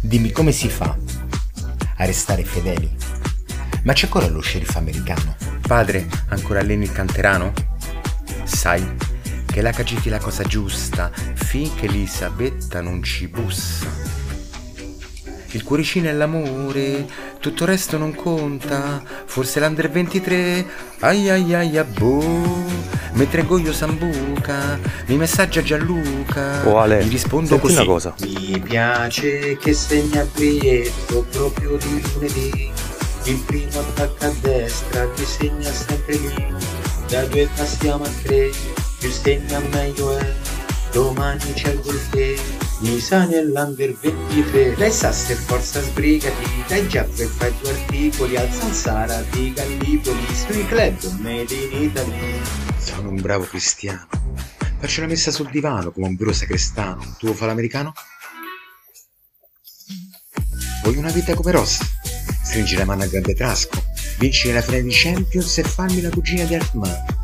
Dimmi 0.00 0.32
come 0.32 0.50
si 0.50 0.68
fa 0.68 0.98
a 1.98 2.04
restare 2.04 2.44
fedeli? 2.44 2.90
Ma 3.84 3.92
c'è 3.92 4.06
ancora 4.06 4.26
lo 4.26 4.40
sceriffo 4.40 4.78
americano? 4.78 5.36
Padre, 5.60 6.08
ancora 6.30 6.58
alleni 6.58 6.82
il 6.82 6.92
canterano? 6.92 7.52
Sai 8.42 8.84
che 9.46 9.62
la 9.62 9.70
cagiti 9.70 10.08
la 10.08 10.18
cosa 10.18 10.42
giusta 10.42 11.12
finché 11.34 11.86
Elisabetta 11.86 12.80
non 12.80 13.02
ci 13.04 13.28
bussa. 13.28 13.86
Il 15.52 15.62
cuoricino 15.62 16.08
è 16.08 16.12
l'amore, 16.12 17.06
tutto 17.40 17.64
il 17.64 17.70
resto 17.70 17.96
non 17.96 18.14
conta. 18.14 19.02
Forse 19.24 19.58
l'Under 19.60 19.90
23, 19.90 20.66
ai 21.00 21.28
ai 21.28 21.54
ai 21.54 21.78
a 21.78 21.84
boh. 21.84 22.68
Mentre 23.14 23.44
Goio 23.44 23.72
Sambuca 23.72 24.78
mi 25.06 25.16
messaggia 25.16 25.62
Gianluca. 25.62 26.66
Oh 26.66 26.78
Ale, 26.78 27.04
gli 27.04 27.10
rispondo 27.10 27.58
così. 27.58 27.74
una 27.74 27.84
cosa. 27.84 28.14
Mi 28.20 28.60
piace 28.60 29.56
che 29.56 29.72
segna 29.72 30.22
il 30.22 30.28
biglietto 30.34 31.26
proprio 31.30 31.76
di 31.76 32.02
lunedì. 32.12 32.70
Il 33.24 33.42
primo 33.46 33.80
attacca 33.80 34.26
a 34.26 34.32
destra 34.40 35.10
che 35.10 35.24
segna 35.24 35.70
sempre 35.70 36.16
lì. 36.16 36.54
Da 37.08 37.24
due 37.24 37.48
passiamo 37.56 38.04
a 38.04 38.10
tre, 38.22 38.50
più 38.98 39.10
segna 39.10 39.60
meglio 39.72 40.16
è. 40.16 40.34
Domani 40.92 41.52
c'è 41.54 41.70
il 41.70 41.80
gol 41.80 42.00
che 42.10 42.38
mi 42.80 42.98
sa 42.98 43.26
nell'under 43.26 43.94
23. 43.94 44.76
Lei 44.76 44.90
sa 44.90 45.12
se 45.12 45.34
forza 45.34 45.80
sbrigati, 45.80 46.44
dai 46.66 46.88
già 46.88 47.04
per 47.04 47.26
fare 47.26 47.54
due 47.60 47.70
articoli 47.70 48.36
al 48.36 48.50
Sansara 48.50 49.20
di 49.30 49.52
Gallipoli 49.52 50.26
sui 50.34 50.66
club 50.66 50.96
made 51.18 51.54
in 51.54 51.82
Italy. 51.82 52.40
Sono 52.78 53.10
un 53.10 53.20
bravo 53.20 53.44
cristiano. 53.44 54.08
Faccio 54.78 55.02
la 55.02 55.08
messa 55.08 55.30
sul 55.30 55.50
divano 55.50 55.90
come 55.90 56.06
un 56.06 56.16
vero 56.16 56.32
sacrestano. 56.32 57.16
Tu 57.18 57.32
fare 57.34 57.48
l'americano? 57.48 57.92
Vuoi 60.82 60.96
una 60.96 61.10
vita 61.10 61.34
come 61.34 61.52
Ross? 61.52 61.80
Stringi 62.42 62.76
la 62.76 62.86
mano 62.86 63.02
a 63.02 63.06
grande 63.06 63.34
trasco. 63.34 63.82
Vinci 64.18 64.50
la 64.52 64.62
finale 64.62 64.82
di 64.82 64.90
Champions 64.90 65.58
e 65.58 65.62
fammi 65.62 66.00
la 66.00 66.08
cugina 66.08 66.44
di 66.44 66.54
Altman. 66.54 67.19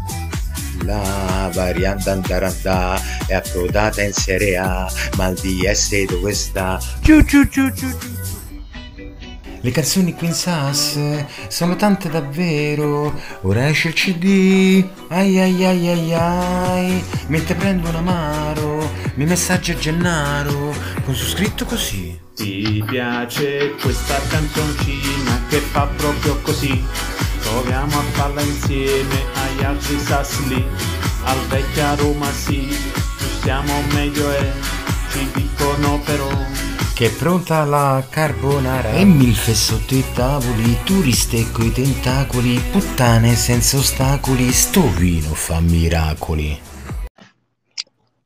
La 0.85 1.51
variante 1.53 2.11
Andarandà 2.11 3.01
è 3.27 3.35
approdata 3.35 4.03
in 4.03 4.13
Serie 4.13 4.57
A, 4.57 4.91
ma 5.17 5.29
il 5.29 5.39
DS 5.39 6.05
dove 6.05 6.33
sta? 6.33 6.79
Giù 7.01 7.25
giù 7.25 7.49
giù 7.49 7.71
giù 7.73 7.89
giù. 7.99 8.15
Le 9.67 9.73
canzoni 9.73 10.15
qui 10.15 10.29
in 10.29 10.33
Sass 10.33 10.97
sono 11.49 11.75
tante 11.75 12.09
davvero. 12.09 13.13
Ora 13.41 13.69
esce 13.69 13.89
il 13.89 13.95
CD. 13.95 14.85
Ai 15.09 15.41
ai 15.41 15.65
ai 15.65 15.89
ai 15.89 16.15
ai. 16.15 17.05
Mentre 17.27 17.57
prendo 17.57 17.89
un 17.89 17.97
amaro, 17.97 18.89
mi 19.15 19.25
messaggia 19.25 19.75
Gennaro 19.75 20.73
con 21.05 21.15
su 21.17 21.27
scritto 21.27 21.65
così. 21.65 22.17
Ti 22.37 22.85
piace 22.87 23.75
questa 23.81 24.21
canzoncina 24.29 25.43
che 25.49 25.59
fa 25.59 25.89
proprio 25.97 26.39
così? 26.43 26.85
Proviamo 27.41 27.99
a 27.99 28.03
farla 28.13 28.43
insieme 28.43 29.25
agli 29.57 29.65
altri 29.65 29.99
sassi 29.99 30.49
lì. 30.49 30.65
Al 31.25 31.39
vecchia 31.49 31.95
Roma 31.95 32.31
sì, 32.31 32.67
più 33.17 33.27
siamo 33.41 33.73
meglio 33.93 34.31
è. 34.31 34.53
Ci 35.11 35.31
dicono 35.33 36.01
però 36.05 36.29
Che 36.95 37.07
è 37.07 37.11
pronta 37.11 37.65
la 37.65 38.05
carbonara 38.11 38.91
E 38.91 39.05
milfe 39.05 39.55
sotto 39.55 39.95
i 39.95 40.05
tavoli 40.12 40.83
Turiste 40.84 41.51
coi 41.53 41.73
tentacoli 41.73 42.59
Puttane 42.71 43.34
senza 43.34 43.79
ostacoli 43.79 44.51
Sto 44.53 44.83
vino 44.91 45.33
fa 45.33 45.61
miracoli 45.61 46.61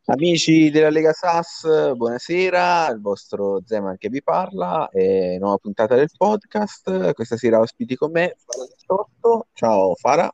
Amici 0.07 0.71
della 0.71 0.91
Lega 0.91 1.13
Sass, 1.13 1.93
buonasera, 1.95 2.89
il 2.89 3.01
vostro 3.01 3.63
Zeman 3.65 3.97
che 3.97 4.09
vi 4.09 4.21
parla, 4.25 4.89
e 4.91 5.37
nuova 5.39 5.57
puntata 5.59 5.95
del 5.95 6.11
podcast, 6.17 7.13
questa 7.13 7.37
sera 7.37 7.61
ospiti 7.61 7.95
con 7.95 8.11
me, 8.11 8.35
Fara 8.45 9.45
ciao 9.53 9.95
Fara, 9.95 10.29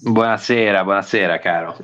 Buonasera, 0.00 0.82
buonasera 0.84 1.38
caro. 1.38 1.76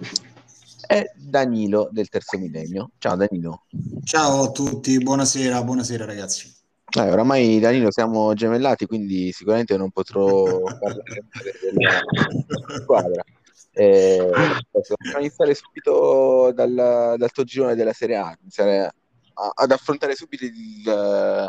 e 0.88 1.12
Danilo 1.16 1.88
del 1.93 2.09
Terzo 2.09 2.38
Millennio, 2.38 2.91
ciao 2.98 3.15
Danilo. 3.16 3.65
Ciao 4.04 4.43
a 4.44 4.50
tutti, 4.50 4.98
buonasera, 4.98 5.62
buonasera 5.62 6.04
ragazzi. 6.04 6.53
Eh, 6.98 7.09
oramai 7.10 7.60
Danilo 7.60 7.93
siamo 7.93 8.34
gemellati, 8.34 8.87
quindi 8.87 9.31
sicuramente 9.32 9.76
non 9.76 9.91
potrò 9.91 10.44
parlare 10.78 11.03
della 11.72 12.00
squadra. 12.82 13.22
Eh, 13.72 14.31
possiamo 14.71 15.19
iniziare 15.21 15.54
subito 15.54 16.50
dal, 16.53 17.15
dal 17.16 17.31
tuo 17.31 17.44
girone 17.44 17.77
della 17.77 17.92
Serie 17.92 18.16
A, 18.16 18.37
iniziare 18.41 18.87
a- 19.34 19.53
ad 19.54 19.71
affrontare 19.71 20.16
subito 20.16 20.44
il, 20.44 21.48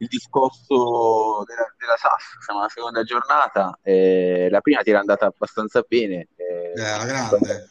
il 0.00 0.08
discorso 0.08 1.44
della, 1.46 1.72
della 1.78 1.96
SAS. 1.96 2.42
Siamo 2.44 2.60
alla 2.60 2.68
seconda 2.68 3.02
giornata, 3.04 3.78
eh, 3.82 4.48
la 4.50 4.60
prima 4.60 4.82
ti 4.82 4.90
era 4.90 5.00
andata 5.00 5.26
abbastanza 5.26 5.82
bene. 5.86 6.28
eh, 6.36 6.72
Eh, 6.72 6.82
alla 6.82 7.04
grande, 7.04 7.68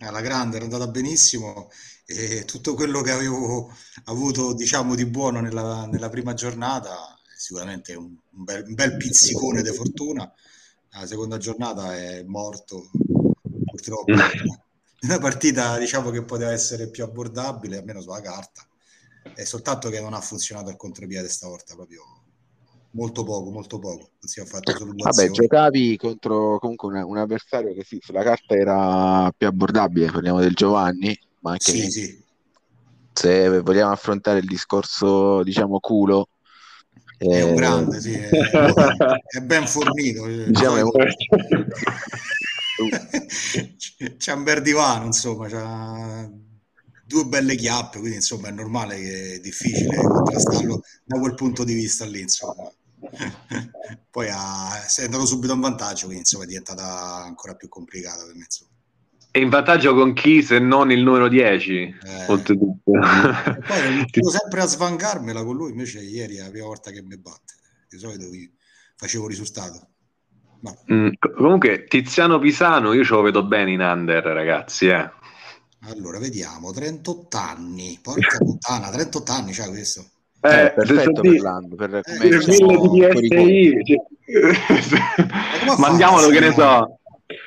alla 0.00 0.20
grande, 0.20 0.56
era 0.56 0.64
andata 0.64 0.86
benissimo 0.88 1.70
e 2.06 2.44
tutto 2.46 2.74
quello 2.74 3.02
che 3.02 3.10
avevo 3.12 3.70
avuto, 4.04 4.54
diciamo, 4.54 4.94
di 4.94 5.06
buono 5.06 5.40
nella, 5.40 5.86
nella 5.86 6.08
prima 6.08 6.32
giornata, 6.34 7.18
sicuramente 7.36 7.94
un, 7.94 8.04
un 8.32 8.44
bel, 8.44 8.64
un 8.66 8.74
bel 8.74 8.96
pizzicone 8.96 9.62
di 9.62 9.72
fortuna. 9.72 10.30
La 10.90 11.06
seconda 11.06 11.36
giornata 11.36 11.94
è 11.96 12.22
morto, 12.24 12.90
purtroppo. 13.64 14.22
Una 15.00 15.18
partita, 15.18 15.78
diciamo, 15.78 16.10
che 16.10 16.24
poteva 16.24 16.50
essere 16.52 16.88
più 16.90 17.04
abbordabile, 17.04 17.78
almeno 17.78 18.00
sulla 18.00 18.20
carta. 18.20 18.66
È 19.38 19.44
soltanto 19.44 19.88
che 19.88 20.00
non 20.00 20.14
ha 20.14 20.20
funzionato 20.20 20.68
al 20.68 20.76
contropiede 20.76 21.28
stavolta, 21.28 21.74
proprio 21.76 22.02
molto 22.90 23.22
poco, 23.22 23.50
molto 23.50 23.78
poco. 23.78 24.10
Si 24.18 24.40
è 24.40 24.44
fatto 24.44 24.74
solo 24.74 24.92
Vabbè, 24.96 25.30
giocavi 25.30 25.96
contro 25.96 26.58
comunque 26.58 26.88
un, 26.88 27.02
un 27.02 27.16
avversario 27.18 27.72
che 27.72 27.84
sì, 27.84 27.98
sulla 28.00 28.22
carta 28.22 28.54
era 28.54 29.30
più 29.36 29.46
abbordabile, 29.46 30.10
parliamo 30.10 30.40
del 30.40 30.54
Giovanni, 30.54 31.16
ma 31.40 31.52
anche 31.52 31.72
Sì, 31.72 31.90
sì. 31.90 32.24
se 33.12 33.60
vogliamo 33.62 33.92
affrontare 33.92 34.38
il 34.38 34.46
discorso, 34.46 35.42
diciamo, 35.42 35.78
culo, 35.80 36.28
È 37.30 37.40
un 37.42 37.54
eh, 37.54 37.54
grande, 37.54 38.00
sì, 38.00 38.14
è, 38.18 38.30
è 39.26 39.40
ben 39.40 39.66
fornito. 39.66 40.26
eh, 40.26 40.50
diciamo, 40.50 40.76
è 40.76 40.82
un- 40.82 40.90
C'è 44.16 44.32
un 44.32 44.42
bel 44.44 44.62
divano, 44.62 45.06
insomma, 45.06 45.48
c'ha 45.48 46.30
due 47.08 47.24
belle 47.24 47.56
chiappe, 47.56 47.98
quindi 47.98 48.16
insomma 48.16 48.48
è 48.48 48.50
normale 48.52 48.96
che 48.96 49.32
è 49.34 49.40
difficile 49.40 49.96
contrastarlo 49.96 50.82
da 51.04 51.18
quel 51.18 51.34
punto 51.34 51.64
di 51.64 51.72
vista 51.72 52.04
lì, 52.04 52.20
insomma. 52.20 52.70
Poi 54.10 54.28
ha, 54.30 54.84
è 54.84 55.04
andato 55.04 55.24
subito 55.24 55.54
in 55.54 55.60
vantaggio, 55.60 56.02
quindi 56.04 56.20
insomma 56.20 56.44
è 56.44 56.46
diventata 56.46 57.16
ancora 57.24 57.54
più 57.54 57.68
complicata 57.68 58.24
per 58.24 58.34
me. 58.34 58.44
Insomma. 58.44 58.70
E 59.30 59.40
in 59.40 59.48
vantaggio 59.48 59.94
con 59.94 60.12
chi 60.12 60.42
se 60.42 60.58
non 60.58 60.90
il 60.90 61.02
numero 61.02 61.28
10? 61.28 61.74
Eh, 61.76 62.24
Oltretutto. 62.28 62.90
poi 62.90 63.00
riuscivo 63.92 64.30
sempre 64.30 64.60
a 64.60 64.66
svangarmela 64.66 65.42
con 65.44 65.56
lui, 65.56 65.70
invece 65.70 66.00
ieri 66.00 66.36
è 66.36 66.42
la 66.42 66.50
prima 66.50 66.66
volta 66.66 66.90
che 66.90 67.02
mi 67.02 67.16
batte. 67.18 67.54
Di 67.88 67.98
solito 67.98 68.26
facevo 68.96 69.26
risultato. 69.26 69.88
Ma 70.60 70.74
Mm, 70.92 71.10
co- 71.18 71.32
comunque, 71.36 71.84
Tiziano 71.84 72.38
Pisano, 72.40 72.92
io 72.92 73.04
ce 73.04 73.14
lo 73.14 73.22
vedo 73.22 73.46
bene 73.46 73.70
in 73.72 73.80
under, 73.80 74.24
ragazzi. 74.24 74.88
Eh. 74.88 75.08
Allora, 75.90 76.18
vediamo, 76.18 76.70
38 76.72 77.36
anni, 77.36 77.98
porca 78.02 78.36
puttana, 78.44 78.90
38 78.90 79.32
anni 79.32 79.52
c'ha 79.52 79.68
questo. 79.68 80.04
è 80.40 80.46
Eh, 80.48 80.64
Eh, 80.66 80.72
perfetto 80.72 81.20
per 81.20 81.30
di- 81.30 81.38
l'anno, 81.38 81.74
per 81.74 81.94
Eh, 81.94 82.02
come 82.06 82.28
per 82.28 82.44
diciamo, 82.44 82.90
mille. 82.92 83.82
DSI. 83.82 83.96
Mandiamolo, 85.78 86.28
che 86.28 86.40
ne 86.40 86.52
so. 86.52 86.98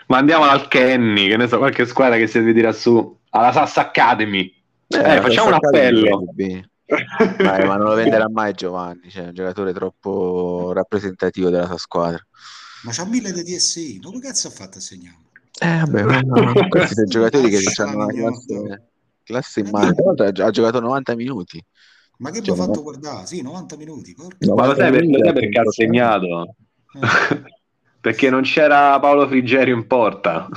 Mandiamolo 0.08 0.52
al 0.52 0.68
Kenny, 0.68 1.28
che 1.28 1.38
ne 1.38 1.48
so, 1.48 1.58
qualche 1.58 1.86
squadra 1.86 2.18
che 2.18 2.28
si 2.28 2.40
deve 2.40 2.54
dire 2.54 2.72
su 2.74 3.18
alla 3.32 3.52
Sass 3.52 3.78
Academy. 3.78 4.54
Eh, 4.88 4.98
Eh, 5.16 5.22
facciamo 5.22 5.48
un 5.48 5.54
appello. 5.54 6.24
Dai, 6.36 7.66
ma 7.66 7.78
non 7.78 7.88
lo 7.88 7.94
venderà 7.96 8.30
mai 8.30 8.54
Giovanni, 8.54 9.10
cioè 9.10 9.28
un 9.28 9.34
giocatore 9.34 9.72
troppo 9.74 10.72
rappresentativo 10.74 11.50
della 11.50 11.66
sua 11.66 11.78
squadra. 11.78 12.20
Ma 12.84 12.92
c'ha 12.92 13.06
mille 13.06 13.32
di 13.32 13.44
DSI, 13.44 14.00
ma 14.04 14.10
come 14.10 14.20
cazzo 14.22 14.48
ha 14.48 14.52
fatto 14.52 14.80
a 14.80 14.82
segnare? 14.82 15.18
Eh, 15.64 15.78
vabbè, 15.86 16.04
ma 16.04 16.20
no, 16.22 16.68
questi 16.70 16.94
sono 16.96 17.06
giocatori 17.08 17.50
che 17.50 17.60
hanno 17.82 17.96
una 17.98 18.06
la 18.06 18.14
classe, 18.14 18.90
classe 19.24 19.60
in 19.60 19.70
mano. 19.70 19.94
Tra 19.94 20.04
l'altro 20.06 20.26
ha 20.26 20.32
gio- 20.32 20.46
ha 20.46 20.50
giocato 20.50 20.80
90 20.80 21.16
minuti. 21.16 21.64
Ma 22.18 22.32
che 22.32 22.42
Cioè, 22.42 22.54
ha 22.56 22.58
fatto 22.58 22.76
no- 22.78 22.82
guardare? 22.82 23.26
Sì, 23.28 23.42
90 23.42 23.76
minuti, 23.78 24.14
porca. 24.14 24.54
Ma 24.56 24.66
lo 24.66 24.76
sai, 24.76 24.92
per- 24.92 25.06
lo 25.06 25.20
sai 25.24 25.34
perché 25.34 25.60
ha 25.60 25.64
90 25.64 25.72
segnato? 25.72 26.56
Eh, 26.94 27.00
perché 28.02 28.30
non 28.32 28.42
c'era 28.42 29.00
Paolo 29.00 29.28
Frigerio 29.28 29.76
in 29.76 29.86
porta. 29.86 30.48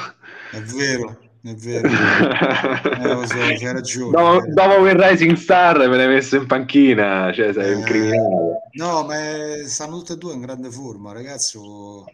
è 0.50 0.60
vero, 0.60 1.18
è 1.44 1.54
vero. 1.54 1.88
Eh, 2.96 3.08
lo 3.08 3.26
so, 3.26 3.34
c'hai 3.58 3.72
ragione. 3.72 4.10
dopo, 4.10 4.46
dopo 4.46 4.76
quel 4.80 4.96
Rising 4.96 5.36
Star 5.36 5.78
me 5.88 5.96
l'hai 5.96 6.08
messo 6.08 6.36
in 6.36 6.46
panchina, 6.46 7.32
cioè 7.32 7.52
sei 7.52 7.74
un 7.74 7.82
Eh, 7.82 7.84
criminale. 7.84 8.68
No, 8.72 9.04
ma 9.04 9.14
stanno 9.66 9.98
tutte 9.98 10.14
e 10.14 10.16
due 10.16 10.32
in 10.34 10.40
grande 10.40 10.70
forma. 10.70 11.12
Ragazzo 11.12 12.04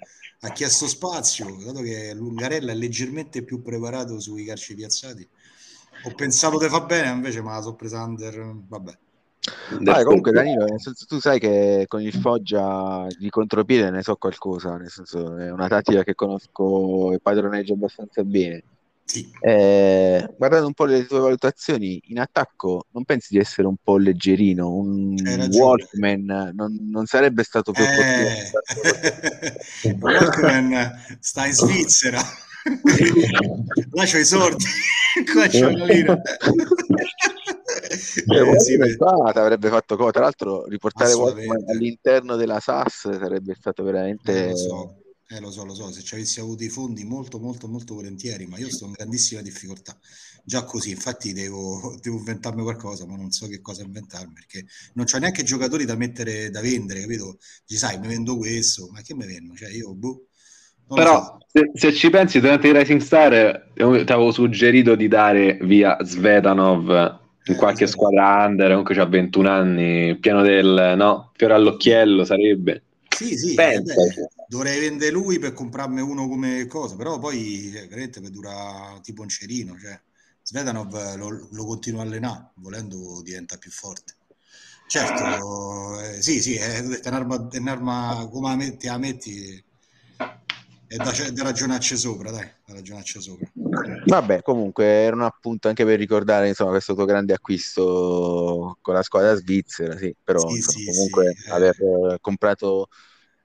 ha 0.41 0.51
chiesto 0.53 0.87
spazio, 0.89 1.57
dato 1.65 1.81
che 1.83 2.13
Lungarella 2.15 2.73
è 2.73 2.75
leggermente 2.75 3.43
più 3.45 3.63
preparato 3.63 4.19
sui 4.21 4.45
calci 4.45 4.75
piazzati. 4.75 5.29
Ho 6.05 6.15
pensato 6.15 6.57
che 6.59 6.69
fa 6.69 6.81
bene, 6.81 7.11
invece 7.11 7.43
me 7.43 7.51
la 7.51 7.61
so 7.61 7.75
presa 7.75 8.03
under. 8.03 8.55
Vabbè. 8.69 8.99
Vabbè, 9.81 10.03
comunque 10.05 10.33
Danilo, 10.33 10.65
nel 10.65 10.81
senso, 10.81 11.05
tu 11.07 11.19
sai 11.19 11.39
che 11.39 11.85
con 11.89 12.03
il 12.03 12.13
Foggia 12.13 13.07
di 13.19 13.31
contropiede 13.31 13.91
ne 13.91 14.03
so 14.03 14.17
qualcosa, 14.17 14.77
nel 14.77 14.91
senso 14.91 15.37
è 15.37 15.51
una 15.51 15.69
tattica 15.69 16.03
che 16.05 16.15
conosco 16.15 17.13
e 17.13 17.21
padroneggio 17.21 17.75
abbastanza 17.75 18.23
bene. 18.25 18.63
Sì. 19.11 19.29
Eh, 19.41 20.25
guardando 20.39 20.69
un 20.69 20.73
po' 20.73 20.85
le 20.85 21.05
tue 21.05 21.19
valutazioni, 21.19 22.01
in 22.07 22.21
attacco 22.21 22.85
non 22.93 23.03
pensi 23.05 23.35
di 23.35 23.41
essere 23.41 23.67
un 23.67 23.75
po' 23.83 23.97
leggerino? 23.97 24.73
Un. 24.73 25.49
Walkman 25.51 26.53
non, 26.55 26.79
non 26.89 27.07
sarebbe 27.07 27.43
stato 27.43 27.73
più 27.73 27.83
Eh, 27.83 28.53
Walkman 29.99 30.93
sta 31.19 31.45
in 31.47 31.53
Svizzera. 31.53 32.21
Là 33.91 34.05
c'ho 34.05 34.19
i 34.19 34.25
sordi, 34.25 34.65
qua 35.33 35.49
c'ho 35.49 35.71
la 35.71 35.85
lira. 35.87 36.21
Eh, 37.89 38.61
sì, 38.61 38.77
beh, 38.77 38.97
ti 38.97 39.39
avrebbe 39.39 39.71
fatto 39.71 39.97
cosa? 39.97 40.11
Tra 40.13 40.23
l'altro, 40.23 40.67
riportare 40.67 41.15
Walkman 41.15 41.65
all'interno 41.69 42.37
della 42.37 42.61
SAS 42.61 43.19
sarebbe 43.19 43.57
stato 43.59 43.83
veramente. 43.83 44.51
eh, 44.51 44.57
so, 44.57 45.00
eh, 45.31 45.41
lo 45.41 45.51
so, 45.51 45.65
lo 45.65 45.75
so, 45.75 45.93
se 45.93 46.03
ci 46.03 46.15
avessi 46.15 46.41
avuto 46.41 46.65
i 46.65 46.69
fondi 46.69 47.05
molto, 47.05 47.39
molto, 47.39 47.69
molto 47.69 47.95
volentieri, 47.95 48.47
ma 48.47 48.59
io 48.59 48.69
sto 48.71 48.87
in 48.87 48.93
grandissima 48.93 49.41
difficoltà. 49.43 49.99
Già 50.45 50.65
così, 50.65 50.91
infatti 50.91 51.33
devo, 51.33 51.97
devo 52.03 52.17
inventarmi 52.19 52.63
qualcosa, 52.63 53.07
ma 53.07 53.17
non 53.17 53.31
so 53.31 53.47
che 53.47 53.61
cosa 53.61 53.83
inventarmi, 53.83 54.33
perché 54.35 54.67
non 54.95 55.05
c'ho 55.07 55.19
neanche 55.19 55.45
giocatori 55.45 55.85
da 55.85 55.95
mettere, 55.97 56.51
da 56.51 56.61
vendere, 56.61 57.01
capito? 57.03 57.39
Ci 57.65 57.77
sai, 57.77 57.99
mi 57.99 58.09
vendo 58.09 58.37
questo, 58.37 58.89
ma 58.91 59.01
che 59.03 59.15
mi 59.15 59.27
vendo? 59.27 59.55
Cioè 59.55 59.71
io, 59.71 59.95
boh, 59.95 60.27
Però 60.93 61.07
so. 61.07 61.39
se, 61.47 61.71
se 61.75 61.93
ci 61.93 62.11
pensi, 62.11 62.41
durante 62.41 62.69
il 62.69 62.75
Rising 62.75 63.01
Star 63.01 63.33
eh, 63.33 63.65
ti 63.75 64.13
avevo 64.13 64.33
suggerito 64.33 64.95
di 64.97 65.09
dare 65.09 65.59
via 65.63 65.97
Svetanov 66.03 67.19
in 67.45 67.55
Eh, 67.55 67.57
qualche 67.57 67.87
esatto. 67.87 67.87
squadra 67.87 68.45
under, 68.47 68.69
comunque 68.71 68.95
c'ha 68.95 69.07
21 69.07 69.49
anni, 69.51 70.17
pieno 70.19 70.43
del 70.43 70.95
no, 70.97 71.31
fiore 71.35 71.55
all'occhiello 71.55 72.25
sarebbe. 72.25 72.83
Sì, 73.09 73.37
sì, 73.37 73.63
eh, 73.63 73.81
Pensa. 73.83 73.95
beh, 73.95 74.29
dovrei 74.51 74.81
vendere 74.81 75.13
lui 75.13 75.39
per 75.39 75.53
comprarmi 75.53 76.01
uno 76.01 76.27
come 76.27 76.67
cosa, 76.67 76.97
però 76.97 77.21
poi 77.21 77.73
eh, 77.73 77.87
veramente 77.87 78.21
per 78.21 78.31
dura 78.31 78.99
tipo 79.01 79.23
un 79.23 79.29
cerino, 79.29 79.79
cioè 79.79 79.97
Svetanov 80.43 81.15
lo, 81.15 81.47
lo 81.53 81.65
continua 81.65 82.03
a 82.03 82.05
allenare, 82.05 82.51
volendo 82.57 83.23
diventa 83.23 83.59
più 83.59 83.71
forte. 83.71 84.17
Certo, 84.89 86.01
eh, 86.01 86.21
sì, 86.21 86.43
sì, 86.43 86.57
è, 86.57 86.83
è 86.83 87.09
un'arma, 87.09 87.49
è 87.49 87.59
un'arma 87.59 88.29
come 88.29 88.49
la 88.49 88.57
metti, 88.57 88.87
la 88.89 88.99
metti 88.99 89.65
è 90.89 90.97
da, 90.97 91.13
da 91.33 91.43
ragionarci 91.45 91.97
sopra, 91.97 92.33
dai, 92.33 92.51
da 92.67 92.75
ragionarci 92.75 93.23
sopra. 93.23 93.49
Vabbè, 94.05 94.43
comunque 94.43 94.85
era 94.85 95.15
un 95.15 95.23
appunto 95.23 95.69
anche 95.69 95.85
per 95.85 95.97
ricordare 95.97 96.49
insomma, 96.49 96.71
questo 96.71 96.95
tuo 96.95 97.05
grande 97.05 97.35
acquisto 97.35 98.79
con 98.81 98.95
la 98.95 99.03
squadra 99.05 99.37
svizzera, 99.37 99.97
sì, 99.97 100.13
però 100.25 100.49
Sì, 100.49 100.57
insomma, 100.57 100.79
sì, 100.79 100.85
comunque 100.87 101.35
sì, 101.37 101.47
eh. 101.47 101.51
aver 101.53 101.77
eh, 101.81 102.19
comprato 102.21 102.89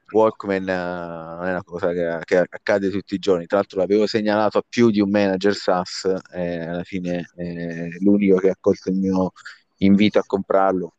Walkman 0.09 0.67
eh, 0.69 0.73
non 0.75 1.45
è 1.45 1.49
una 1.51 1.63
cosa 1.63 1.91
che, 1.91 2.19
che 2.23 2.37
accade 2.37 2.89
tutti 2.89 3.15
i 3.15 3.19
giorni. 3.19 3.45
Tra 3.45 3.57
l'altro 3.57 3.79
l'avevo 3.79 4.07
segnalato 4.07 4.57
a 4.59 4.63
più 4.67 4.89
di 4.91 4.99
un 5.01 5.09
manager 5.09 5.53
SAS 5.55 6.05
e 6.33 6.59
alla 6.59 6.83
fine 6.83 7.29
è 7.35 7.87
l'unico 7.99 8.37
che 8.37 8.49
ha 8.49 8.51
accolto 8.51 8.89
il 8.89 8.97
mio 8.97 9.31
invito 9.77 10.19
a 10.19 10.23
comprarlo. 10.25 10.95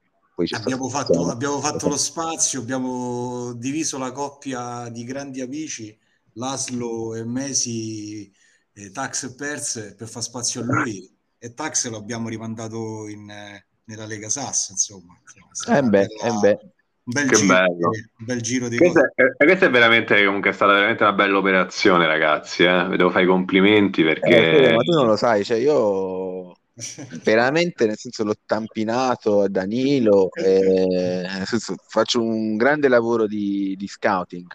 Abbiamo 0.51 0.89
fatto, 0.89 1.29
abbiamo 1.29 1.61
fatto 1.61 1.89
lo 1.89 1.97
spazio, 1.97 2.61
abbiamo 2.61 3.53
diviso 3.55 3.99
la 3.99 4.13
coppia 4.13 4.89
di 4.91 5.05
grandi 5.05 5.41
amici, 5.41 5.97
Laszlo 6.35 7.15
e 7.15 7.25
Mesi, 7.25 8.33
eh, 8.73 8.91
Tax 8.91 9.25
e 9.25 9.35
Perse, 9.35 9.95
per 9.97 10.09
far 10.09 10.23
spazio 10.23 10.61
a 10.63 10.65
lui 10.65 11.13
e 11.39 11.53
Tax 11.53 11.89
lo 11.89 11.97
abbiamo 11.97 12.29
rimandato 12.29 13.07
in, 13.09 13.29
eh, 13.29 13.67
nella 13.85 14.07
Lega 14.07 14.29
Sass, 14.29 14.71
insomma. 14.71 15.19
Insomma, 15.21 15.49
Eh 15.77 15.83
beh, 15.83 16.07
bella- 16.09 16.25
eh 16.29 16.33
beh. 16.43 16.59
Un 17.07 17.13
bel 17.15 17.29
Che 17.29 17.37
giro, 17.37 17.47
bello. 17.47 17.91
un 18.19 18.25
bel 18.25 18.41
giro 18.43 18.69
di 18.69 18.77
Questa 18.77 19.11
è, 19.15 19.45
questa 19.45 19.67
è 19.67 19.71
veramente 19.71 20.25
comunque 20.25 20.51
è 20.51 20.53
stata 20.53 20.73
veramente 20.75 21.03
una 21.03 21.13
bella 21.15 21.39
operazione, 21.39 22.07
ragazzi. 22.07 22.65
Eh? 22.65 22.89
Vi 22.89 22.97
devo 22.97 23.11
fare 23.11 23.25
i 23.25 23.27
complimenti 23.29 24.03
Eh, 24.19 24.29
perché 24.35 24.75
ma 24.75 24.83
tu 24.83 24.93
non 24.93 25.07
lo 25.07 25.17
sai, 25.17 25.45
cioè 25.45 25.59
io 25.59 26.55
veramente 27.23 27.87
nel 27.87 27.97
senso 27.97 28.25
l'ho 28.25 28.35
tampinato 28.45 29.43
a 29.43 29.49
Danilo, 29.49 30.31
e, 30.35 31.23
nel 31.27 31.47
senso, 31.47 31.75
faccio 31.89 32.23
un 32.23 32.57
grande 32.57 32.89
lavoro 32.89 33.27
di, 33.27 33.75
di 33.77 33.87
scouting. 33.89 34.47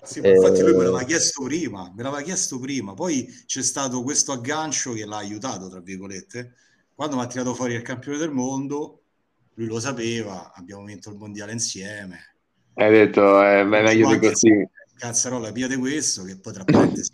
Sì, 0.00 0.20
ma 0.20 0.30
infatti 0.32 0.62
lui 0.62 0.74
me 0.74 0.82
Eh, 0.82 0.84
l'aveva 0.84 1.04
chiesto 1.04 1.44
prima, 1.44 1.92
me 1.94 2.02
l'aveva 2.02 2.22
chiesto 2.22 2.58
prima, 2.58 2.92
poi 2.94 3.26
c'è 3.46 3.62
stato 3.62 4.02
questo 4.02 4.32
aggancio 4.32 4.92
che 4.92 5.04
l'ha 5.04 5.16
aiutato, 5.18 5.68
tra 5.68 5.80
virgolette. 5.80 6.54
Quando 6.94 7.16
mi 7.16 7.22
ha 7.22 7.26
tirato 7.26 7.54
fuori 7.54 7.74
il 7.74 7.82
campione 7.82 8.18
del 8.18 8.30
mondo, 8.32 9.01
lui 9.54 9.66
lo 9.66 9.80
sapeva, 9.80 10.52
abbiamo 10.54 10.84
vinto 10.84 11.10
il 11.10 11.16
mondiale 11.16 11.52
insieme. 11.52 12.36
hai 12.74 12.90
detto 12.90 13.42
è 13.42 13.64
meglio 13.64 14.16
di 14.16 14.18
così. 14.18 14.68
Cazzarola, 14.96 15.50
pigliate 15.50 15.76
questo, 15.76 16.22
che 16.22 16.38
poi 16.38 16.52
tra 16.52 16.64
parentesi, 16.64 17.10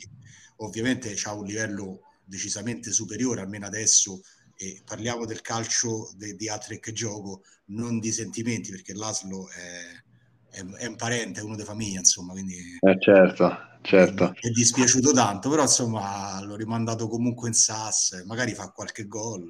ovviamente 0.56 1.14
ha 1.25 1.32
un 1.32 1.44
livello 1.44 2.00
decisamente 2.25 2.93
superiore, 2.93 3.40
almeno 3.40 3.67
adesso, 3.67 4.20
e 4.56 4.82
parliamo 4.85 5.25
del 5.25 5.40
calcio 5.40 6.11
de- 6.17 6.35
di 6.35 6.49
altri 6.49 6.81
che 6.81 6.93
gioco, 6.93 7.43
non 7.67 7.99
di 7.99 8.12
sentimenti, 8.12 8.70
perché 8.70 8.93
Laszlo 8.93 9.49
è, 9.49 10.56
è, 10.56 10.64
è 10.64 10.87
un 10.87 10.96
parente, 10.96 11.40
è 11.40 11.43
uno 11.43 11.56
di 11.56 11.62
famiglia, 11.62 12.00
insomma, 12.00 12.32
quindi 12.32 12.56
Eh, 12.81 12.96
certo, 13.00 13.56
certo. 13.82 14.35
è 14.38 14.49
dispiaciuto 14.50 15.12
tanto, 15.12 15.49
però 15.49 15.62
insomma 15.62 16.40
l'ho 16.43 16.56
rimandato 16.56 17.08
comunque 17.08 17.49
in 17.49 17.55
SAS, 17.55 18.23
magari 18.26 18.52
fa 18.52 18.70
qualche 18.70 19.06
gol. 19.06 19.49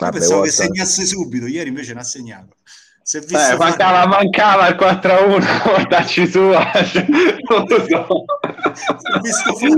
Io 0.00 0.10
pensavo 0.10 0.42
che 0.42 0.50
segnasse 0.50 1.04
subito, 1.04 1.46
ieri 1.46 1.68
invece 1.68 1.94
ne 1.94 2.00
ha 2.00 2.04
segnato. 2.04 2.54
Visto 3.02 3.34
Eh, 3.34 3.40
fare- 3.40 3.56
mancava, 3.56 4.06
mancava 4.06 4.68
il 4.68 4.76
4-1, 4.76 5.82
dacci 5.88 6.28
su, 6.28 6.38
non 6.50 7.64
lo 7.66 7.84
so. 7.88 8.24
visto 9.20 9.58
è 9.58 9.68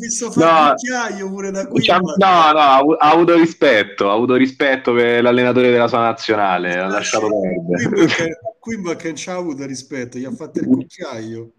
visto 0.00 0.30
fare 0.32 0.74
No. 1.18 1.28
pure 1.28 1.50
da 1.52 1.66
qui. 1.68 1.78
Diciamo- 1.80 2.14
no, 2.16 2.26
no, 2.26 2.58
ha 2.58 2.76
avu- 2.78 2.96
ha 2.98 3.10
avuto 3.10 3.36
rispetto, 3.36 4.10
ha 4.10 4.14
avuto 4.14 4.34
rispetto 4.34 4.92
per 4.92 5.22
l'allenatore 5.22 5.70
della 5.70 5.86
sua 5.86 6.00
nazionale, 6.00 6.78
ha 6.78 6.86
lasciato 6.88 7.28
perdere. 7.28 8.38
Quimba 8.58 8.96
che 8.96 9.06
non 9.08 9.14
c'ha 9.16 9.34
avuto 9.34 9.64
rispetto, 9.66 10.18
gli 10.18 10.24
ha 10.24 10.32
fatto 10.32 10.58
il 10.58 10.66
cucchiaio. 10.66 11.50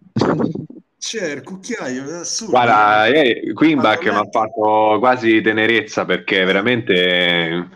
C'è 0.99 1.31
il 1.31 1.43
cucchiaio, 1.43 2.09
è 2.09 2.13
assurdo. 2.15 2.51
Guarda, 2.51 3.07
ieri 3.07 3.53
Quimback 3.53 4.03
mi 4.03 4.17
ha 4.17 4.27
fatto 4.29 4.97
quasi 4.99 5.39
tenerezza 5.41 6.03
perché 6.05 6.43
veramente 6.43 7.69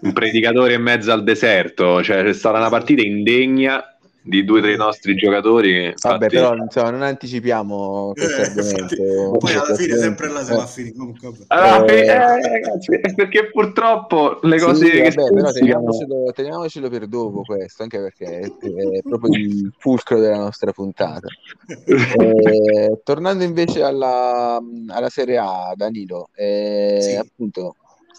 un 0.00 0.12
predicatore 0.12 0.74
in 0.74 0.82
mezzo 0.82 1.12
al 1.12 1.22
deserto, 1.24 2.02
cioè 2.02 2.22
c'è 2.22 2.32
stata 2.32 2.58
una 2.58 2.68
partita 2.68 3.02
indegna 3.02 3.82
di 4.20 4.44
due 4.44 4.58
o 4.58 4.62
tre 4.62 4.76
nostri 4.76 5.14
giocatori. 5.14 5.72
Vabbè, 5.72 5.88
infatti- 5.92 6.26
però 6.34 6.54
insomma, 6.56 6.90
non 6.90 7.02
anticipiamo 7.02 8.12
questo 8.12 8.40
Eh, 8.40 8.44
argomento. 8.44 8.82
infatti, 8.82 9.38
poi 9.38 9.52
alla 9.52 9.62
fine 9.64 9.74
Questo 9.74 9.96
sempre 9.98 10.28
là 10.28 10.44
se 10.44 10.54
va 10.54 10.62
a 10.62 10.66
finire. 10.66 10.94
Comunque, 10.96 11.28
vabbè. 11.28 11.44
Allora, 11.48 11.92
Eh, 11.92 12.06
eh, 12.06 12.48
ragazzi, 12.50 12.98
perché 13.14 13.50
purtroppo 13.50 14.40
le 14.42 14.58
Sì, 14.58 14.64
cose 14.64 14.90
che 14.90 15.02
vabbè, 15.02 15.30
però 15.32 15.52
teniamocelo, 15.52 16.32
teniamocelo 16.34 16.88
per 16.88 17.06
dopo 17.06 17.42
questo, 17.42 17.82
anche 17.84 17.98
perché 18.00 18.24
è, 18.26 18.46
è 18.48 19.02
proprio 19.02 19.32
il 19.36 19.72
fulcro 19.78 20.18
della 20.18 20.38
nostra 20.38 20.72
puntata. 20.72 21.28
Eh, 21.66 23.00
tornando 23.04 23.44
invece 23.44 23.82
alla, 23.82 24.58
alla 24.88 25.08
Serie 25.08 25.38
A, 25.38 25.72
Danilo, 25.76 26.30
eh, 26.34 26.98
Sì. 27.00 27.14
appunto, 27.14 27.76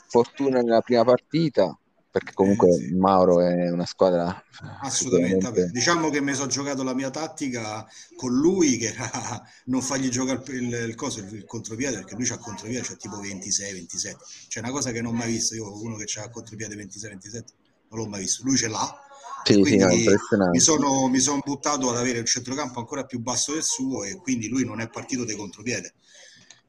fortuna 0.07 0.61
nella 0.61 0.81
prima 0.81 1.03
partita, 1.03 1.77
perché 2.09 2.33
comunque 2.33 2.69
Eh, 2.69 2.73
sì. 2.73 2.93
Mauro 2.95 3.41
è 3.41 3.69
una 3.69 3.85
squadra 3.85 4.43
Assolutamente, 4.81 5.45
sicuramente- 5.45 5.71
diciamo 5.71 6.09
che 6.09 6.21
mi 6.21 6.33
sono 6.33 6.47
giocato 6.47 6.83
la 6.83 6.93
mia 6.93 7.09
tattica 7.09 7.85
con 8.15 8.33
lui 8.33 8.77
che 8.77 8.87
era 8.87 9.09
non 9.65 9.81
fargli 9.81 10.09
giocare 10.09 10.41
il, 10.53 10.73
il, 10.73 10.95
coso, 10.95 11.19
il, 11.19 11.31
il 11.33 11.45
contropiede 11.45 11.97
perché 11.97 12.15
lui 12.15 12.25
c'ha 12.25 12.37
contropiede, 12.37 12.85
c'ha 12.85 12.95
tipo 12.95 13.17
26-27, 13.17 14.15
c'è 14.47 14.59
una 14.59 14.71
cosa 14.71 14.91
che 14.91 15.01
non 15.01 15.13
ho 15.13 15.17
mai 15.17 15.31
visto, 15.31 15.53
io 15.55 15.81
uno 15.81 15.95
che 15.95 16.05
c'ha 16.07 16.29
contropiede 16.29 16.75
26-27 16.75 17.43
non 17.89 17.99
l'ho 17.99 18.07
mai 18.07 18.21
visto, 18.21 18.43
lui 18.43 18.57
ce 18.57 18.67
l'ha. 18.67 19.01
Sì, 19.43 19.53
sì, 19.53 19.59
quindi 19.61 19.83
no, 19.83 20.49
mi 20.51 20.59
sono, 20.59 21.07
mi 21.07 21.19
sono 21.19 21.41
buttato 21.43 21.89
ad 21.89 21.97
avere 21.97 22.19
il 22.19 22.25
centrocampo 22.25 22.79
ancora 22.79 23.05
più 23.05 23.19
basso 23.19 23.53
del 23.53 23.63
suo 23.63 24.03
e 24.03 24.15
quindi 24.17 24.49
lui 24.49 24.65
non 24.65 24.81
è 24.81 24.89
partito 24.89 25.23
dei 25.23 25.37
contropiede. 25.37 25.93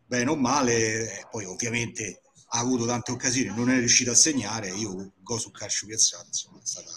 Bene 0.07 0.31
o 0.31 0.37
male, 0.37 1.19
eh, 1.19 1.27
poi 1.29 1.45
ovviamente 1.45 2.21
ha 2.51 2.59
avuto 2.59 2.87
tante 2.87 3.13
occasioni, 3.13 3.55
non 3.55 3.71
è 3.71 3.79
riuscito 3.79 4.11
a 4.11 4.15
segnare, 4.15 4.71
io 4.71 5.13
go 5.21 5.39
su 5.39 5.51
calcio 5.51 5.87
piazzato, 5.87 6.27
insomma, 6.27 6.59
è 6.59 6.67
stata 6.67 6.91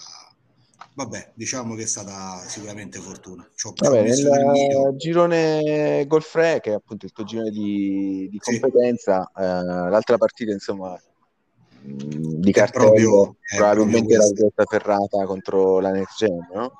vabbè, 0.94 1.32
diciamo 1.34 1.74
che 1.74 1.82
è 1.82 1.86
stata 1.86 2.42
sicuramente 2.46 2.98
fortuna. 2.98 3.48
Vabbè, 3.76 4.02
nel 4.02 4.96
girone 4.96 6.04
Golfre, 6.06 6.60
che 6.60 6.70
è 6.70 6.74
appunto 6.74 7.06
il 7.06 7.12
tuo 7.12 7.24
girone 7.24 7.50
di, 7.50 8.28
di 8.30 8.38
competenza, 8.38 9.30
sì. 9.34 9.42
eh, 9.42 9.44
l'altra 9.44 10.18
partita, 10.18 10.52
insomma, 10.52 11.00
di 11.80 12.52
cartello, 12.52 13.36
probabilmente 13.56 14.16
la 14.16 14.30
Grotta 14.30 14.64
Ferrata 14.64 15.24
contro 15.24 15.80
la 15.80 15.90
Next 15.90 16.16
Gen, 16.18 16.48
no? 16.52 16.72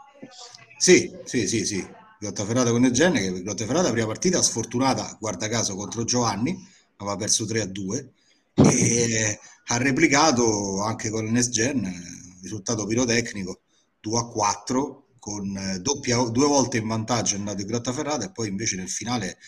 Sì, 0.78 1.14
sì, 1.24 1.46
sì, 1.46 1.64
sì. 1.64 1.86
Grotta 2.18 2.44
Ferrata 2.44 2.70
con 2.70 2.82
Next 2.82 2.94
Gen, 2.94 3.12
che 3.14 3.42
Grotta 3.42 3.64
Ferrata, 3.66 3.90
prima 3.90 4.06
partita 4.06 4.42
sfortunata, 4.42 5.16
guarda 5.18 5.48
caso, 5.48 5.74
contro 5.74 6.04
Giovanni, 6.04 6.56
aveva 6.96 7.16
perso 7.16 7.44
3 7.44 7.62
a 7.62 7.66
2 7.66 8.12
e 8.54 9.38
ha 9.66 9.76
replicato 9.76 10.82
anche 10.82 11.10
con 11.10 11.24
il 11.24 11.32
Next 11.32 11.50
Gen, 11.50 11.90
risultato 12.42 12.86
pirotecnico 12.86 13.62
2 14.00 14.18
a 14.18 14.24
4 14.26 15.14
con 15.18 15.56
eh, 15.56 15.78
doppia, 15.78 16.18
due 16.24 16.46
volte 16.46 16.78
in 16.78 16.88
vantaggio 16.88 17.36
è 17.36 17.38
andato 17.38 17.60
in 17.60 17.68
Grottaferrata 17.68 18.24
e 18.24 18.32
poi 18.32 18.48
invece 18.48 18.76
nel 18.76 18.90
finale 18.90 19.38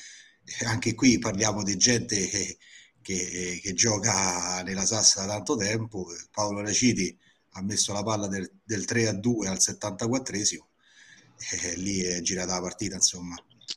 eh, 0.45 0.65
anche 0.67 0.95
qui 0.95 1.19
parliamo 1.19 1.63
di 1.65 1.77
gente 1.77 2.29
che, 2.29 2.59
che, 3.03 3.61
che 3.63 3.73
gioca 3.75 4.63
nella 4.63 4.87
Sassa 4.87 5.23
da 5.23 5.35
tanto 5.35 5.57
tempo. 5.57 6.07
Paolo 6.31 6.61
Raciti 6.61 7.17
ha 7.53 7.63
messo 7.63 7.93
la 7.93 8.03
palla 8.03 8.29
del, 8.29 8.49
del 8.63 8.85
3 8.85 9.09
a 9.09 9.13
2 9.15 9.49
al 9.49 9.59
74esimo 9.59 10.65
e 11.51 11.77
lì 11.77 12.01
è 12.01 12.21
girata 12.21 12.55
la 12.55 12.61
partita 12.61 12.95
insomma 12.95 13.37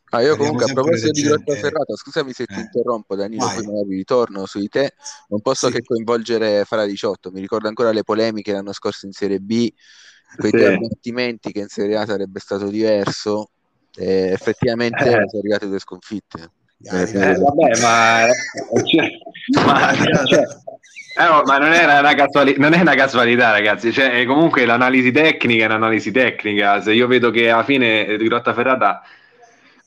Ah, 0.10 0.22
io 0.22 0.38
comunque 0.38 0.66
a 0.66 0.74
proposito 0.74 1.12
di 1.12 1.22
Grotta 1.22 1.54
Ferrata, 1.54 1.96
scusami 1.96 2.32
se 2.32 2.44
eh. 2.44 2.46
ti 2.46 2.60
interrompo 2.60 3.16
Danilo, 3.16 3.46
Vai. 3.46 3.56
poi 3.56 3.66
magari 3.66 3.96
ritorno 3.96 4.46
su 4.46 4.60
di 4.60 4.70
te, 4.70 4.94
non 5.28 5.42
posso 5.42 5.68
sì. 5.68 5.74
che 5.74 5.84
coinvolgere 5.84 6.64
Fara 6.66 6.86
18, 6.86 7.32
mi 7.32 7.42
ricordo 7.42 7.68
ancora 7.68 7.92
le 7.92 8.04
polemiche 8.04 8.54
l'anno 8.54 8.74
scorso 8.74 9.06
in 9.06 9.12
Serie 9.12 9.40
B 9.40 9.70
quei 10.36 10.52
sì. 10.52 10.64
avvertimenti 10.64 11.52
che 11.52 11.60
in 11.60 11.68
Serie 11.68 11.98
A 11.98 12.06
sarebbe 12.06 12.40
stato 12.40 12.68
diverso, 12.68 13.50
e 13.96 14.32
effettivamente 14.32 15.04
eh. 15.06 15.10
sono 15.28 15.40
arrivate 15.40 15.68
due 15.68 15.80
sconfitte. 15.80 16.52
Eh, 16.84 17.02
eh, 17.02 17.36
vabbè, 17.36 17.82
ma, 17.82 18.28
cioè, 18.84 19.10
ma, 19.66 19.94
cioè, 20.28 20.44
eh, 21.18 21.24
no, 21.24 21.42
ma 21.44 21.58
non, 21.58 21.72
è 21.72 21.84
una 22.00 22.14
casuali- 22.14 22.58
non 22.58 22.74
è 22.74 22.82
una 22.82 22.94
casualità, 22.94 23.50
ragazzi. 23.50 23.92
Cioè, 23.92 24.24
comunque 24.26 24.66
l'analisi 24.66 25.12
tecnica 25.12 25.64
è 25.64 25.68
un'analisi 25.68 26.12
tecnica. 26.12 26.80
Se 26.82 26.94
io 26.94 27.08
vedo 27.08 27.32
che 27.32 27.50
alla 27.50 27.64
fine 27.64 28.16
di 28.18 28.28
Grotta 28.28 28.54
Ferrata, 28.54 29.02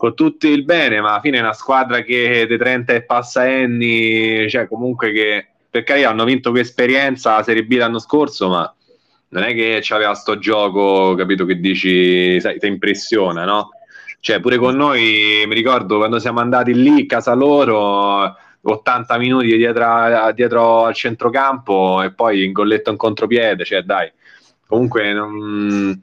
con 0.00 0.14
tutto 0.14 0.46
il 0.46 0.64
bene, 0.64 0.98
ma 1.02 1.10
alla 1.10 1.20
fine 1.20 1.36
è 1.36 1.40
una 1.42 1.52
squadra 1.52 2.00
che 2.00 2.46
dei 2.48 2.56
30 2.56 2.94
e 2.94 3.02
passa 3.02 3.42
anni, 3.42 4.48
cioè 4.48 4.66
comunque 4.66 5.12
che 5.12 5.48
per 5.68 5.82
carità 5.82 6.08
hanno 6.08 6.24
vinto 6.24 6.48
quell'esperienza 6.48 7.36
la 7.36 7.42
Serie 7.42 7.66
B 7.66 7.74
l'anno 7.74 7.98
scorso, 7.98 8.48
ma 8.48 8.74
non 9.28 9.42
è 9.42 9.52
che 9.52 9.80
c'aveva 9.82 10.14
sto 10.14 10.38
gioco, 10.38 11.14
capito, 11.16 11.44
che 11.44 11.60
dici, 11.60 12.40
sai, 12.40 12.58
ti 12.58 12.66
impressiona, 12.66 13.44
no? 13.44 13.72
Cioè, 14.20 14.40
pure 14.40 14.56
con 14.56 14.74
noi, 14.74 15.44
mi 15.46 15.54
ricordo 15.54 15.98
quando 15.98 16.18
siamo 16.18 16.40
andati 16.40 16.72
lì, 16.72 17.04
casa 17.04 17.34
loro, 17.34 18.36
80 18.62 19.18
minuti 19.18 19.54
dietro, 19.54 20.32
dietro 20.32 20.84
al 20.86 20.94
centrocampo 20.94 22.00
e 22.00 22.10
poi 22.14 22.44
in 22.44 22.52
golletto 22.52 22.88
in 22.88 22.96
contropiede, 22.96 23.66
cioè 23.66 23.82
dai, 23.82 24.10
comunque 24.66 25.12
non, 25.12 26.00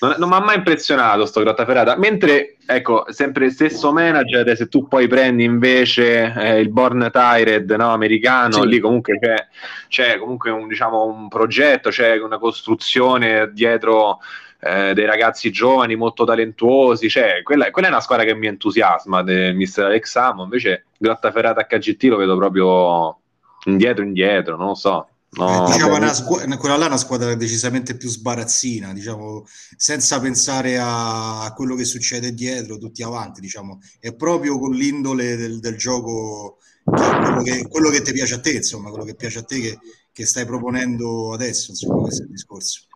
non, 0.00 0.14
non 0.18 0.28
mi 0.28 0.34
ha 0.34 0.40
mai 0.40 0.56
impressionato 0.56 1.26
sto 1.26 1.40
Grottaferrata. 1.40 1.96
Mentre, 1.96 2.56
ecco, 2.66 3.06
sempre 3.08 3.50
stesso 3.50 3.92
manager, 3.92 4.56
se 4.56 4.68
tu 4.68 4.88
poi 4.88 5.06
prendi 5.06 5.44
invece 5.44 6.32
eh, 6.36 6.60
il 6.60 6.70
Born 6.70 7.10
Tired 7.12 7.70
no, 7.70 7.92
americano, 7.92 8.62
sì. 8.62 8.68
lì 8.68 8.80
comunque 8.80 9.18
c'è, 9.18 9.46
c'è 9.88 10.18
comunque 10.18 10.50
un, 10.50 10.66
diciamo, 10.66 11.04
un 11.04 11.28
progetto, 11.28 11.90
c'è 11.90 12.16
una 12.18 12.38
costruzione 12.38 13.50
dietro 13.52 14.18
eh, 14.60 14.94
dei 14.94 15.04
ragazzi 15.04 15.50
giovani 15.50 15.94
molto 15.94 16.24
talentuosi. 16.24 17.08
Cioè, 17.08 17.42
quella, 17.42 17.70
quella, 17.70 17.88
è 17.88 17.90
una 17.90 18.00
squadra 18.00 18.24
che 18.24 18.34
mi 18.34 18.46
entusiasma 18.46 19.22
del 19.22 19.54
mister 19.54 19.84
Alexamo. 19.84 20.42
Invece, 20.42 20.86
Grottaferrata 20.98 21.66
HGT 21.66 22.02
lo 22.04 22.16
vedo 22.16 22.36
proprio 22.36 23.18
indietro, 23.66 24.04
indietro, 24.04 24.56
non 24.56 24.68
lo 24.68 24.74
so. 24.74 25.08
No, 25.36 25.66
eh, 25.66 25.72
diciamo 25.72 25.96
una 25.96 26.12
squ- 26.12 26.56
quella 26.56 26.76
là 26.76 26.84
è 26.84 26.88
una 26.88 26.96
squadra 26.96 27.34
decisamente 27.34 27.96
più 27.96 28.08
sbarazzina, 28.08 28.92
diciamo, 28.92 29.44
senza 29.76 30.20
pensare 30.20 30.78
a, 30.80 31.52
quello 31.56 31.74
che 31.74 31.84
succede 31.84 32.34
dietro, 32.34 32.78
tutti 32.78 33.02
avanti, 33.02 33.40
diciamo, 33.40 33.80
è 33.98 34.14
proprio 34.14 34.58
con 34.58 34.72
l'indole 34.72 35.36
del, 35.36 35.58
del 35.58 35.76
gioco, 35.76 36.58
quello 36.84 37.42
che, 37.42 37.66
quello 37.68 37.90
che 37.90 38.02
ti 38.02 38.12
piace 38.12 38.34
a 38.34 38.40
te, 38.40 38.52
insomma, 38.52 38.90
quello 38.90 39.04
che 39.04 39.16
piace 39.16 39.38
a 39.40 39.42
te 39.42 39.60
che, 39.60 39.78
che 40.12 40.26
stai 40.26 40.46
proponendo 40.46 41.32
adesso, 41.32 41.70
insomma, 41.70 42.02
questo 42.02 42.22
è 42.22 42.26
il 42.26 42.30
discorso. 42.30 42.86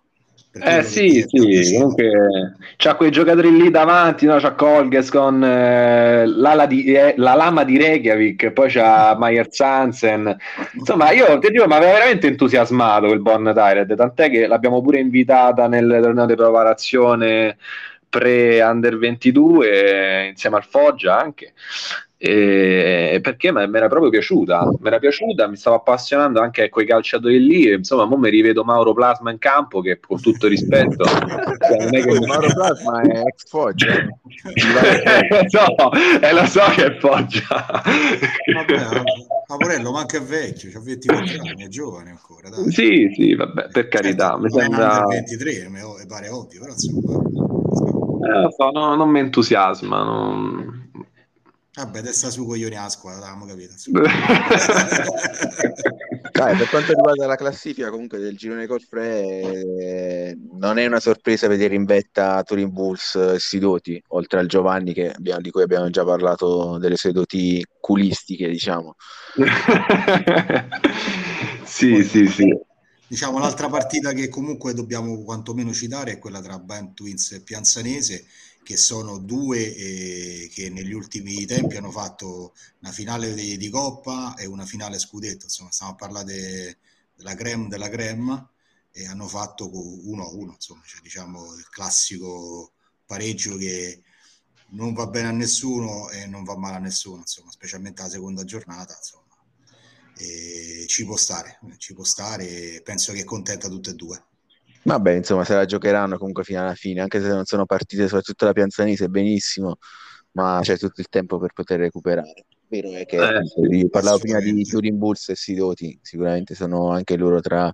Eh 0.50 0.82
sì, 0.82 1.24
sì, 1.28 1.74
comunque 1.74 2.56
c'ha 2.76 2.96
quei 2.96 3.10
giocatori 3.10 3.54
lì 3.54 3.70
davanti, 3.70 4.26
no? 4.26 4.38
c'ha 4.38 4.54
Colges 4.54 5.10
con 5.10 5.44
eh, 5.44 6.24
di, 6.66 6.92
eh, 6.92 7.14
la 7.16 7.34
lama 7.34 7.64
di 7.64 7.76
Reykjavik, 7.76 8.50
poi 8.50 8.70
c'ha 8.70 9.14
Mayer 9.16 9.46
Zansen. 9.50 10.36
Insomma, 10.72 11.12
io 11.12 11.38
ti 11.38 11.50
dico, 11.50 11.66
mi 11.66 11.74
aveva 11.74 11.92
veramente 11.92 12.26
entusiasmato 12.26 13.06
quel 13.06 13.20
Bonn 13.20 13.50
Tired, 13.52 13.94
tant'è 13.94 14.30
che 14.30 14.46
l'abbiamo 14.46 14.80
pure 14.80 14.98
invitata 14.98 15.68
nel 15.68 16.00
torneo 16.02 16.26
di 16.26 16.34
preparazione 16.34 17.56
pre-under 18.08 18.96
22 18.96 20.28
insieme 20.30 20.56
al 20.56 20.64
Foggia 20.64 21.18
anche 21.18 21.52
e 22.20 23.20
perché 23.22 23.52
mi 23.52 23.76
era 23.76 23.86
proprio 23.86 24.10
piaciuta, 24.10 24.68
mi 24.80 24.88
era 24.88 24.98
piaciuta, 24.98 25.46
mi 25.46 25.54
stavo 25.54 25.76
appassionando 25.76 26.40
anche 26.40 26.64
a 26.64 26.68
quei 26.68 26.84
calciatori 26.84 27.38
lì, 27.38 27.72
insomma, 27.72 28.06
mo 28.06 28.16
mi 28.16 28.28
rivedo 28.28 28.64
Mauro 28.64 28.92
Plasma 28.92 29.30
in 29.30 29.38
campo 29.38 29.80
che 29.80 30.00
con 30.00 30.20
tutto 30.20 30.48
rispetto 30.48 31.04
cioè, 31.04 31.78
non 31.78 31.94
è 31.94 32.02
che 32.02 32.26
Mauro 32.26 32.48
Plasma 32.48 33.02
è 33.02 33.20
ex 33.20 33.48
Foggia. 33.48 33.86
So, 35.48 35.92
eh, 36.20 36.32
lo 36.32 36.46
so 36.46 36.62
che 36.74 36.86
è 36.86 36.98
Foggia. 36.98 37.66
Vabbè, 38.54 39.02
Pavorello 39.46 39.92
ma 39.92 40.00
anche 40.00 40.18
è 40.18 40.22
vecchio, 40.22 40.70
c'ha 40.72 40.80
24 40.80 41.40
anni, 41.40 41.64
è 41.64 41.68
giovane 41.68 42.10
ancora 42.10 42.48
dai. 42.48 42.70
sì, 42.72 43.10
sì, 43.14 43.34
vabbè, 43.34 43.68
per 43.68 43.88
carità 43.88 44.36
mi 44.36 44.50
sembra 44.50 45.04
23, 45.06 45.68
mi 45.68 45.80
pare 46.06 46.28
ovvio 46.28 46.60
però 46.60 46.72
insomma. 46.72 47.18
Eh, 48.28 48.52
so, 48.52 48.70
no, 48.70 48.94
non 48.96 49.08
mi 49.08 49.20
entusiasma 49.20 50.02
non 50.02 50.87
Vabbè, 51.78 52.02
testa 52.02 52.28
su 52.28 52.44
coglioni 52.44 52.74
a 52.74 52.88
squadra, 52.88 53.28
avevamo 53.28 53.46
capito. 53.46 53.74
Dai, 56.32 56.56
per 56.56 56.68
quanto 56.68 56.92
riguarda 56.92 57.26
la 57.26 57.36
classifica 57.36 57.88
comunque 57.88 58.18
del 58.18 58.36
girone 58.36 58.66
Colfre, 58.66 59.62
eh, 59.78 60.36
non 60.58 60.78
è 60.78 60.86
una 60.86 60.98
sorpresa 60.98 61.46
vedere 61.46 61.76
in 61.76 61.84
vetta 61.84 62.42
Turin 62.42 62.72
Bulls 62.72 63.14
e 63.14 63.38
Sidoti, 63.38 64.02
oltre 64.08 64.40
al 64.40 64.48
Giovanni 64.48 64.90
abbiamo, 64.90 65.40
di 65.40 65.52
cui 65.52 65.62
abbiamo 65.62 65.88
già 65.88 66.04
parlato 66.04 66.78
delle 66.78 66.96
sue 66.96 67.12
doti 67.12 67.64
culistiche, 67.78 68.48
diciamo. 68.48 68.96
sì, 71.62 71.92
Poi, 71.92 72.04
sì, 72.04 72.26
sì. 72.26 72.58
Diciamo, 73.06 73.38
l'altra 73.38 73.68
partita 73.68 74.12
che 74.12 74.28
comunque 74.28 74.74
dobbiamo 74.74 75.22
quantomeno 75.22 75.72
citare 75.72 76.10
è 76.10 76.18
quella 76.18 76.40
tra 76.40 76.58
Band 76.58 76.94
Twins 76.94 77.30
e 77.32 77.40
Pianzanese 77.40 78.24
che 78.62 78.76
sono 78.76 79.18
due 79.18 79.74
eh, 79.74 80.50
che 80.52 80.70
negli 80.70 80.92
ultimi 80.92 81.44
tempi 81.46 81.76
hanno 81.76 81.90
fatto 81.90 82.54
una 82.80 82.92
finale 82.92 83.34
di, 83.34 83.56
di, 83.56 83.68
Coppa 83.68 84.34
e 84.36 84.46
una 84.46 84.66
finale 84.66 84.98
scudetto, 84.98 85.44
insomma 85.44 85.70
stiamo 85.70 85.92
a 85.92 85.96
parlare 85.96 86.78
della 87.14 87.34
creme 87.34 87.68
della 87.68 87.88
creme 87.88 88.50
e 88.92 89.06
hanno 89.06 89.28
fatto 89.28 89.68
1-1, 89.70 90.52
insomma, 90.52 90.82
cioè, 90.84 91.00
diciamo 91.00 91.54
il 91.54 91.68
classico 91.68 92.72
pareggio 93.06 93.56
che 93.56 94.02
non 94.70 94.92
va 94.92 95.06
bene 95.06 95.28
a 95.28 95.32
nessuno 95.32 96.10
e 96.10 96.26
non 96.26 96.44
va 96.44 96.56
male 96.56 96.76
a 96.76 96.80
nessuno, 96.80 97.18
insomma, 97.18 97.50
specialmente 97.50 98.02
la 98.02 98.08
seconda 98.08 98.44
giornata, 98.44 98.94
insomma. 98.96 99.24
E 100.16 100.84
ci 100.88 101.04
può 101.04 101.16
stare, 101.16 101.60
ci 101.78 101.94
può 101.94 102.02
stare 102.02 102.82
penso 102.82 103.12
che 103.12 103.24
contenta 103.24 103.68
tutte 103.68 103.90
e 103.90 103.94
due. 103.94 104.24
Vabbè, 104.88 105.12
insomma, 105.12 105.44
se 105.44 105.54
la 105.54 105.66
giocheranno 105.66 106.16
comunque 106.16 106.44
fino 106.44 106.60
alla 106.60 106.74
fine, 106.74 107.02
anche 107.02 107.20
se 107.20 107.28
non 107.28 107.44
sono 107.44 107.66
partite, 107.66 108.04
soprattutto 108.04 108.46
la 108.46 108.52
Pianzanese, 108.52 109.08
benissimo, 109.08 109.76
ma 110.32 110.60
c'è 110.62 110.78
tutto 110.78 111.00
il 111.00 111.08
tempo 111.08 111.38
per 111.38 111.52
poter 111.52 111.78
recuperare. 111.80 112.46
Vero 112.68 112.90
è 112.92 113.06
che 113.06 113.16
eh, 113.16 113.88
parlavo 113.88 114.18
prima 114.18 114.40
di 114.40 114.64
Turin 114.64 114.98
Bulls 114.98 115.28
e 115.30 115.36
Sidoti, 115.36 115.98
sicuramente 116.02 116.54
sono 116.54 116.90
anche 116.90 117.16
loro 117.16 117.40
tra, 117.40 117.72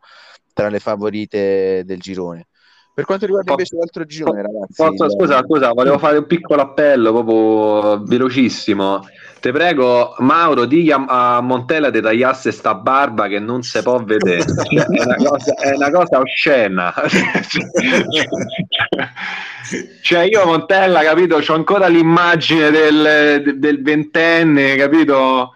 tra 0.53 0.69
le 0.69 0.79
favorite 0.79 1.83
del 1.85 1.99
girone. 1.99 2.49
Per 2.95 3.05
quanto 3.05 3.27
riguarda 3.27 3.51
invece 3.51 3.77
l'altro 3.77 4.05
girone, 4.05 4.43
ragazzi. 4.43 4.75
Posso, 4.77 5.11
scusa, 5.11 5.43
scusa, 5.43 5.73
volevo 5.73 5.99
fare 5.99 6.19
un 6.19 6.27
piccolo 6.27 6.63
appello 6.63 7.13
proprio 7.13 8.05
velocissimo. 8.05 9.01
Te 9.45 9.53
prego, 9.53 10.15
Mauro, 10.21 10.65
digli 10.65 10.91
a, 10.91 11.05
a 11.07 11.43
Montella 11.43 11.91
di 11.91 12.01
tagliasse 12.01 12.51
sta 12.51 12.75
barba 12.75 13.27
che 13.27 13.39
non 13.39 13.63
si 13.63 13.83
può 13.83 14.03
vedere. 14.03 14.43
È, 14.43 15.03
una 15.05 15.17
cosa, 15.17 15.55
è, 15.57 15.75
una 15.75 15.91
cosa, 15.91 16.19
oscena. 16.19 16.95
cioè, 20.01 20.23
io 20.23 20.47
Montella, 20.47 21.03
capito, 21.03 21.43
ho 21.47 21.55
ancora 21.55 21.89
l'immagine 21.89 22.71
del, 22.71 23.59
del 23.59 23.83
ventenne, 23.83 24.77
capito? 24.77 25.53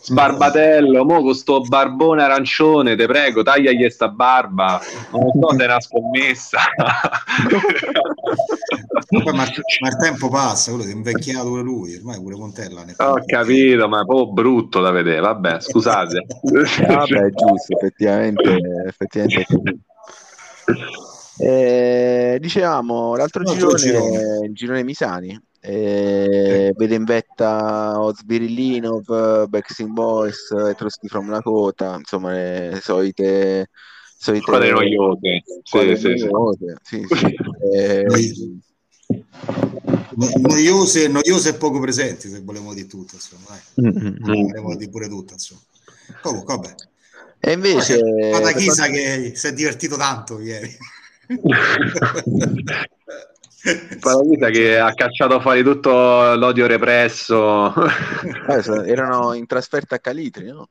Sbarbatello, 0.00 1.04
mo 1.04 1.20
con 1.20 1.34
sto 1.34 1.60
barbone 1.60 2.22
arancione, 2.22 2.96
te 2.96 3.04
prego, 3.04 3.42
tagliagli 3.42 3.90
sta 3.90 4.08
barba. 4.08 4.80
Non 5.10 5.30
so 5.38 5.54
se 5.54 5.62
è 5.62 5.66
una 5.66 5.80
scommessa. 5.80 6.58
Ma, 9.10 9.32
ma 9.32 9.44
il 9.44 9.96
tempo 9.98 10.28
passa, 10.28 10.70
quello 10.70 10.84
si 10.84 10.92
è 10.92 10.94
invecchiato 10.94 11.48
pure 11.48 11.62
lui, 11.62 11.94
ormai 11.96 12.20
pure 12.20 12.36
Montella. 12.36 12.84
ne 12.84 12.94
Ho 12.96 13.14
po'. 13.14 13.22
capito, 13.26 13.88
ma 13.88 14.00
è 14.02 14.04
proprio 14.04 14.32
brutto 14.32 14.80
da 14.80 14.90
vedere. 14.90 15.20
Vabbè, 15.20 15.60
scusate. 15.60 16.26
Vabbè, 16.86 17.18
è 17.20 17.30
giusto, 17.30 17.76
effettivamente, 17.76 18.58
effettivamente. 18.86 19.46
Eh, 21.38 22.38
dicevamo 22.40 23.14
l'altro 23.14 23.42
L'altro 23.42 23.74
girone, 23.74 24.10
girone. 24.10 24.46
il 24.46 24.54
girone 24.54 24.82
Misani, 24.82 25.38
eh, 25.60 26.72
vede 26.74 26.94
in 26.94 27.04
vetta 27.04 28.00
Ozbirillinov, 28.00 29.46
Backstreet 29.46 29.90
Boys, 29.90 30.50
Etruschi 30.50 31.08
from 31.08 31.28
Lakota, 31.28 31.96
insomma 31.96 32.32
le 32.32 32.78
solite, 32.80 33.68
solite 34.16 34.44
Squadre 34.44 34.70
noiose. 34.70 35.42
Sì, 35.62 35.96
sì, 35.96 36.16
sì. 36.16 36.28
sì, 36.82 37.06
sì. 37.14 37.36
Eh, 37.74 38.04
noiose, 40.36 41.08
noiose 41.08 41.50
e 41.50 41.54
poco 41.54 41.80
presenti, 41.80 42.28
se 42.28 42.40
volevo 42.40 42.72
dire 42.74 42.86
tutto, 42.86 43.14
insomma, 43.16 43.44
dai. 43.48 43.60
mm, 43.84 43.96
mm, 43.98 44.16
mm. 44.30 44.46
Volevo 44.46 44.76
dire 44.76 44.90
pure 44.90 45.08
tutto, 45.08 45.32
insomma. 45.34 45.60
Comunque, 46.22 46.54
vabbè. 46.54 46.74
E 47.40 47.52
invece 47.52 47.98
per 47.98 48.54
Chisa 48.54 48.86
quanto- 48.86 48.96
che 48.96 49.32
si 49.34 49.46
è 49.46 49.52
divertito 49.52 49.96
tanto 49.96 50.40
ieri. 50.40 50.76
Paravita 54.00 54.50
che 54.50 54.78
ha 54.78 54.94
cacciato 54.94 55.40
fuori 55.40 55.62
tutto 55.64 56.34
l'odio 56.34 56.66
represso. 56.66 57.74
eh, 57.74 58.88
erano 58.88 59.32
in 59.34 59.46
trasferta 59.46 59.96
a 59.96 59.98
Calitri, 59.98 60.46
no? 60.46 60.68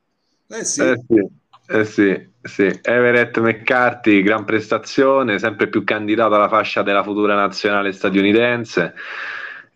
Eh 0.48 0.64
sì, 0.64 0.80
Eh 0.80 1.02
sì, 1.06 1.26
eh 1.68 1.84
sì, 1.84 2.30
sì. 2.46 2.80
Everett 2.82 3.38
McCarthy, 3.38 4.22
gran 4.22 4.44
prestazione, 4.44 5.38
sempre 5.38 5.68
più 5.68 5.84
candidato 5.84 6.34
alla 6.34 6.48
fascia 6.48 6.82
della 6.82 7.02
futura 7.02 7.34
nazionale 7.34 7.92
statunitense. 7.92 8.94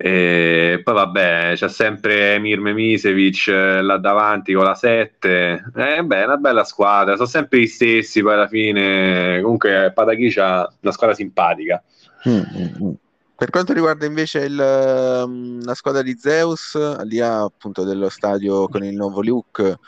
E 0.03 0.81
poi 0.83 0.95
vabbè, 0.95 1.53
c'è 1.57 1.69
sempre 1.69 2.35
Emir 2.37 2.59
Memisevic 2.59 3.49
eh, 3.49 3.83
là 3.83 3.99
davanti 3.99 4.55
con 4.55 4.65
la 4.65 4.75
7. 4.75 5.65
Eh, 5.77 6.03
beh, 6.03 6.25
una 6.25 6.39
bella 6.39 6.65
squadra, 6.65 7.17
sono 7.17 7.29
sempre 7.29 7.61
gli 7.61 7.67
stessi 7.67 8.23
poi 8.23 8.33
alla 8.33 8.49
fine. 8.49 9.41
Comunque 9.43 9.93
Pataghi 9.93 10.31
c'ha 10.31 10.73
una 10.81 10.93
squadra 10.93 11.15
simpatica. 11.15 11.83
Mm, 12.27 12.33
mm, 12.33 12.85
mm. 12.85 12.93
Per 13.37 13.51
quanto 13.51 13.75
riguarda 13.75 14.07
invece 14.07 14.41
il, 14.41 14.55
la 14.55 15.75
squadra 15.75 16.01
di 16.01 16.17
Zeus, 16.19 17.03
di 17.05 17.17
là 17.19 17.43
appunto 17.43 17.85
dello 17.85 18.09
stadio 18.09 18.69
con 18.69 18.85
il 18.85 18.95
nuovo 18.95 19.23
look, 19.23 19.79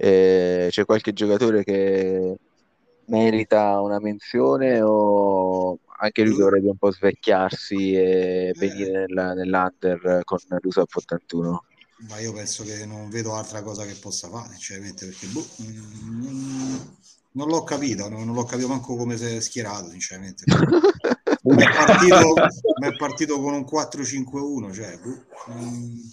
eh, 0.00 0.68
c'è 0.70 0.84
qualche 0.84 1.12
giocatore 1.12 1.62
che 1.62 2.36
merita 3.06 3.80
una 3.80 4.00
menzione 4.00 4.80
o 4.82 5.78
anche 5.98 6.24
lui 6.24 6.36
dovrebbe 6.36 6.70
un 6.70 6.78
po' 6.78 6.90
svecchiarsi 6.90 7.94
e 7.94 8.54
venire 8.56 9.06
nella- 9.06 9.34
nell'under 9.34 10.20
con 10.24 10.38
l'USAP 10.60 10.94
81? 10.94 11.64
ma 12.08 12.18
io 12.18 12.32
penso 12.32 12.64
che 12.64 12.86
non 12.86 13.10
vedo 13.10 13.34
altra 13.34 13.62
cosa 13.62 13.84
che 13.84 13.94
possa 13.94 14.28
fare, 14.28 14.52
sinceramente, 14.52 15.06
perché 15.06 15.26
boh, 15.26 15.46
mm, 15.62 16.22
non, 16.22 16.96
non 17.32 17.48
l'ho 17.48 17.62
capito, 17.62 18.08
non, 18.08 18.24
non 18.24 18.34
l'ho 18.34 18.44
capito 18.44 18.68
manco 18.68 18.96
come 18.96 19.16
si 19.16 19.24
è 19.24 19.40
schierato, 19.40 19.90
sinceramente. 19.90 20.44
Mi 21.42 21.62
è 21.62 21.70
partito, 21.70 22.34
mi 22.80 22.86
è 22.88 22.96
partito 22.96 23.40
con 23.40 23.54
un 23.54 23.64
4-5-1, 23.64 24.74
cioè, 24.74 24.98
boh, 24.98 25.24
mm, 25.52 25.54
non, 25.54 26.12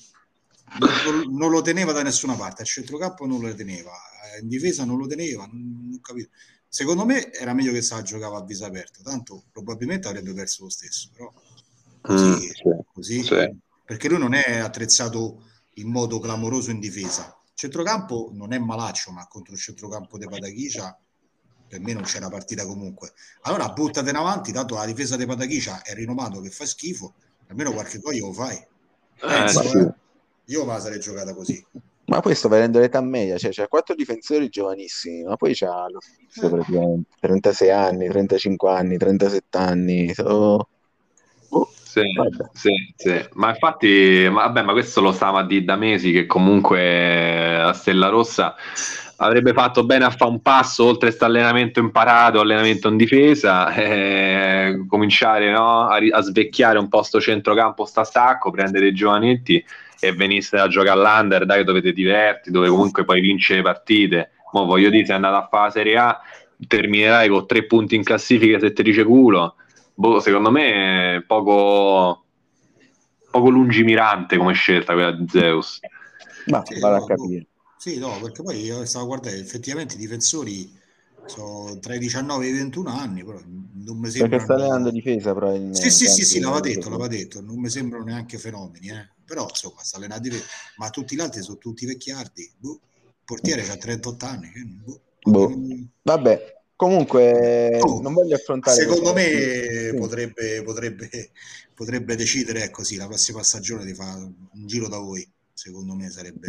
non 1.29 1.50
lo 1.51 1.62
teneva 1.62 1.91
da 1.91 2.03
nessuna 2.03 2.36
parte, 2.36 2.62
a 2.62 2.65
centrocampo 2.65 3.25
non 3.25 3.41
lo 3.41 3.53
teneva, 3.55 3.91
eh, 4.36 4.41
in 4.41 4.47
difesa 4.47 4.86
non 4.86 4.97
lo 4.97 5.07
teneva, 5.07 5.45
non, 5.51 6.00
capito. 6.01 6.29
Secondo 6.69 7.05
me 7.05 7.31
era 7.31 7.53
meglio 7.53 7.71
che 7.71 7.81
sa 7.81 8.01
giocava 8.01 8.38
a 8.38 8.43
viso 8.43 8.65
aperto, 8.65 9.01
tanto 9.01 9.45
probabilmente 9.51 10.07
avrebbe 10.07 10.33
perso 10.33 10.63
lo 10.63 10.69
stesso, 10.69 11.09
però 11.13 11.31
Mm, 12.12 12.15
così, 12.15 12.39
sì, 12.39 12.63
così 12.93 13.24
sì. 13.24 13.57
perché 13.83 14.07
lui 14.07 14.19
non 14.19 14.33
è 14.33 14.57
attrezzato 14.59 15.43
in 15.75 15.89
modo 15.89 16.19
clamoroso 16.19 16.71
in 16.71 16.79
difesa. 16.79 17.36
Centrocampo 17.53 18.29
non 18.33 18.53
è 18.53 18.59
malaccio, 18.59 19.12
ma 19.12 19.27
contro 19.27 19.53
il 19.53 19.59
centrocampo 19.59 20.17
di 20.17 20.27
Pataghicia 20.27 20.97
per 21.67 21.81
me 21.81 21.93
non 21.93 22.03
c'era 22.03 22.29
partita 22.29 22.65
comunque. 22.65 23.12
Allora 23.41 23.67
buttate 23.69 24.09
in 24.09 24.15
avanti, 24.15 24.53
tanto 24.53 24.75
la 24.75 24.86
difesa 24.86 25.17
di 25.17 25.25
Pataghicia 25.25 25.81
è 25.81 25.93
rinomato 25.93 26.39
che 26.39 26.50
fa 26.50 26.65
schifo, 26.65 27.15
almeno 27.47 27.74
qualche 27.74 28.00
gol 28.00 28.17
lo 28.17 28.31
fai. 28.31 28.65
Penso, 29.19 29.62
sì. 29.63 29.77
eh. 29.77 29.93
Io 30.48 30.66
me 30.66 30.74
la 30.74 30.80
sarei 30.80 31.00
giocata 31.00 31.34
così. 31.34 31.63
Ma 32.06 32.22
questo 32.22 32.48
vedendo 32.48 32.80
l'età 32.80 33.01
media, 33.01 33.38
cioè 33.38 33.51
c'ha 33.51 33.68
quattro 33.68 33.94
difensori 33.94 34.48
giovanissimi, 34.48 35.24
ma 35.24 35.36
poi 35.36 35.54
c'ha 35.54 35.89
lo 35.89 36.00
stesso 36.00 36.50
praticamente, 36.50 37.10
36 37.20 37.70
anni, 37.70 38.08
35 38.08 38.72
anni, 38.72 38.98
37 38.98 39.57
anni, 39.57 40.14
so- 40.14 40.70
boh, 41.50 41.70
Sì, 41.83 42.03
sì, 42.53 42.70
sì. 42.96 43.25
Ma 43.33 43.50
infatti, 43.50 44.25
ma, 44.31 44.44
vabbè, 44.44 44.62
ma 44.62 44.72
questo 44.72 45.01
lo 45.01 45.12
stava 45.12 45.40
a 45.40 45.46
dire 45.46 45.66
da 45.66 45.75
mesi 45.75 46.14
che 46.14 46.25
comunque 46.25 47.57
la 47.57 47.74
Stella 47.74 48.07
Rossa 48.07 48.55
avrebbe 49.18 49.51
fatto 49.51 49.83
bene 49.83 50.05
a 50.05 50.10
fare 50.10 50.31
un 50.31 50.42
passo 50.42 50.86
oltre 50.86 51.07
questo 51.07 51.25
allenamento 51.25 51.81
imparato, 51.81 52.40
allenamento 52.40 52.88
in 52.88 52.96
difesa, 52.96 53.74
eh, 53.74 54.86
cominciare 54.88 55.51
no, 55.51 55.88
a, 55.88 55.98
a 55.98 56.22
svecchiare 56.22 56.77
un 56.79 56.88
po' 56.88 57.03
sto 57.03 57.20
centrocampo, 57.20 57.83
sta 57.83 58.05
stacco, 58.05 58.50
prendere 58.50 58.86
dei 58.86 58.94
giovanetti 58.94 59.62
e 60.00 60.12
venisse 60.14 60.57
a 60.57 60.68
giocare 60.68 61.00
all'under, 61.00 61.46
dai, 61.46 61.64
dove 61.64 61.81
ti 61.81 61.94
diverti, 61.94 62.51
dove 62.51 62.70
comunque 62.70 63.03
puoi 63.05 63.22
vincere 63.22 63.62
partite. 63.62 64.31
Mo 64.51 64.66
voglio 64.66 64.90
dire, 64.90 65.05
sei 65.05 65.16
andato 65.16 65.36
a 65.36 65.48
fare 65.50 65.66
la 65.66 65.72
Serie 65.72 65.98
A, 65.98 66.22
terminerai 66.68 67.29
con 67.29 67.46
tre 67.46 67.66
punti 67.66 67.96
in 67.96 68.03
classifica 68.03 68.60
se 68.60 68.74
ti 68.74 68.83
dice 68.83 69.03
culo. 69.03 69.55
Boh, 69.94 70.20
secondo 70.20 70.51
me 70.51 71.16
è 71.16 71.22
poco, 71.24 72.25
poco 73.29 73.50
lungimirante 73.50 74.38
come 74.38 74.53
scelta 74.53 74.94
quella 74.94 75.12
di 75.12 75.25
Zeus. 75.27 75.79
Ma 76.46 76.64
Sì, 76.66 76.79
vado 76.79 76.96
a 76.96 77.00
no, 77.00 77.05
capire. 77.05 77.46
Sì, 77.77 77.98
no, 78.00 78.20
perché 78.22 78.42
poi 78.42 78.62
io 78.62 78.86
stavo 78.86 79.05
a 79.05 79.07
guardare, 79.07 79.38
effettivamente 79.38 79.96
i 79.96 79.98
difensori 79.98 80.70
sono 81.25 81.77
tra 81.79 81.94
i 81.94 82.00
19 82.00 82.46
e 82.46 82.50
i 82.50 82.53
21 82.53 82.90
anni, 82.90 83.24
però 83.24 83.40
non 83.46 83.98
mi 83.98 84.10
sembrano... 84.10 84.29
Perché 84.29 84.40
sta 84.40 84.53
allenando 84.53 84.92
difesa 84.92 85.33
probabilmente. 85.33 85.81
Sì, 85.81 85.92
sì, 85.92 86.07
sì, 86.07 86.24
sì, 86.24 86.40
l'aveva 86.40 86.62
detto, 86.62 86.90
l'aveva 86.90 87.07
detto, 87.07 87.42
non 87.42 87.60
mi 87.60 87.70
sembrano 87.70 88.05
neanche 88.05 88.38
fenomeni, 88.38 88.90
eh. 88.90 89.10
Però 89.27 89.46
insomma 89.50 89.83
sta 89.83 89.98
allenando 89.98 90.29
difesa, 90.29 90.46
ma 90.77 90.90
tutti 90.90 91.16
gli 91.16 91.20
altri 91.20 91.42
sono 91.44 91.57
tutti 91.57 91.85
vecchiardi, 91.85 92.50
boh. 92.57 92.79
il 93.03 93.13
portiere 93.25 93.70
ha 93.70 93.75
38 93.75 94.25
anni, 94.25 94.50
che- 94.51 94.63
boh. 94.66 95.01
Boh. 95.22 95.53
Vabbè, 96.03 96.61
comunque 96.77 97.79
Oh, 97.81 98.00
non 98.01 98.13
voglio 98.13 98.35
affrontare 98.35 98.77
Secondo 98.81 99.11
me 99.13 99.90
Sì. 99.92 99.98
potrebbe, 99.98 100.63
potrebbe, 100.63 101.09
potrebbe 101.74 102.16
decidere 102.16 102.63
ecco, 102.63 102.83
sì, 102.85 102.96
la 102.96 103.07
prossima 103.07 103.44
stagione 103.44 103.83
di 103.83 103.94
fare 103.94 104.22
un 104.22 104.66
giro 104.66 104.87
da 104.87 104.98
voi. 104.98 105.29
Secondo 105.51 105.94
me 105.96 106.09
sarebbe 106.09 106.48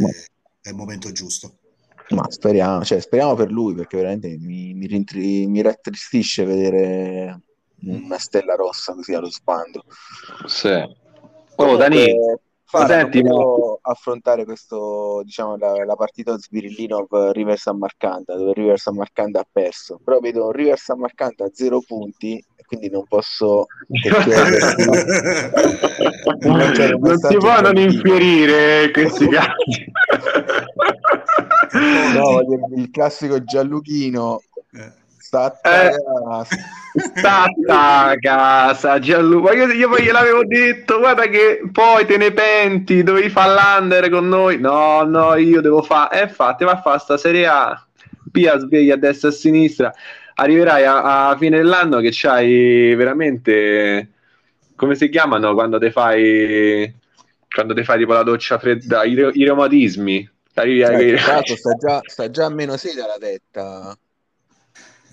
il 0.62 0.74
momento 0.74 1.10
giusto. 1.10 1.58
Ma 2.10 2.30
speriamo, 2.30 2.84
cioè, 2.84 3.00
speriamo 3.00 3.34
per 3.34 3.50
lui 3.50 3.74
perché 3.74 3.96
veramente 3.96 4.36
mi, 4.38 4.72
mi, 4.74 4.86
rintri- 4.86 5.46
mi 5.46 5.60
rattristisce 5.60 6.44
vedere 6.44 7.40
una 7.80 8.18
stella 8.18 8.54
rossa 8.54 8.94
così 8.94 9.12
allo 9.14 9.30
sbando. 9.30 9.84
Sì. 10.46 10.68
Oh, 11.56 11.76
Dani, 11.76 12.14
Fara, 12.70 12.98
senti, 12.98 13.22
non 13.22 13.38
ma- 13.38 13.78
affrontare 13.90 14.44
questo, 14.44 15.22
diciamo, 15.24 15.56
la, 15.56 15.72
la 15.86 15.96
partita 15.96 16.36
Svirillinov 16.36 17.30
River 17.32 17.56
San 17.56 17.78
Marcanda, 17.78 18.36
dove 18.36 18.52
River 18.52 18.78
San 18.78 18.94
Marcanda 18.94 19.40
ha 19.40 19.46
perso. 19.50 19.98
Però 20.04 20.18
vedo 20.18 20.44
un 20.44 20.52
River 20.52 20.78
San 20.78 20.98
Marcanda 20.98 21.46
a 21.46 21.50
zero 21.50 21.80
punti, 21.80 22.36
e 22.36 22.64
quindi 22.66 22.90
non 22.90 23.04
posso 23.08 23.64
non 26.44 27.18
si 27.18 27.36
può 27.38 27.58
non 27.62 27.78
infierire 27.78 28.90
questi 28.90 29.28
casi. 29.28 29.86
No, 32.12 32.42
il 32.76 32.90
classico 32.90 33.42
Gialluchino 33.42 34.42
Eh, 34.72 34.92
sta 35.28 35.58
a 35.60 35.60
Eh. 35.62 35.90
a 37.68 38.14
casa 38.18 38.98
Gianluca, 38.98 39.52
io, 39.52 39.66
io 39.66 39.88
poi 39.90 40.02
gliel'avevo 40.02 40.44
detto, 40.46 40.98
guarda 40.98 41.26
che 41.26 41.60
poi 41.70 42.06
te 42.06 42.16
ne 42.16 42.32
penti, 42.32 43.02
dovevi 43.02 43.28
fare 43.28 43.52
l'under 43.52 44.08
con 44.08 44.26
noi. 44.26 44.58
No, 44.58 45.02
no, 45.02 45.34
io 45.34 45.60
devo 45.60 45.82
fare. 45.82 46.20
E 46.20 46.22
infatti, 46.24 46.64
va 46.64 46.72
a 46.72 46.80
fare 46.80 46.98
sta 46.98 47.18
Serie 47.18 47.46
A, 47.46 47.86
via 48.32 48.58
sveglia 48.58 48.94
a 48.94 48.96
destra 48.96 49.28
e 49.28 49.32
a 49.32 49.34
sinistra. 49.34 49.92
Arriverai 50.34 50.84
a, 50.84 51.28
a 51.28 51.36
fine 51.36 51.58
dell'anno 51.58 52.00
che 52.00 52.08
c'hai 52.10 52.94
veramente, 52.94 54.12
come 54.76 54.94
si 54.94 55.08
chiamano 55.10 55.52
quando 55.52 55.78
te 55.78 55.90
fai, 55.90 56.94
quando 57.52 57.74
te 57.74 57.84
fai 57.84 57.98
tipo 57.98 58.12
la 58.14 58.22
doccia 58.22 58.58
fredda, 58.58 59.04
i, 59.04 59.12
i 59.12 59.44
reumatismi. 59.44 60.30
Arrivi 60.54 60.82
a- 60.82 60.96
Cioè, 61.42 61.56
sta 61.56 61.74
già, 61.74 62.00
sta 62.04 62.30
già 62.30 62.46
a 62.46 62.50
meno 62.50 62.76
6 62.76 62.94
dalla 62.94 63.16
tetta. 63.18 63.96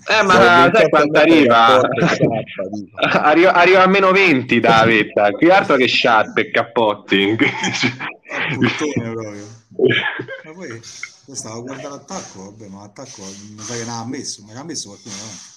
Eh, 0.08 0.22
ma 0.22 0.70
sai 0.72 0.88
quanto 0.88 1.18
arriva? 1.18 1.80
arriva? 3.22 3.52
Arriva 3.52 3.82
a 3.82 3.88
meno 3.88 4.12
20 4.12 4.60
da 4.60 4.84
vetta, 4.84 5.30
qui 5.32 5.50
altro 5.50 5.76
che 5.76 5.86
sciarpe 5.86 6.42
e 6.42 6.50
cappotti. 6.50 7.36
puttone 8.54 9.12
proprio. 9.12 9.46
Ma 10.44 10.52
poi 10.52 10.80
stavo 11.34 11.62
guardando 11.62 11.96
l'attacco, 11.96 12.44
vabbè, 12.44 12.68
ma 12.68 12.82
l'attacco 12.82 13.22
mi 13.56 13.62
sa 13.62 13.74
che 13.74 13.84
ne 13.84 13.90
ha 13.90 14.06
messo, 14.06 14.42
ma 14.46 14.52
ne 14.52 14.58
ha 14.60 14.64
messo 14.64 14.88
qualcuno 14.88 15.14
davanti. 15.14 15.54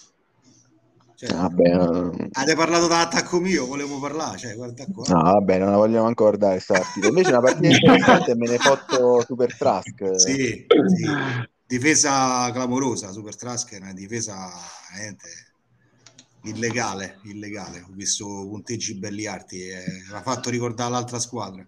Cioè, 1.20 1.36
Vabbè, 1.36 1.74
no, 1.76 2.30
avete 2.32 2.56
parlato 2.56 2.88
dell'attacco 2.88 3.42
mio, 3.42 3.66
volevo 3.66 4.00
parlare, 4.00 4.38
cioè, 4.38 4.56
guarda 4.56 4.86
qua. 4.86 5.04
no, 5.10 5.22
vabbè, 5.22 5.58
non 5.58 5.72
la 5.72 5.76
vogliamo 5.76 6.08
ancora 6.08 6.38
guardare 6.38 6.62
sta 6.62 6.76
partita. 6.76 7.08
Invece 7.08 7.30
una 7.32 7.42
partita 7.42 7.68
interessante 7.76 8.36
me 8.36 8.48
ne 8.48 8.58
fotto 8.58 9.22
Super 9.26 9.56
Trask. 9.56 10.16
Sì, 10.16 10.66
sì. 10.66 10.66
Difesa 11.70 12.52
clamorosa, 12.52 13.12
Super 13.12 13.36
Trask 13.36 13.74
è 13.74 13.78
una 13.78 13.94
difesa 13.94 14.50
veramente 14.90 15.28
illegale, 16.46 17.20
illegale. 17.26 17.86
Ho 17.88 17.92
visto 17.92 18.26
punteggi 18.26 18.98
belli 18.98 19.28
alti 19.28 19.68
e 19.68 19.84
mi 20.10 20.16
ha 20.16 20.22
fatto 20.24 20.50
ricordare 20.50 20.90
l'altra 20.90 21.20
squadra. 21.20 21.64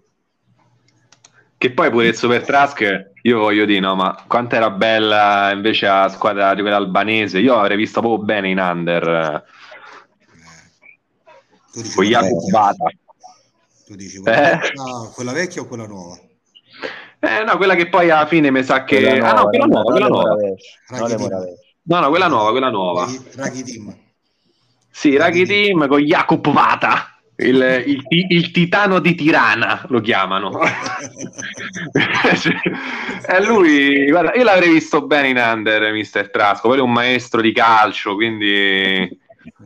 Che 1.56 1.72
poi 1.72 1.92
pure 1.92 2.08
il 2.08 2.16
Super 2.16 2.44
Trask, 2.44 3.12
io 3.22 3.38
voglio 3.38 3.66
dire, 3.66 3.80
no, 3.80 3.94
ma 3.94 4.26
quanto 4.28 4.56
era 4.56 4.72
bella 4.72 5.52
invece 5.52 5.86
la 5.86 6.10
squadra 6.10 6.56
di 6.56 6.62
quella 6.62 6.78
albanese. 6.78 7.38
Io 7.38 7.60
avrei 7.60 7.78
visto 7.78 8.00
proprio 8.00 8.26
bene 8.26 8.50
in 8.50 8.58
under 8.58 9.46
Eh, 11.74 11.92
con 11.94 12.08
vecchia? 12.08 12.22
Bata. 12.50 12.86
Tu 13.86 13.96
dici 13.96 14.18
quella, 14.18 14.52
Eh. 14.52 14.58
vecchia, 14.58 14.84
quella 15.14 15.32
vecchia 15.32 15.62
o 15.62 15.68
quella 15.68 15.86
nuova? 15.86 16.20
Eh 17.24 17.44
no, 17.44 17.58
quella 17.58 17.76
che 17.76 17.88
poi 17.88 18.10
alla 18.10 18.26
fine 18.26 18.50
mi 18.50 18.64
sa 18.64 18.84
che... 18.84 19.00
Quella 19.00 19.30
ah 19.30 19.34
no, 19.42 19.44
quella 19.50 19.66
nuova, 19.66 19.84
quella 19.92 20.08
nuova. 20.08 20.36
No, 21.84 22.00
no, 22.00 22.10
quella 22.10 22.28
nuova, 22.28 22.50
quella 22.50 22.70
nuova. 22.70 23.08
Raghi, 23.36 23.64
Team. 23.64 23.96
Sì, 24.90 25.16
Raghi 25.18 25.46
Team 25.46 25.88
con 25.88 26.00
Jacob 26.00 26.52
Vata, 26.52 27.20
il, 27.38 27.84
il, 27.86 28.04
il 28.30 28.52
titano 28.52 29.00
di 29.00 29.14
Tirana 29.14 29.86
lo 29.90 30.02
chiamano. 30.02 30.60
e 33.28 33.46
lui, 33.46 34.10
guarda, 34.10 34.34
io 34.34 34.44
l'avrei 34.44 34.72
visto 34.72 35.06
bene 35.06 35.30
in 35.30 35.38
under, 35.38 35.92
Mister 35.92 36.32
Trasco, 36.32 36.70
poi 36.70 36.80
è 36.80 36.82
un 36.82 36.92
maestro 36.92 37.42
di 37.42 37.52
calcio, 37.52 38.16
quindi 38.16 39.20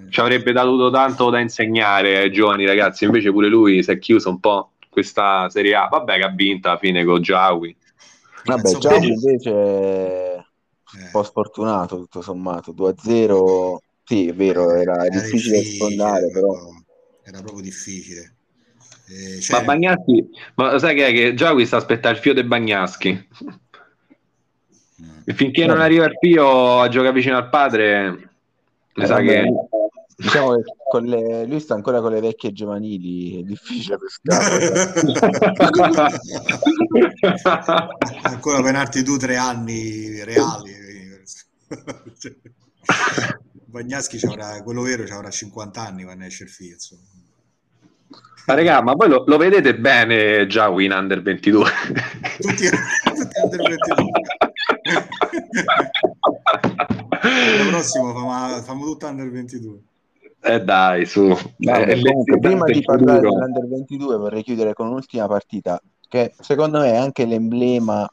ci 0.09 0.19
avrebbe 0.19 0.51
dato 0.51 0.89
tanto 0.89 1.29
da 1.29 1.39
insegnare 1.39 2.17
ai 2.17 2.31
giovani 2.31 2.65
ragazzi, 2.65 3.05
invece 3.05 3.31
pure 3.31 3.47
lui 3.47 3.83
si 3.83 3.91
è 3.91 3.99
chiuso 3.99 4.29
un 4.29 4.39
po' 4.39 4.71
questa 4.95 5.49
Serie 5.49 5.75
A. 5.75 5.88
Vabbè 5.89 6.17
che 6.17 6.23
ha 6.23 6.29
vinto 6.29 6.69
alla 6.69 6.77
fine 6.77 7.03
con 7.05 7.21
Giawi. 7.21 7.77
Vabbè, 8.43 8.77
Giacomo 8.77 9.13
invece 9.13 9.51
è 9.51 10.36
un 10.99 11.08
Eh, 11.08 11.10
po' 11.10 11.23
sfortunato 11.23 11.97
tutto 11.97 12.21
sommato, 12.21 12.73
2-0, 12.73 13.84
sì 14.03 14.27
è 14.27 14.34
vero, 14.34 14.73
era 14.73 15.05
era 15.05 15.10
difficile 15.10 15.63
sfondare, 15.63 16.29
però 16.31 16.53
Era 17.23 17.41
proprio 17.41 17.62
difficile. 17.63 18.36
Eh, 19.08 19.41
Ma 19.47 19.62
cioè, 19.62 19.63
Bagnaschi, 19.63 20.29
ma 20.55 20.71
lo 20.71 20.79
sai 20.79 20.95
che 20.95 21.08
è 21.08 21.12
che 21.13 21.34
Giawi 21.34 21.65
sta 21.65 21.77
aspettando 21.77 22.17
il 22.17 22.23
fio 22.23 22.34
dei 22.34 22.43
Bagnaschi. 22.43 23.27
E 25.27 25.34
finché 25.34 25.65
non 25.65 25.81
arriva 25.81 26.05
il 26.05 26.17
Pio 26.19 26.79
a 26.81 26.88
giocare 26.88 27.13
vicino 27.13 27.36
al 27.38 27.49
padre, 27.49 28.29
mi 28.93 29.05
sa 29.05 29.15
Vabbè, 29.15 29.21
che 29.21 29.62
diciamo 30.15 30.56
che 30.56 30.62
con 30.89 31.04
le- 31.04 31.45
lui 31.45 31.60
sta 31.60 31.73
ancora 31.73 31.99
con 32.01 32.12
le 32.12 32.21
vecchie 32.21 32.54
giovanili, 32.54 33.39
è 33.39 33.43
difficile 33.43 33.97
pescare. 33.97 34.93
ancora 38.23 38.62
penarti 38.62 39.04
tu 39.04 39.17
tre 39.17 39.36
anni 39.36 40.23
reali. 40.23 40.84
Bagnaschi 43.65 44.17
c'avrà, 44.17 44.62
quello 44.63 44.84
vero 44.84 45.06
ci 45.06 45.12
avrà 45.12 45.30
50 45.30 45.82
anni 45.82 46.04
quando 46.04 46.23
esce 46.25 46.43
il 46.43 46.49
figlio. 46.49 46.73
insomma. 46.73 47.01
Ma 48.47 48.54
regà, 48.54 48.82
ma 48.82 48.93
voi 48.93 49.10
lo, 49.10 49.23
lo 49.25 49.38
vedete 49.38 49.75
bene 49.75 50.45
Giawi 50.45 50.86
in 50.86 50.91
under 50.91 51.21
22? 51.21 51.69
Tutti, 52.39 52.69
tutti 52.69 53.39
under 53.43 53.62
22. 53.62 54.12
L'anno 57.25 57.69
prossimo 57.69 58.13
famo, 58.13 58.62
famo 58.62 58.86
tutto 58.86 59.08
under 59.08 59.32
22. 59.32 59.80
Eh 60.47 60.63
dai, 60.63 61.05
su. 61.05 61.27
Vabbè, 61.58 61.91
Eh, 61.93 62.01
comunque, 62.01 62.39
prima 62.39 62.65
di 62.65 62.81
parlare 62.84 63.19
futuro. 63.19 63.31
dell'Under 63.34 63.67
22 63.67 64.17
vorrei 64.17 64.43
chiudere 64.43 64.73
con 64.73 64.88
un'ultima 64.88 65.27
partita 65.27 65.81
che 66.08 66.34
secondo 66.39 66.79
me 66.79 66.91
è 66.91 66.95
anche 66.97 67.25
l'emblema, 67.25 68.08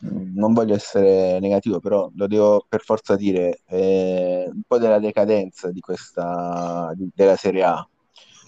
mh, 0.00 0.32
non 0.34 0.52
voglio 0.54 0.74
essere 0.74 1.38
negativo, 1.40 1.78
però 1.80 2.10
lo 2.14 2.26
devo 2.26 2.64
per 2.68 2.80
forza 2.82 3.16
dire, 3.16 3.60
eh, 3.66 4.48
un 4.50 4.62
po' 4.66 4.78
della 4.78 4.98
decadenza 4.98 5.70
di 5.70 5.80
questa, 5.80 6.92
di- 6.94 7.10
della 7.14 7.36
Serie 7.36 7.62
A. 7.64 7.86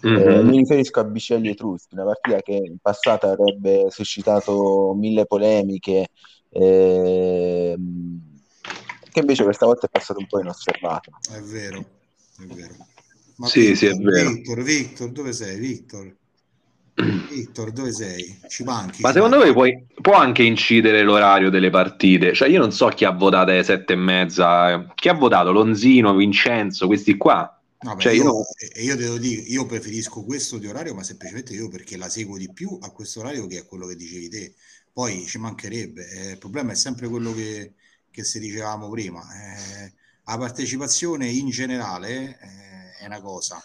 Eh, 0.00 0.40
Mhm. 0.40 0.48
mi 0.48 0.56
riferisco 0.58 1.00
a 1.00 1.04
Bicelli 1.04 1.48
Etruschi, 1.48 1.94
una 1.94 2.04
partita 2.04 2.40
che 2.40 2.52
in 2.54 2.78
passato 2.80 3.26
avrebbe 3.26 3.86
suscitato 3.90 4.94
mille 4.96 5.26
polemiche, 5.26 6.06
ehm, 6.50 8.20
che 9.10 9.20
invece 9.20 9.44
questa 9.44 9.66
volta 9.66 9.86
è 9.86 9.90
passato 9.90 10.20
un 10.20 10.26
po' 10.26 10.40
inosservata. 10.40 11.10
È 11.34 11.40
vero, 11.40 11.84
è 12.38 12.46
vero. 12.46 12.76
Ma 13.36 13.52
Sì, 13.52 13.74
sì, 13.74 13.86
è 13.86 13.94
vero. 13.94 14.30
Victor, 14.30 14.62
Victor, 14.62 15.12
dove 15.12 15.32
sei? 15.32 15.58
Victor? 15.58 16.16
Victor, 17.28 17.70
dove 17.70 17.92
sei? 17.92 18.42
Ci 18.48 18.64
manchi? 18.64 19.04
Ma 19.04 19.12
secondo 19.12 19.36
voi 19.38 19.52
puoi- 19.52 19.86
può 20.00 20.14
anche 20.14 20.42
incidere 20.42 21.02
l'orario 21.02 21.50
delle 21.50 21.70
partite? 21.70 22.32
Cioè, 22.34 22.48
io 22.48 22.58
non 22.58 22.72
so 22.72 22.88
chi 22.88 23.04
ha 23.04 23.12
votato 23.12 23.50
alle 23.50 23.62
sette 23.62 23.92
e 23.92 23.96
mezza. 23.96 24.70
eh. 24.72 24.86
Chi 24.94 25.08
ha 25.08 25.14
votato? 25.14 25.52
Lonzino, 25.52 26.14
Vincenzo, 26.14 26.86
questi 26.86 27.16
qua. 27.16 27.52
No, 27.80 27.96
Cioè, 27.96 28.12
io, 28.12 28.12
io- 28.12 28.42
e 28.74 28.82
io 28.82 28.96
devo 28.96 29.18
dire, 29.18 29.40
io 29.42 29.64
preferisco 29.66 30.24
questo 30.24 30.58
di 30.58 30.66
orario, 30.66 30.94
ma 30.94 31.04
semplicemente 31.04 31.54
io 31.54 31.68
perché 31.68 31.96
la 31.96 32.08
seguo 32.08 32.36
di 32.36 32.50
più 32.52 32.76
a 32.80 32.90
questo 32.90 33.20
orario 33.20 33.46
che 33.46 33.58
a 33.58 33.64
quello 33.64 33.86
che 33.86 33.94
dicevi 33.94 34.28
te. 34.28 34.54
Poi 34.92 35.24
ci 35.26 35.38
mancherebbe. 35.38 36.08
eh, 36.10 36.30
il 36.32 36.38
problema 36.38 36.72
è 36.72 36.74
sempre 36.74 37.06
quello 37.08 37.32
che, 37.32 37.74
che 38.10 38.24
se 38.24 38.40
dicevamo 38.40 38.90
prima. 38.90 39.22
eh, 39.84 39.94
la 40.28 40.36
partecipazione 40.36 41.26
in 41.26 41.48
generale 41.48 42.38
eh, 42.38 42.98
è 43.00 43.06
una 43.06 43.20
cosa. 43.20 43.62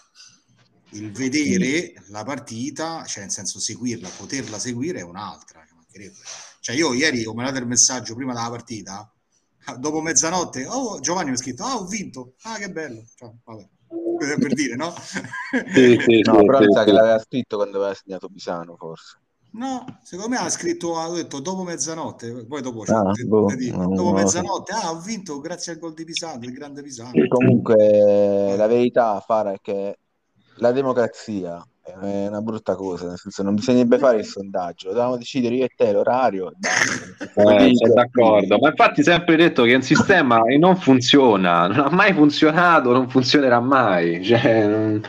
Il 0.91 1.11
vedere 1.11 1.93
la 2.07 2.23
partita, 2.23 3.03
cioè 3.05 3.23
nel 3.23 3.31
senso 3.31 3.59
seguirla, 3.59 4.09
poterla 4.17 4.57
seguire 4.57 4.99
è 4.99 5.03
un'altra. 5.03 5.65
Cioè 6.59 6.75
io 6.75 6.93
ieri 6.93 7.25
ho 7.25 7.33
mandato 7.33 7.59
il 7.59 7.67
messaggio 7.67 8.15
prima 8.15 8.33
della 8.33 8.49
partita, 8.49 9.11
dopo 9.77 10.01
mezzanotte, 10.01 10.65
oh, 10.65 10.99
Giovanni 11.01 11.29
mi 11.29 11.35
ha 11.35 11.39
scritto, 11.39 11.63
ah 11.63 11.75
ho 11.75 11.85
vinto, 11.85 12.35
ah 12.43 12.57
che 12.57 12.71
bello. 12.71 13.03
Cioè, 13.15 13.29
vabbè. 13.43 13.69
Così 13.87 14.37
per 14.39 14.53
dire, 14.53 14.75
no? 14.75 14.93
Sì, 15.73 15.99
sì, 15.99 16.21
No, 16.25 16.39
sì, 16.39 16.45
però 16.45 16.59
sì, 16.59 16.65
mi 16.65 16.73
sa 16.73 16.79
sì. 16.79 16.85
che 16.85 16.91
l'aveva 16.91 17.19
scritto 17.19 17.57
quando 17.57 17.77
aveva 17.77 17.93
segnato 17.93 18.29
Pisano, 18.29 18.75
forse. 18.77 19.19
No, 19.53 19.85
secondo 20.01 20.31
me 20.31 20.37
ha 20.37 20.49
scritto, 20.49 20.97
ha 20.97 21.11
detto 21.11 21.39
dopo 21.39 21.61
mezzanotte, 21.63 22.45
poi 22.47 22.61
dopo, 22.61 22.81
Ah, 22.87 23.11
cioè, 23.13 23.25
boh, 23.27 23.45
vedi, 23.45 23.69
non- 23.69 23.93
dopo 23.93 24.09
so. 24.09 24.13
mezzanotte, 24.13 24.71
ah, 24.73 24.89
ho 24.91 24.99
vinto 24.99 25.39
grazie 25.39 25.73
al 25.73 25.79
gol 25.79 25.93
di 25.93 26.05
Pisano, 26.05 26.39
del 26.39 26.51
grande 26.53 26.81
Pisano. 26.81 27.11
Comunque, 27.27 28.55
la 28.57 28.65
verità, 28.65 29.19
Fara, 29.19 29.51
è 29.51 29.57
che 29.61 29.97
la 30.57 30.71
democrazia 30.71 31.63
è 31.83 32.27
una 32.27 32.41
brutta 32.41 32.75
cosa, 32.75 33.07
nel 33.09 33.19
senso 33.19 33.43
non 33.43 33.53
bisognerebbe 33.53 33.99
fare 33.99 34.17
il 34.17 34.25
sondaggio, 34.25 34.87
dovevamo 34.87 35.17
decidere 35.17 35.55
io 35.55 35.65
e 35.65 35.69
te 35.75 35.91
l'orario. 35.91 36.47
e. 36.49 36.53
Eh, 37.35 37.75
sono 37.75 37.93
d'accordo, 37.93 38.59
ma 38.59 38.69
infatti 38.69 39.01
sempre 39.01 39.35
detto 39.35 39.63
che 39.63 39.71
è 39.71 39.75
un 39.75 39.81
sistema 39.81 40.43
che 40.43 40.57
non 40.59 40.75
funziona, 40.77 41.67
non 41.67 41.79
ha 41.79 41.89
mai 41.89 42.13
funzionato, 42.13 42.91
non 42.91 43.09
funzionerà 43.09 43.59
mai. 43.59 44.23
Cioè, 44.23 44.67
non- 44.67 45.01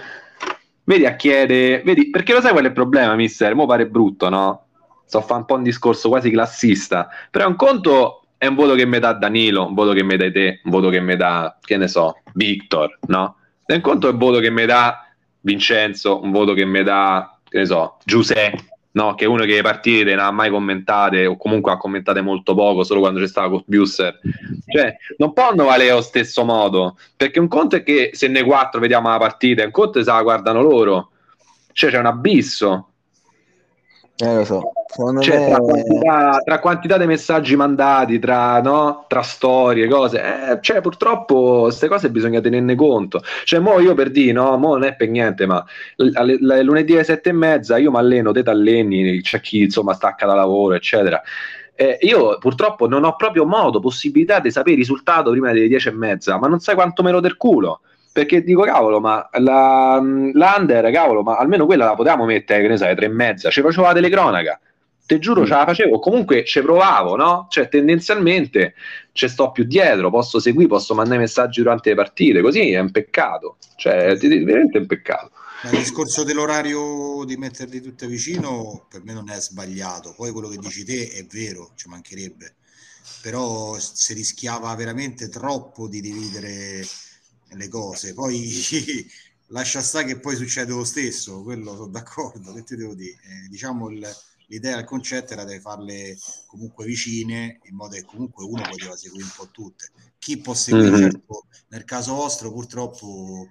Vedi 0.85 1.07
a 1.07 1.16
chiedere, 1.16 1.83
vedi, 1.83 2.11
perché 2.11 2.35
lo 2.35 2.40
sai 2.40 2.53
qual 2.53 2.64
è 2.64 2.68
il 2.68 2.73
problema, 2.73 3.14
mister? 3.14 3.55
Mo 3.55 3.66
pare 3.66 3.87
brutto, 3.87 4.29
no? 4.29 4.66
Sto 5.07 5.18
a 5.18 5.23
fare 5.23 5.40
un 5.40 5.47
po' 5.47 5.55
un 5.55 5.62
discorso 5.62 6.09
quasi 6.09 6.31
classista, 6.31 7.09
però 7.31 7.49
un 7.49 7.57
conto 7.57 8.27
è 8.37 8.47
un 8.47 8.55
voto 8.55 8.75
che 8.75 8.85
mi 8.85 8.99
dà 8.99 9.12
Danilo, 9.14 9.66
un 9.66 9.75
voto 9.75 9.92
che 9.92 10.03
mi 10.03 10.16
dai 10.16 10.33
te, 10.33 10.61
un 10.64 10.70
voto 10.70 10.90
che 10.90 11.01
mi 11.01 11.16
dà, 11.16 11.57
che 11.61 11.77
ne 11.77 11.88
so, 11.88 12.18
Victor, 12.35 12.99
no? 13.07 13.37
E 13.64 13.75
un 13.75 13.81
conto 13.81 14.09
è 14.09 14.12
un 14.12 14.18
voto 14.18 14.40
che 14.40 14.51
mi 14.51 14.66
dà 14.66 15.07
Vincenzo, 15.40 16.23
un 16.23 16.31
voto 16.31 16.53
che 16.53 16.66
mi 16.66 16.83
dà, 16.83 17.38
che 17.49 17.59
ne 17.59 17.66
so, 17.66 17.97
Giuseppe, 18.05 18.73
no? 18.94 19.14
Che 19.14 19.24
è 19.24 19.28
uno 19.28 19.44
che 19.44 19.54
le 19.54 19.62
partite 19.62 20.14
non 20.14 20.24
ha 20.24 20.30
mai 20.30 20.50
commentate 20.50 21.26
o 21.26 21.37
comunque 21.37 21.72
ha 21.72 21.76
commentate 21.76 22.20
molto 22.20 22.54
poco, 22.54 22.85
solo 22.85 23.00
quando 23.00 23.20
c'è 23.20 23.28
stava 23.28 23.48
con 23.48 23.62
Busser. 23.66 24.18
Cioè, 24.66 24.96
non 25.18 25.33
possono 25.33 25.64
valere 25.64 25.90
allo 25.90 26.00
stesso 26.00 26.44
modo, 26.44 26.96
perché 27.16 27.38
un 27.38 27.48
conto 27.48 27.76
è 27.76 27.83
che 27.83 28.11
se 28.12 28.28
ne 28.28 28.42
quattro 28.42 28.80
vediamo 28.80 29.09
la 29.09 29.18
partita, 29.18 29.64
un 29.64 29.70
conto 29.70 30.02
se 30.02 30.11
la 30.11 30.22
guardano 30.22 30.62
loro. 30.62 31.11
Cioè, 31.72 31.90
c'è 31.90 31.98
un 31.98 32.07
abisso. 32.07 32.88
Eh, 34.16 34.33
lo 34.33 34.44
so, 34.44 34.72
Cioè, 35.18 35.37
me 35.37 35.44
tra 35.48 35.59
quantità, 35.59 36.38
tra 36.44 36.61
quantità 36.61 36.98
di 36.98 37.07
messaggi 37.07 37.57
mandati, 37.57 38.20
tra, 38.20 38.61
no? 38.61 39.07
tra 39.09 39.22
storie, 39.22 39.88
cose, 39.88 40.22
eh, 40.53 40.59
cioè, 40.61 40.81
purtroppo 40.81 41.62
queste 41.62 41.88
cose 41.88 42.11
bisogna 42.11 42.40
tenerne 42.40 42.77
conto. 42.77 43.20
Cioè, 43.44 43.59
mo 43.59 43.81
io 43.81 43.94
per 43.94 44.11
dire, 44.12 44.31
no, 44.33 44.57
mo 44.57 44.74
non 44.74 44.85
è 44.85 44.94
per 44.94 45.09
niente, 45.09 45.46
ma 45.46 45.64
l- 45.96 46.11
alle- 46.14 46.37
l- 46.38 46.62
lunedì 46.62 46.92
alle 46.94 47.03
sette 47.05 47.31
e 47.31 47.33
mezza 47.33 47.77
io 47.77 47.90
mi 47.90 47.96
alleno, 47.98 48.31
te 48.31 48.44
t'alleni, 48.44 49.20
c'è 49.20 49.40
chi 49.40 49.62
insomma 49.62 49.94
stacca 49.94 50.27
da 50.27 50.35
lavoro, 50.35 50.74
eccetera. 50.74 51.20
Eh, 51.77 51.98
io 52.03 52.38
purtroppo 52.38 52.87
non 52.87 53.03
ho 53.03 53.16
proprio 53.16 53.44
modo, 53.44 53.81
possibilità 53.81 54.38
di 54.38 54.50
sapere 54.53 54.72
il 54.74 54.79
risultato 54.79 55.31
prima 55.33 55.50
delle 55.53 55.66
dieci 55.66 55.88
e 55.88 55.92
mezza, 55.92 56.38
ma 56.38 56.46
non 56.46 56.61
sai 56.61 56.77
quanto 56.77 57.03
me 57.03 57.11
lo 57.11 57.18
del 57.20 57.37
culo. 57.37 57.81
Perché 58.14 58.44
dico, 58.44 58.62
cavolo, 58.62 59.00
ma 59.00 59.29
la, 59.40 59.98
l'under, 60.00 60.92
cavolo, 60.92 61.24
ma 61.24 61.37
almeno 61.37 61.66
quella 61.66 61.85
la 61.85 61.96
potevamo 61.96 62.24
mettere, 62.24 62.62
che 62.62 62.68
ne 62.68 62.77
sai, 62.77 62.94
tre 62.94 63.07
e 63.07 63.09
mezza, 63.09 63.50
ci 63.50 63.61
facevo 63.61 63.87
la 63.88 63.92
telecronaca. 63.92 64.61
te 65.07 65.18
giuro 65.18 65.44
ce 65.44 65.53
la 65.53 65.64
facevo, 65.66 65.98
comunque 65.98 66.44
ci 66.44 66.62
provavo, 66.62 67.16
no? 67.16 67.46
Cioè 67.50 67.68
tendenzialmente 67.68 68.74
ci 69.12 69.29
sto 69.29 69.50
più 69.50 69.64
dietro, 69.64 70.11
posso 70.11 70.38
seguire, 70.38 70.68
posso 70.68 70.94
mandare 70.94 71.18
messaggi 71.18 71.61
durante 71.61 71.90
le 71.90 71.96
partite, 71.96 72.40
così 72.40 72.70
è 72.70 72.79
un 72.79 72.90
peccato, 72.90 73.59
cioè 73.77 74.05
è 74.05 74.16
veramente 74.16 74.79
un 74.79 74.87
peccato. 74.87 75.31
Ma 75.64 75.70
il 75.70 75.79
discorso 75.79 76.24
dell'orario 76.24 77.24
di 77.24 77.37
metterli 77.37 77.81
tutte 77.81 78.07
vicino 78.07 78.87
per 78.88 79.03
me 79.03 79.12
non 79.12 79.29
è 79.31 79.40
sbagliato, 79.40 80.14
poi 80.16 80.31
quello 80.31 80.48
che 80.48 80.59
dici 80.59 80.85
te 80.85 81.09
è 81.09 81.27
vero, 81.31 81.72
ci 81.74 81.88
mancherebbe, 81.88 82.55
però 83.22 83.77
si 83.79 84.14
rischiava 84.14 84.74
veramente 84.74 85.29
troppo 85.29 85.88
di 85.88 86.00
dividere 86.00 86.83
le 87.56 87.68
cose, 87.68 88.14
poi 88.14 89.06
lascia 89.48 89.80
stare 89.80 90.06
che 90.06 90.18
poi 90.18 90.36
succede 90.36 90.72
lo 90.72 90.84
stesso, 90.84 91.42
quello 91.42 91.74
sono 91.74 91.88
d'accordo, 91.88 92.52
che 92.52 92.62
ti 92.64 92.76
devo 92.76 92.94
dire, 92.94 93.12
eh, 93.12 93.48
diciamo 93.48 93.90
il 93.90 94.06
l'idea, 94.46 94.78
il 94.78 94.84
concetto 94.84 95.32
era 95.32 95.44
di 95.44 95.58
farle 95.58 96.16
comunque 96.46 96.84
vicine, 96.84 97.60
in 97.64 97.76
modo 97.76 97.94
che 97.94 98.04
comunque 98.04 98.44
uno 98.44 98.62
poteva 98.62 98.96
seguire 98.96 99.24
un 99.24 99.32
po' 99.36 99.48
tutte. 99.50 99.90
Chi 100.18 100.38
può 100.38 100.54
seguire, 100.54 100.90
mm-hmm. 100.90 101.10
certo, 101.10 101.46
nel 101.68 101.84
caso 101.84 102.14
vostro 102.14 102.52
purtroppo 102.52 103.48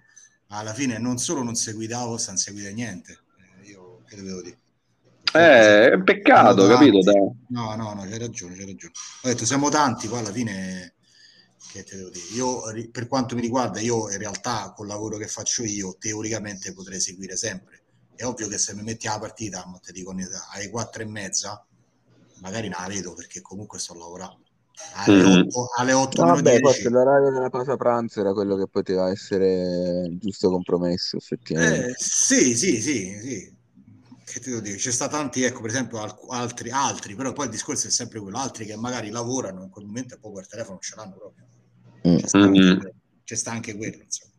alla 0.47 0.73
fine 0.73 0.99
non 0.99 1.17
solo 1.17 1.43
non 1.43 1.55
seguite 1.55 1.93
Avos, 1.93 2.27
non 2.27 2.37
seguite 2.37 2.73
niente. 2.73 3.19
Eh, 3.61 3.69
io 3.69 4.03
che 4.07 4.21
devo 4.21 4.41
dire? 4.41 4.57
Eh, 5.33 5.89
è 5.89 5.93
un 5.95 6.03
peccato, 6.03 6.67
capito? 6.67 6.99
Dai. 6.99 7.29
No, 7.49 7.75
no, 7.75 7.93
no, 7.93 8.01
c'hai 8.01 8.19
ragione, 8.19 8.55
c'hai 8.55 8.65
ragione. 8.65 8.93
Ho 9.23 9.27
detto, 9.27 9.45
siamo 9.45 9.69
tanti, 9.69 10.07
poi 10.07 10.19
alla 10.19 10.31
fine, 10.31 10.92
che 11.73 11.83
te 11.83 11.97
devo 11.97 12.09
dire? 12.09 12.25
Io, 12.33 12.61
per 12.91 13.07
quanto 13.07 13.35
mi 13.35 13.41
riguarda, 13.41 13.79
io 13.79 14.09
in 14.09 14.17
realtà 14.17 14.73
col 14.75 14.87
lavoro 14.87 15.17
che 15.17 15.27
faccio 15.27 15.63
io, 15.63 15.95
teoricamente 15.99 16.73
potrei 16.73 16.99
seguire 16.99 17.35
sempre 17.35 17.83
è 18.15 18.25
ovvio 18.25 18.47
che 18.47 18.57
se 18.57 18.73
mi 18.75 18.83
metti 18.83 19.07
la 19.07 19.19
partita, 19.19 19.63
ti 19.81 19.91
dico 19.91 20.11
alle 20.11 20.69
quattro 20.69 21.01
e 21.01 21.05
mezza, 21.05 21.65
magari 22.39 22.69
non 22.69 22.81
la 22.81 22.87
vedo 22.87 23.13
perché 23.13 23.41
comunque 23.41 23.79
sto 23.79 23.93
lavorando. 23.95 24.41
Alle 24.95 25.23
8, 25.23 25.61
mm. 25.61 25.65
alle 25.77 25.93
8 25.93 26.25
no, 26.25 26.33
vabbè, 26.33 26.59
forse 26.59 26.89
l'orario 26.89 27.31
della 27.31 27.49
pausa 27.49 27.77
pranzo 27.77 28.19
era 28.19 28.33
quello 28.33 28.55
che 28.55 28.67
poteva 28.67 29.09
essere 29.09 30.07
il 30.07 30.17
giusto 30.17 30.49
compromesso, 30.49 31.17
effettivamente. 31.17 31.89
Eh, 31.89 31.93
sì, 31.97 32.55
sì, 32.55 32.81
sì, 32.81 33.19
sì. 33.21 33.61
Che 34.25 34.39
ti 34.39 34.49
devo 34.49 34.61
dire? 34.61 34.77
C'è 34.77 34.91
sta 34.91 35.07
tanti, 35.07 35.43
ecco, 35.43 35.61
per 35.61 35.69
esempio, 35.69 36.01
altri, 36.29 36.71
altri, 36.71 37.13
però 37.13 37.33
poi 37.33 37.45
il 37.45 37.51
discorso 37.51 37.87
è 37.87 37.91
sempre 37.91 38.19
quello, 38.19 38.39
altri 38.39 38.65
che 38.65 38.75
magari 38.75 39.09
lavorano 39.09 39.63
in 39.63 39.69
quel 39.69 39.85
momento 39.85 40.15
e 40.15 40.17
poi 40.17 40.31
quel 40.31 40.47
telefono 40.47 40.79
ce 40.79 40.95
l'hanno 40.95 41.15
proprio. 41.17 41.45
Mm. 42.07 42.17
C'è, 42.17 42.27
sta 42.27 42.37
mm-hmm. 42.39 42.79
c'è, 43.23 43.35
sta 43.35 43.51
anche 43.51 43.75
quello, 43.75 44.03
insomma. 44.03 44.33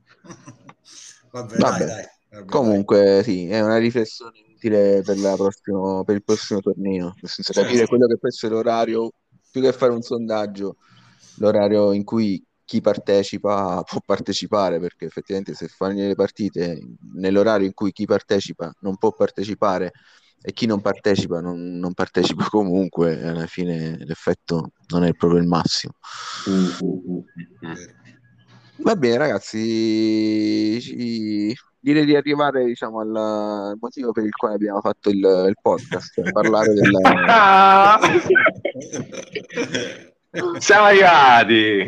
Vabbè, 1.31 1.57
Vabbè. 1.59 1.85
dai, 1.85 2.05
dai. 2.31 2.45
Comunque, 2.47 3.23
sì, 3.23 3.47
è 3.47 3.61
una 3.61 3.77
riflessione 3.77 4.45
utile 4.55 5.03
per, 5.03 5.17
prossimo, 5.37 6.03
per 6.05 6.17
il 6.17 6.25
prossimo 6.25 6.61
torneo, 6.61 7.15
nel 7.21 7.31
senso 7.31 7.53
capire 7.53 7.77
certo. 7.77 7.89
quello 7.91 8.07
che 8.07 8.19
può 8.19 8.29
essere 8.29 8.55
l'orario, 8.55 9.11
più 9.51 9.61
che 9.61 9.73
fare 9.73 9.93
un 9.93 10.03
sondaggio, 10.03 10.77
l'orario 11.37 11.93
in 11.93 12.03
cui 12.03 12.45
chi 12.65 12.81
partecipa 12.81 13.83
può 13.87 14.01
partecipare, 14.05 14.81
perché 14.81 15.05
effettivamente 15.05 15.55
se 15.55 15.69
fanno 15.69 16.07
le 16.07 16.15
partite 16.15 16.81
nell'orario 17.15 17.67
in 17.67 17.75
cui 17.75 17.93
chi 17.93 18.07
partecipa 18.07 18.73
non 18.81 18.97
può 18.97 19.13
partecipare 19.13 19.93
e 20.47 20.53
chi 20.53 20.67
non 20.67 20.83
partecipa 20.83 21.41
non, 21.41 21.79
non 21.79 21.95
partecipa 21.95 22.45
comunque, 22.51 23.19
alla 23.23 23.47
fine 23.47 23.97
l'effetto 24.05 24.73
non 24.89 25.05
è 25.05 25.15
proprio 25.15 25.41
il 25.41 25.47
massimo. 25.47 25.95
Va 28.77 28.95
bene 28.95 29.17
ragazzi, 29.17 30.79
ci 30.83 31.57
direi 31.81 32.05
di 32.05 32.15
arrivare 32.15 32.67
diciamo, 32.67 33.01
al 33.01 33.79
motivo 33.81 34.13
per 34.13 34.25
il 34.25 34.35
quale 34.35 34.57
abbiamo 34.57 34.81
fatto 34.81 35.09
il, 35.09 35.17
il 35.17 35.57
podcast, 35.63 36.31
parlare 36.31 36.75
della... 36.75 38.01
Siamo 40.59 40.85
arrivati! 40.85 41.85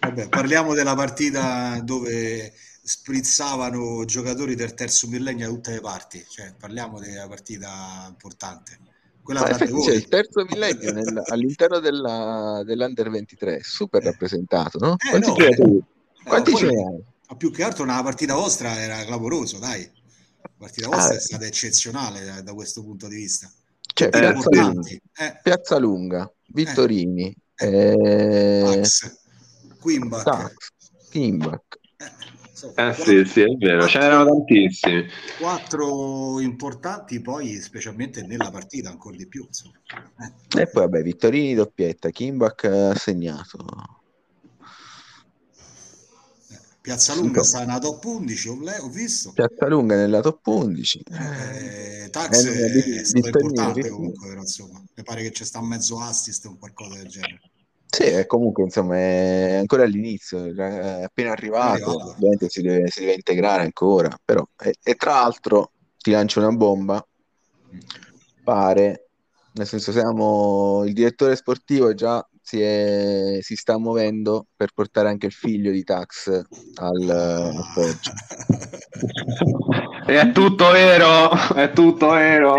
Vabbè, 0.00 0.28
parliamo 0.28 0.74
della 0.74 0.96
partita 0.96 1.78
dove 1.80 2.52
sprizzavano 2.86 4.04
giocatori 4.04 4.54
del 4.54 4.74
terzo 4.74 5.08
millennio 5.08 5.48
da 5.48 5.54
tutte 5.54 5.72
le 5.72 5.80
parti, 5.80 6.22
cioè, 6.28 6.52
parliamo 6.58 7.00
della 7.00 7.26
partita 7.26 8.04
importante. 8.08 8.78
Quella 9.22 9.40
cioè, 9.56 9.94
il 9.94 10.06
terzo 10.06 10.44
millennio 10.44 10.92
nel, 10.92 11.22
all'interno 11.32 11.78
della, 11.78 12.62
dell'Under 12.62 13.08
23 13.08 13.60
super 13.62 14.02
rappresentato, 14.02 14.78
no? 14.78 14.96
Eh, 14.98 15.08
Quanti 15.08 15.28
no? 15.30 15.36
Eh, 15.38 15.82
Quanti 16.24 16.54
ce 16.54 16.66
ne 16.66 16.84
hai? 16.84 17.02
ma 17.26 17.36
più 17.36 17.50
che 17.50 17.62
altro 17.62 17.84
una 17.84 18.02
partita 18.02 18.34
vostra 18.34 18.78
era 18.78 19.02
clamoroso, 19.02 19.58
dai. 19.58 19.90
La 20.42 20.50
partita 20.58 20.88
vostra 20.88 21.14
ah, 21.14 21.16
è 21.16 21.20
stata 21.20 21.46
eccezionale 21.46 22.22
da, 22.22 22.42
da, 22.42 22.52
questo 22.52 22.82
punto 22.82 23.08
di 23.08 23.16
vista. 23.16 23.50
Cioè, 23.80 24.10
Piazza 24.10 24.48
Lunga, 24.50 24.88
eh. 24.90 25.40
Piazza 25.42 25.78
Lunga, 25.78 26.32
Vittorini, 26.48 27.34
eh. 27.56 27.94
Eh. 27.98 28.62
Tax, 28.62 29.20
Quimbach. 29.80 30.22
Tax, 30.22 30.54
Quimbach. 31.10 31.82
Eh, 32.74 32.88
eh 32.88 32.94
sì, 32.94 33.24
sì, 33.24 33.40
è 33.40 33.56
vero, 33.56 33.86
ce 33.86 33.98
n'erano 33.98 34.26
tantissimi. 34.26 35.06
Quattro 35.38 36.40
importanti, 36.40 37.20
poi 37.20 37.60
specialmente 37.60 38.22
nella 38.22 38.50
partita 38.50 38.90
ancora 38.90 39.16
di 39.16 39.26
più. 39.26 39.46
Eh. 39.46 40.60
E 40.60 40.66
poi 40.68 40.82
vabbè, 40.82 41.02
Vittorini 41.02 41.54
doppietta, 41.54 42.10
Kimbach 42.10 42.64
ha 42.64 42.94
segnato. 42.94 43.64
Piazzalunga 46.80 47.42
sta 47.42 47.60
nella 47.60 47.78
top 47.78 48.04
11, 48.04 48.48
ho, 48.48 48.88
visto. 48.88 49.32
Piazzalunga 49.32 49.96
nella 49.96 50.20
top 50.20 50.46
11. 50.46 51.02
Eh, 51.10 52.08
Tax 52.10 52.46
è, 52.46 52.50
è, 52.50 53.00
è 53.00 53.04
stato 53.04 53.26
importante 53.26 53.88
comunque, 53.88 54.28
però, 54.28 54.40
insomma. 54.40 54.82
Mi 54.94 55.02
pare 55.02 55.22
che 55.22 55.30
c'è 55.30 55.44
sta 55.44 55.62
mezzo 55.62 55.98
assist 56.00 56.44
o 56.44 56.58
qualcosa 56.58 56.96
del 56.96 57.08
genere. 57.08 57.40
Sì, 57.94 58.26
comunque 58.26 58.64
insomma 58.64 58.96
è 58.96 59.54
ancora 59.54 59.84
all'inizio, 59.84 60.44
è 60.44 61.04
appena 61.04 61.30
arrivato, 61.30 61.96
ovviamente 61.96 62.48
si 62.48 62.60
deve, 62.60 62.88
si 62.88 63.00
deve, 63.00 63.14
integrare 63.14 63.62
ancora, 63.62 64.10
però 64.24 64.44
e, 64.58 64.74
e, 64.82 64.94
tra 64.94 65.12
l'altro 65.12 65.70
ti 65.96 66.10
lancio 66.10 66.40
una 66.40 66.50
bomba, 66.50 67.06
pare, 68.42 69.08
nel 69.52 69.66
senso 69.66 69.92
siamo 69.92 70.82
il 70.84 70.92
direttore 70.92 71.36
sportivo 71.36 71.94
già 71.94 72.26
si, 72.42 72.60
è, 72.60 73.38
si, 73.40 73.56
sta 73.56 73.78
muovendo 73.78 74.48
per 74.54 74.72
portare 74.74 75.08
anche 75.08 75.26
il 75.26 75.32
figlio 75.32 75.70
di 75.70 75.82
Tax 75.82 76.42
al, 76.74 77.08
al 77.08 77.64
Poggio. 77.72 78.12
è 80.06 80.30
tutto 80.32 80.70
vero, 80.70 81.30
è 81.54 81.72
tutto 81.72 82.10
vero. 82.10 82.56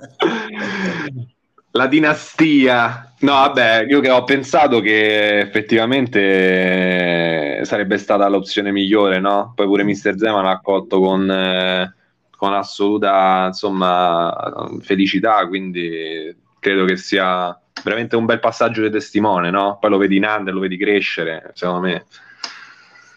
La 1.72 1.86
dinastia. 1.86 3.14
No, 3.20 3.32
vabbè, 3.32 3.86
io 3.88 4.00
che 4.00 4.10
ho 4.10 4.24
pensato 4.24 4.80
che 4.80 5.38
effettivamente 5.38 7.60
sarebbe 7.64 7.96
stata 7.98 8.26
l'opzione 8.28 8.72
migliore, 8.72 9.20
no? 9.20 9.52
Poi 9.54 9.66
pure 9.66 9.84
Mister 9.84 10.18
Zeman 10.18 10.44
l'ha 10.44 10.50
accolto 10.50 10.98
con, 10.98 11.30
eh, 11.30 11.94
con 12.36 12.54
assoluta 12.54 13.44
insomma, 13.48 14.68
felicità, 14.80 15.46
quindi 15.46 16.34
credo 16.58 16.86
che 16.86 16.96
sia 16.96 17.56
veramente 17.84 18.16
un 18.16 18.24
bel 18.24 18.40
passaggio 18.40 18.82
di 18.82 18.90
testimone, 18.90 19.50
no? 19.50 19.78
Poi 19.78 19.90
lo 19.90 19.98
vedi 19.98 20.16
in 20.16 20.24
under, 20.24 20.54
lo 20.54 20.60
vedi 20.60 20.76
crescere, 20.76 21.52
secondo 21.54 21.86
me. 21.86 22.04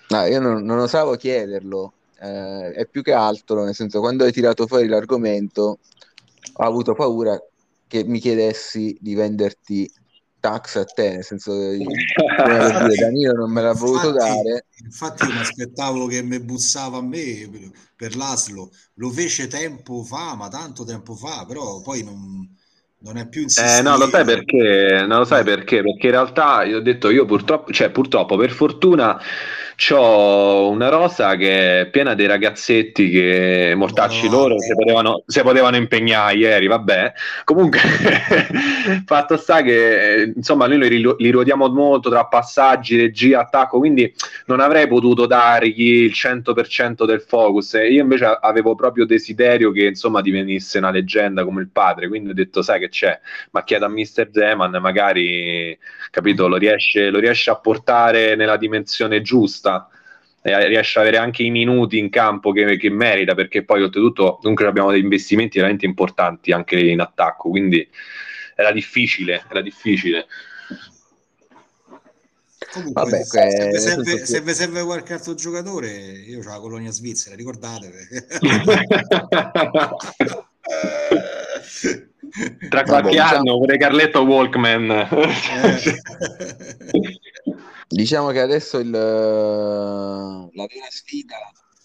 No, 0.10 0.26
io 0.26 0.40
non, 0.40 0.64
non 0.64 0.78
osavo 0.80 1.16
chiederlo, 1.16 1.94
eh, 2.20 2.72
è 2.72 2.86
più 2.86 3.02
che 3.02 3.14
altro, 3.14 3.64
nel 3.64 3.74
senso, 3.74 4.00
quando 4.00 4.26
hai 4.26 4.32
tirato 4.32 4.68
fuori 4.68 4.88
l'argomento, 4.88 5.80
ho 6.56 6.64
avuto 6.64 6.94
paura 6.94 7.36
che 7.94 8.04
mi 8.06 8.20
chiedessi 8.20 8.98
di 9.00 9.14
venderti 9.14 9.88
tax 10.40 10.78
a 10.78 10.84
te, 10.84 11.12
nel 11.12 11.24
senso 11.24 11.52
che 11.78 12.96
Danilo 13.00 13.34
non 13.34 13.52
me 13.52 13.62
l'ha 13.62 13.74
voluto 13.74 14.12
dare. 14.12 14.66
Infatti 14.84 15.28
mi 15.28 15.38
aspettavo 15.38 16.08
che 16.08 16.24
mi 16.24 16.40
bussava 16.40 16.98
a 16.98 17.04
me 17.04 17.72
per 17.96 18.16
l'Aslo, 18.16 18.72
lo 18.96 19.12
fece 19.12 19.46
tempo 19.46 20.02
fa, 20.04 20.36
ma 20.36 20.48
tanto 20.48 20.84
tempo 20.84 21.14
fa, 21.14 21.46
però 21.48 21.82
poi 21.82 22.04
non 22.04 22.50
non 23.04 23.18
è 23.18 23.28
più 23.28 23.42
insistito. 23.42 23.80
Eh, 23.80 23.82
no, 23.82 23.98
lo 23.98 24.08
sai 24.08 24.24
perché? 24.24 25.06
Non 25.06 25.20
lo 25.20 25.26
sai 25.26 25.44
perché? 25.44 25.82
Perché 25.82 26.06
in 26.08 26.12
realtà 26.14 26.64
io 26.64 26.78
ho 26.78 26.82
detto 26.82 27.10
io 27.10 27.26
purtroppo, 27.26 27.72
cioè 27.74 27.92
purtroppo, 27.92 28.38
per 28.38 28.52
fortuna 28.52 29.20
ho 29.92 30.70
una 30.70 30.90
rosa 30.90 31.36
che 31.36 31.82
è 31.82 31.90
piena 31.90 32.14
dei 32.14 32.28
ragazzetti 32.28 33.10
che 33.10 33.74
mortacci 33.76 34.28
oh, 34.28 34.32
loro 34.32 34.60
si 34.60 34.74
potevano, 34.74 35.24
si 35.26 35.42
potevano, 35.42 35.76
impegnare 35.76 36.36
ieri, 36.36 36.68
vabbè. 36.68 37.14
Comunque, 37.44 37.80
fatto 39.06 39.38
sta 39.38 39.62
che 39.62 40.32
insomma 40.36 40.68
noi 40.68 40.90
li, 40.90 41.16
li 41.18 41.30
ruotiamo 41.30 41.68
molto 41.70 42.10
tra 42.10 42.26
passaggi, 42.26 42.98
regia, 42.98 43.42
attacco, 43.42 43.80
quindi 43.80 44.14
non 44.46 44.60
avrei 44.60 44.88
potuto 44.88 45.26
dargli 45.26 46.04
il 46.04 46.12
100% 46.12 47.06
del 47.06 47.22
focus. 47.22 47.74
Io 47.74 48.02
invece 48.02 48.38
avevo 48.40 48.76
proprio 48.76 49.06
desiderio 49.06 49.72
che 49.72 49.86
insomma 49.86 50.22
divenisse 50.22 50.78
una 50.78 50.92
leggenda 50.92 51.44
come 51.44 51.62
il 51.62 51.70
padre, 51.70 52.08
quindi 52.08 52.30
ho 52.30 52.34
detto 52.34 52.62
sai 52.62 52.80
che 52.80 52.90
c'è, 52.90 53.20
ma 53.52 53.64
chiedo 53.64 53.86
a 53.86 53.90
Mr. 53.90 54.30
Zeman, 54.32 54.78
magari 54.82 55.78
capito, 56.12 56.48
lo 56.48 56.58
riesce, 56.58 57.10
lo 57.10 57.20
riesce 57.20 57.50
a 57.50 57.56
portare 57.56 58.36
nella 58.36 58.58
dimensione 58.58 59.22
giusta 59.22 59.63
eh, 60.46 60.68
riesce 60.68 61.00
ad 61.00 61.06
avere 61.06 61.22
anche 61.22 61.44
i 61.44 61.50
minuti 61.50 61.98
in 61.98 62.10
campo 62.10 62.52
che, 62.52 62.78
che, 62.78 62.90
merita, 62.90 63.34
perché 63.34 63.64
poi 63.64 63.82
oltretutto 63.82 64.38
comunque 64.42 64.68
abbiamo 64.68 64.92
dei 64.92 65.00
investimenti 65.00 65.58
veramente 65.58 65.86
importanti 65.86 66.52
anche 66.52 66.78
in 66.80 67.00
attacco, 67.00 67.50
quindi 67.50 67.88
era 68.56 68.72
difficile, 68.72 69.44
era 69.50 69.62
difficile. 69.62 70.28
Comunque, 72.72 73.04
Vabbè, 73.04 73.24
se, 73.24 73.52
se, 73.52 73.70
vi 73.70 73.80
serve, 73.80 74.26
se, 74.26 74.42
vi 74.42 74.54
serve, 74.54 74.84
qualche 74.84 75.14
altro 75.14 75.36
giocatore, 75.36 75.90
io 75.92 76.40
ho 76.40 76.44
la 76.44 76.60
colonia 76.60 76.92
svizzera, 76.92 77.36
ricordatevi. 77.36 77.94
Tra 82.70 82.84
qualche 82.84 83.16
Vabbè, 83.16 83.18
anno 83.18 83.42
diciamo... 83.42 83.60
pure 83.60 83.78
Carletto 83.78 84.22
Walkman. 84.24 84.90
Eh. 84.90 85.08
diciamo 87.88 88.30
che 88.32 88.40
adesso 88.40 88.80
il, 88.80 88.90
la 88.90 90.50
vera 90.52 90.88
sfida 90.90 91.38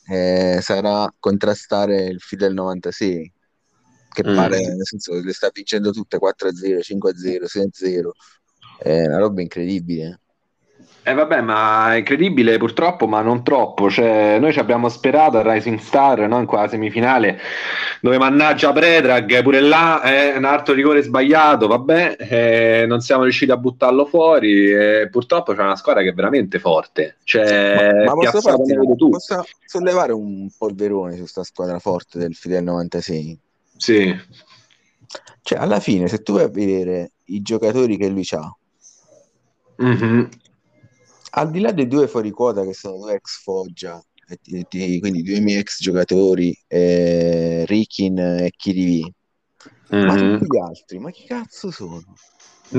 eh, 0.09 0.61
sarà 0.63 1.13
contrastare 1.19 2.05
il 2.07 2.21
Fidel 2.21 2.55
96 2.55 3.33
che 4.09 4.29
mm. 4.29 4.35
pare 4.35 4.59
nel 4.61 4.87
senso 4.87 5.15
le 5.21 5.33
sta 5.33 5.51
vincendo 5.53 5.91
tutte 5.91 6.19
4-0, 6.19 6.81
5-0, 6.81 7.45
6-0 7.45 8.11
è 8.79 9.07
una 9.07 9.19
roba 9.19 9.43
incredibile 9.43 10.21
eh 11.09 11.14
vabbè, 11.14 11.40
ma 11.40 11.94
è 11.94 11.99
incredibile 11.99 12.59
purtroppo, 12.59 13.07
ma 13.07 13.23
non 13.23 13.42
troppo. 13.42 13.88
Cioè, 13.88 14.38
noi 14.38 14.53
ci 14.53 14.59
abbiamo 14.59 14.90
sperato 14.90 15.38
a 15.38 15.53
Rising 15.55 15.79
Star 15.79 16.29
no? 16.29 16.38
in 16.38 16.44
quella 16.44 16.68
semifinale 16.68 17.40
dove 18.03 18.18
mannaggia 18.18 18.73
Predrag, 18.73 19.42
pure 19.42 19.61
là 19.61 20.03
è 20.03 20.33
eh, 20.35 20.37
un 20.37 20.44
altro 20.44 20.75
rigore 20.75 21.03
sbagliato, 21.03 21.66
vabbè, 21.66 22.16
eh, 22.18 22.85
non 22.87 23.01
siamo 23.01 23.23
riusciti 23.23 23.51
a 23.51 23.57
buttarlo 23.57 24.05
fuori. 24.05 24.71
E 24.71 25.09
purtroppo 25.11 25.55
c'è 25.55 25.62
una 25.62 25.77
squadra 25.77 26.03
che 26.03 26.11
è 26.11 26.12
veramente 26.12 26.59
forte. 26.59 27.16
Cioè, 27.25 28.05
ma, 28.05 28.14
ma 28.14 28.31
posso, 28.31 28.40
farti, 28.42 28.75
posso 29.09 29.44
sollevare 29.64 30.12
un 30.12 30.49
polverone 30.59 31.12
su 31.12 31.21
questa 31.21 31.42
squadra 31.42 31.79
forte 31.79 32.18
del 32.18 32.35
Fidel 32.35 32.64
96? 32.64 33.38
Sì. 33.77 34.14
Cioè, 35.40 35.59
alla 35.59 35.81
fine, 35.81 36.07
se 36.09 36.23
tu 36.23 36.35
vai 36.35 36.44
a 36.44 36.49
vedere 36.49 37.12
i 37.25 37.40
giocatori 37.40 37.97
che 37.97 38.09
lui 38.09 38.27
ha, 38.33 38.55
mm-hmm 39.83 40.25
al 41.31 41.51
di 41.51 41.61
là 41.61 41.73
dei 41.73 41.87
due 41.87 42.09
fuori 42.09 42.31
quota 42.31 42.64
che 42.64 42.75
sono 42.75 42.99
due 42.99 43.14
ex 43.14 43.43
Foggia, 43.43 44.03
quindi 44.47 45.23
due 45.23 45.41
miei 45.41 45.61
ex 45.61 45.81
giocatori, 45.81 46.57
eh, 46.67 47.64
Rikin 47.67 48.19
e 48.19 48.53
Kirivi, 48.57 49.12
mm-hmm. 49.95 50.07
ma 50.07 50.14
tutti 50.14 50.47
gli 50.47 50.59
altri, 50.59 50.99
ma 50.99 51.11
che 51.11 51.25
cazzo 51.27 51.71
sono? 51.71 52.03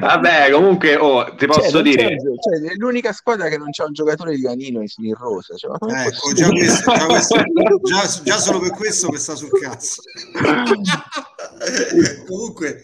Vabbè, 0.00 0.50
comunque, 0.50 0.96
oh, 0.96 1.34
ti 1.34 1.44
posso 1.46 1.68
cioè, 1.68 1.82
dire, 1.82 2.16
cioè, 2.16 2.70
è 2.70 2.74
l'unica 2.76 3.12
squadra 3.12 3.48
che 3.48 3.58
non 3.58 3.68
c'è 3.68 3.84
un 3.84 3.92
giocatore 3.92 4.34
di 4.34 4.40
Ganino 4.40 4.80
in, 4.80 4.86
in 4.96 5.14
rosa. 5.14 5.54
Cioè, 5.56 5.72
ecco, 5.72 6.32
già, 6.32 6.48
questo, 6.48 6.90
già, 6.90 7.04
questo, 7.06 7.36
già, 7.84 8.22
già, 8.22 8.38
solo 8.38 8.60
per 8.60 8.70
questo 8.70 9.10
che 9.10 9.18
sta 9.18 9.34
sul 9.34 9.50
cazzo. 9.50 10.00
comunque, 12.26 12.82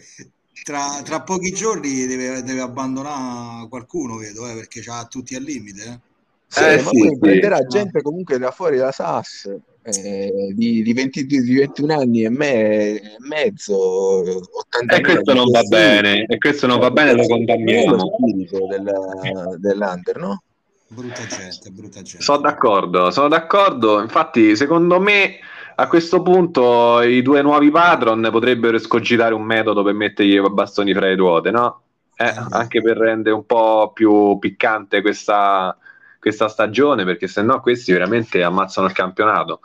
tra, 0.63 1.01
tra, 1.03 1.21
pochi 1.21 1.51
giorni 1.51 2.05
deve, 2.05 2.43
deve, 2.43 2.61
abbandonare 2.61 3.67
qualcuno, 3.67 4.17
vedo, 4.17 4.47
eh, 4.49 4.53
perché 4.53 4.83
ha 4.87 5.05
tutti 5.05 5.35
al 5.35 5.43
limite. 5.43 5.83
Eh. 5.83 5.99
Sì, 6.47 6.63
eh, 6.63 6.81
ma 6.81 6.89
sì, 6.89 6.99
poi 6.99 7.09
sì. 7.09 7.17
prenderà 7.19 7.61
gente 7.65 8.01
comunque 8.01 8.37
da 8.37 8.51
fuori 8.51 8.77
da 8.77 8.91
SAS 8.91 9.47
eh, 9.83 10.53
di, 10.55 10.81
di, 10.81 10.93
20, 10.93 11.25
di, 11.25 11.55
21 11.55 11.93
anni 11.93 12.23
e 12.23 12.29
me, 12.29 13.01
mezzo 13.19 13.77
80 13.77 14.95
e 14.95 15.01
questo 15.01 15.33
non 15.33 15.49
va 15.49 15.63
bene 15.63 16.25
e 16.25 16.37
questo 16.37 16.67
non 16.67 16.79
va 16.79 16.91
bene 16.91 17.13
lo 17.13 17.25
condanniamo 17.25 17.95
lo 17.95 18.11
spirito 18.17 18.67
del, 18.67 19.57
dell'Under 19.57 20.17
no? 20.17 20.43
brutta 20.87 21.25
gente 21.27 21.69
brutta 21.69 22.01
gente 22.01 22.23
sono 22.23 22.39
d'accordo 22.39 23.11
sono 23.11 23.27
d'accordo 23.27 24.01
infatti 24.01 24.55
secondo 24.55 24.99
me 24.99 25.39
a 25.79 25.87
questo 25.87 26.21
punto 26.21 27.01
i 27.01 27.21
due 27.21 27.41
nuovi 27.41 27.71
patron 27.71 28.27
potrebbero 28.31 28.75
escogitare 28.75 29.33
un 29.33 29.43
metodo 29.43 29.81
per 29.81 29.93
mettergli 29.93 30.33
i 30.35 30.49
bastoni 30.51 30.93
fra 30.93 31.05
le 31.05 31.15
ruote, 31.15 31.51
no? 31.51 31.81
Eh, 32.15 32.25
eh 32.25 32.33
anche 32.49 32.81
per 32.81 32.97
rendere 32.97 33.33
un 33.33 33.45
po' 33.45 33.91
più 33.93 34.37
piccante 34.39 35.01
questa, 35.01 35.77
questa 36.19 36.49
stagione, 36.49 37.05
perché 37.05 37.27
se 37.27 37.41
no 37.41 37.61
questi 37.61 37.93
veramente 37.93 38.43
ammazzano 38.43 38.87
il 38.87 38.93
campionato. 38.93 39.61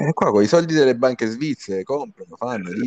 Eh, 0.00 0.12
qua 0.12 0.30
con 0.30 0.42
i 0.42 0.46
soldi 0.46 0.74
delle 0.74 0.94
banche 0.94 1.26
svizzere 1.26 1.82
comprano, 1.82 2.36
fanno, 2.36 2.70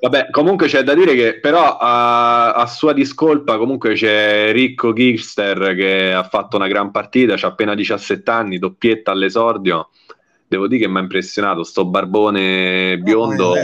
Vabbè, 0.00 0.30
comunque 0.30 0.68
c'è 0.68 0.84
da 0.84 0.94
dire 0.94 1.16
che 1.16 1.40
però 1.40 1.76
a, 1.76 2.52
a, 2.52 2.66
sua 2.66 2.92
discolpa 2.92 3.58
comunque 3.58 3.94
c'è 3.94 4.52
Ricco 4.52 4.92
Gilster 4.92 5.74
che 5.74 6.12
ha 6.12 6.22
fatto 6.22 6.56
una 6.56 6.68
gran 6.68 6.92
partita, 6.92 7.34
ha 7.34 7.46
appena 7.46 7.74
17 7.74 8.30
anni, 8.30 8.58
doppietta 8.58 9.10
all'esordio. 9.10 9.88
Devo 10.46 10.68
dire 10.68 10.82
che 10.82 10.88
mi 10.88 10.98
ha 10.98 11.00
impressionato 11.02 11.64
sto 11.64 11.84
barbone 11.84 12.98
biondo. 12.98 13.54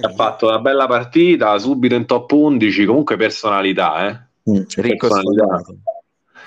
Ha 0.00 0.08
fatto 0.14 0.46
una 0.46 0.60
bella 0.60 0.86
partita, 0.86 1.58
subito 1.58 1.94
in 1.94 2.06
top 2.06 2.32
11, 2.32 2.86
comunque 2.86 3.16
personalità, 3.16 4.08
eh. 4.08 4.18
Mm, 4.50 4.62
ricco 4.76 5.08
personalità. 5.08 5.62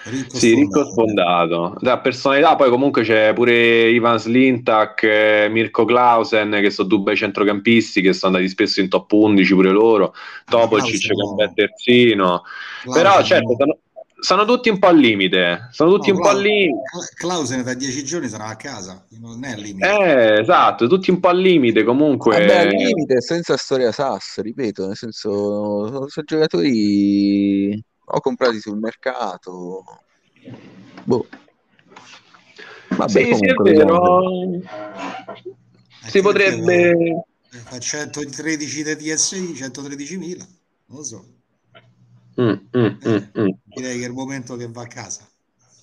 Ricco 0.03 0.37
sì, 0.37 0.53
ricco 0.53 0.85
sfondato. 0.85 1.75
Da 1.79 1.99
personalità, 1.99 2.55
poi 2.55 2.69
comunque 2.69 3.03
c'è 3.03 3.33
pure 3.33 3.89
Ivan 3.89 4.17
Slintak, 4.17 5.03
eh, 5.03 5.47
Mirko 5.49 5.85
Clausen, 5.85 6.51
che 6.61 6.69
sono 6.69 6.87
due 6.87 6.99
bei 6.99 7.15
centrocampisti 7.15 8.01
che 8.01 8.13
sono 8.13 8.35
andati 8.35 8.51
spesso 8.51 8.79
in 8.79 8.87
top 8.87 9.11
11 9.11 9.53
pure 9.53 9.71
loro. 9.71 10.13
Dopo 10.45 10.77
il 10.77 10.83
Ciccio 10.83 11.13
Gambè 11.15 11.53
terzino. 11.53 12.43
Però 12.91 13.21
certo, 13.23 13.55
sono, 13.57 13.77
sono, 14.19 14.45
tutti 14.45 14.69
un 14.69 14.79
po' 14.79 14.87
al 14.87 14.97
limite. 14.97 15.67
Sono 15.71 15.91
tutti 15.91 16.11
no, 16.11 16.15
un 16.15 16.21
Cla- 16.21 16.31
po' 16.31 16.37
al 16.37 16.43
limite. 16.43 16.81
Clausen 17.15 17.63
da 17.63 17.73
dieci 17.73 18.03
giorni 18.03 18.29
sarà 18.29 18.45
a 18.45 18.55
casa, 18.55 19.05
non 19.19 19.43
è 19.43 19.51
al 19.51 19.59
limite. 19.59 19.87
Eh, 19.87 20.39
esatto, 20.39 20.87
tutti 20.87 21.11
un 21.11 21.19
po' 21.19 21.27
al 21.27 21.39
limite 21.39 21.83
comunque. 21.83 22.39
Vabbè, 22.39 22.67
al 22.67 22.67
limite 22.69 23.21
senza 23.21 23.57
storia 23.57 23.91
SAS, 23.91 24.39
ripeto, 24.39 24.87
nel 24.87 24.95
senso 24.95 26.07
sono 26.07 26.25
giocatori 26.25 27.83
ho 28.11 28.19
comprati 28.21 28.59
sul 28.59 28.77
mercato. 28.77 29.83
Boh. 31.03 31.27
Vabbè, 32.89 33.09
sì, 33.09 33.35
sì, 33.35 33.45
è 33.45 33.53
vero. 33.53 34.23
Si 36.05 36.17
eh, 36.17 36.21
potrebbe... 36.21 37.23
A 37.71 37.79
113 37.79 38.83
di 38.83 38.95
DSI, 38.95 39.53
113.000, 39.53 40.37
non 40.85 40.97
lo 40.97 41.03
so. 41.03 41.25
Mm, 42.39 42.49
mm, 42.49 42.57
eh, 42.73 42.97
mm, 43.09 43.17
mm, 43.39 43.47
direi 43.65 43.97
che 43.97 44.05
è 44.05 44.07
il 44.07 44.13
momento 44.13 44.55
che 44.55 44.67
va 44.69 44.83
a 44.83 44.87
casa. 44.87 45.27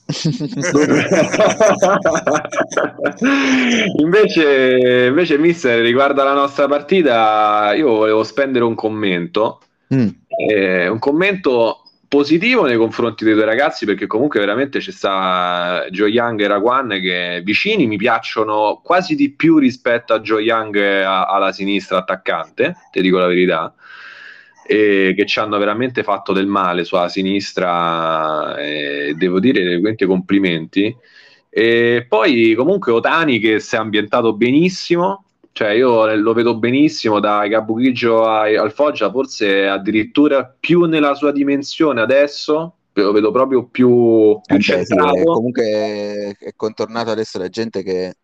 invece, 3.98 5.06
invece, 5.08 5.38
mister, 5.38 5.80
riguardo 5.80 6.22
alla 6.22 6.34
nostra 6.34 6.68
partita, 6.68 7.74
io 7.74 7.88
volevo 7.88 8.22
spendere 8.22 8.64
un 8.64 8.76
commento. 8.76 9.60
Mm. 9.92 10.08
Eh, 10.48 10.86
un 10.88 11.00
commento 11.00 11.85
positivo 12.08 12.64
nei 12.64 12.76
confronti 12.76 13.24
dei 13.24 13.34
due 13.34 13.44
ragazzi 13.44 13.84
perché 13.84 14.06
comunque 14.06 14.40
veramente 14.40 14.78
c'è 14.78 14.90
sta 14.90 15.86
Joe 15.90 16.08
Young 16.08 16.40
e 16.40 16.46
Raguan 16.46 16.88
che 17.00 17.40
vicini 17.44 17.86
mi 17.86 17.96
piacciono 17.96 18.80
quasi 18.82 19.14
di 19.14 19.32
più 19.32 19.58
rispetto 19.58 20.14
a 20.14 20.20
Joe 20.20 20.42
Young 20.42 20.76
alla 20.76 21.52
sinistra 21.52 21.98
attaccante, 21.98 22.76
ti 22.90 23.00
dico 23.00 23.18
la 23.18 23.26
verità 23.26 23.74
e 24.68 25.14
che 25.16 25.26
ci 25.26 25.38
hanno 25.38 25.58
veramente 25.58 26.02
fatto 26.02 26.32
del 26.32 26.46
male 26.46 26.84
sulla 26.84 27.08
sinistra 27.08 28.56
e 28.58 29.14
devo 29.16 29.38
dire 29.38 29.62
veramente 29.62 30.06
complimenti. 30.06 30.94
E 31.48 32.04
poi 32.08 32.54
comunque 32.54 32.92
Otani 32.92 33.38
che 33.38 33.60
si 33.60 33.76
è 33.76 33.78
ambientato 33.78 34.34
benissimo 34.34 35.25
cioè, 35.56 35.70
io 35.70 36.14
lo 36.16 36.34
vedo 36.34 36.58
benissimo 36.58 37.18
da 37.18 37.46
Gabughigio 37.46 38.26
al 38.26 38.72
Foggia, 38.72 39.10
forse 39.10 39.66
addirittura 39.66 40.44
più 40.44 40.84
nella 40.84 41.14
sua 41.14 41.32
dimensione 41.32 42.02
adesso. 42.02 42.74
Lo 42.92 43.10
vedo 43.10 43.30
proprio 43.30 43.64
più, 43.64 44.38
più 44.44 44.56
eh 44.56 44.60
centrato. 44.60 45.12
Beh, 45.12 45.18
sì, 45.18 45.24
comunque 45.24 46.36
è 46.38 46.52
contornato 46.54 47.10
adesso 47.10 47.38
la 47.38 47.48
gente 47.48 47.82
che 47.82 48.16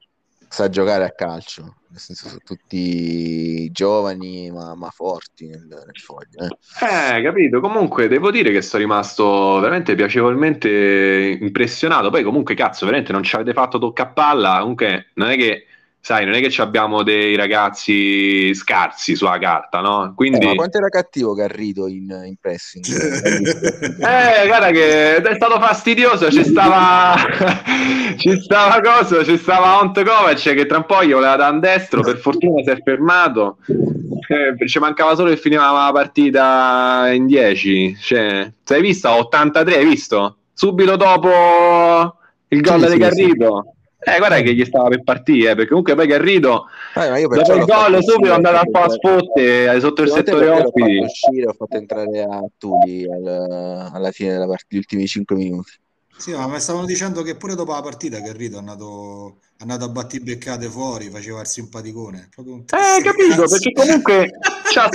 sa 0.47 0.69
giocare 0.69 1.05
a 1.05 1.13
calcio, 1.13 1.63
nel 1.63 1.99
senso 1.99 2.29
sono 2.29 2.41
tutti 2.45 3.71
giovani 3.71 4.51
ma, 4.51 4.75
ma 4.75 4.91
forti 4.91 5.47
nel, 5.47 5.67
nel 5.67 5.99
Foggia. 6.05 6.45
Eh. 6.45 7.17
eh, 7.17 7.23
capito. 7.23 7.61
Comunque 7.61 8.09
devo 8.09 8.31
dire 8.31 8.53
che 8.53 8.61
sono 8.61 8.83
rimasto 8.83 9.59
veramente 9.59 9.95
piacevolmente 9.95 11.39
impressionato. 11.41 12.11
Poi 12.11 12.23
comunque 12.25 12.55
cazzo, 12.55 12.85
veramente 12.85 13.13
non 13.13 13.23
ci 13.23 13.35
avete 13.37 13.55
fatto 13.55 13.79
tocca 13.79 14.03
a 14.03 14.09
palla, 14.09 14.59
comunque 14.61 15.13
non 15.15 15.31
è 15.31 15.37
che 15.37 15.69
sai, 16.05 16.25
non 16.25 16.35
è 16.35 16.41
che 16.41 16.61
abbiamo 16.61 17.05
dei 17.05 17.37
ragazzi 17.37 18.53
scarsi 18.55 19.15
sulla 19.15 19.39
carta, 19.39 19.79
no? 19.79 20.15
Quindi... 20.17 20.45
Eh, 20.45 20.49
ma 20.49 20.55
quanto 20.55 20.79
era 20.79 20.89
cattivo 20.89 21.33
Garrido 21.33 21.87
in, 21.87 22.23
in 22.25 22.35
pressing? 22.41 22.85
eh, 22.85 24.47
guarda 24.49 24.71
che 24.73 25.23
è 25.23 25.35
stato 25.37 25.61
fastidioso, 25.61 26.29
ci 26.29 26.43
stava 26.43 27.15
ci 28.19 28.37
stava 28.41 28.81
cosa, 28.81 29.23
ci 29.23 29.39
stava 29.39 29.81
Ont 29.81 30.03
Kovac 30.03 30.43
che 30.43 30.67
tra 30.67 30.79
un 30.79 30.87
po' 30.87 31.05
gli 31.05 31.13
voleva 31.13 31.37
da 31.37 31.49
un 31.51 31.61
destro, 31.61 32.03
per 32.03 32.19
fortuna 32.19 32.65
si 32.65 32.71
è 32.71 32.79
fermato. 32.83 33.59
eh, 33.69 34.69
ci 34.69 34.81
mancava 34.81 35.15
solo 35.15 35.31
che 35.31 35.37
finivamo 35.37 35.85
la 35.85 35.93
partita 35.93 37.13
in 37.13 37.27
10. 37.27 37.97
Cioè, 38.01 38.53
sei 38.65 38.81
vista? 38.81 39.17
83, 39.17 39.77
hai 39.77 39.87
visto? 39.87 40.39
Subito 40.53 40.97
dopo 40.97 42.17
il 42.49 42.61
gol 42.61 42.81
Sì, 42.81 42.87
di 42.87 42.91
sì, 42.91 42.99
Garrido. 42.99 43.75
Eh, 44.05 44.19
guarda 44.19 44.41
che 44.41 44.53
gli 44.55 44.65
stava 44.65 44.89
per 44.89 45.03
partire, 45.05 45.51
eh, 45.51 45.55
perché 45.55 45.69
comunque 45.69 45.95
poi 45.95 46.07
Garrido 46.09 46.65
Eh, 46.97 47.09
ma 47.09 47.19
io 47.19 47.29
dopo 47.29 47.55
il 47.55 47.65
gol 47.65 48.03
subito 48.03 48.33
è 48.33 48.35
andato 48.35 48.57
a 48.57 48.69
fare 48.71 48.89
perché- 48.89 48.95
spotte 48.97 49.81
sotto 49.81 50.03
il 50.03 50.09
settore 50.11 50.47
perché 50.47 50.61
l'ho 50.61 50.67
ospiti. 50.67 50.95
fatto 50.97 51.05
uscire, 51.05 51.47
ho 51.47 51.53
fatto 51.53 51.77
entrare 51.77 52.23
a 52.23 52.41
Tuli 52.59 53.05
al- 53.11 53.91
alla 53.93 54.11
fine 54.11 54.33
della 54.33 54.47
partita, 54.47 54.75
gli 54.75 54.79
ultimi 54.79 55.07
5 55.07 55.37
minuti. 55.37 55.73
Sì, 56.17 56.33
ma 56.33 56.47
mi 56.47 56.61
stavano 56.61 56.85
dicendo 56.85 57.23
che 57.23 57.37
pure 57.37 57.55
dopo 57.55 57.73
la 57.73 57.81
partita 57.81 58.19
Garrido 58.21 58.57
è 58.57 58.59
andato, 58.59 59.39
è 59.52 59.52
andato 59.63 59.85
a 59.85 59.89
battibeccate 59.89 60.67
fuori, 60.69 61.09
faceva 61.09 61.41
il 61.41 61.47
simpaticone. 61.47 62.29
Proprio 62.35 62.55
un 62.57 62.61
Eh, 62.67 63.03
capito, 63.03 63.29
cazzo. 63.43 63.49
perché 63.49 63.73
comunque 63.73 64.31
c'ha 64.73 64.89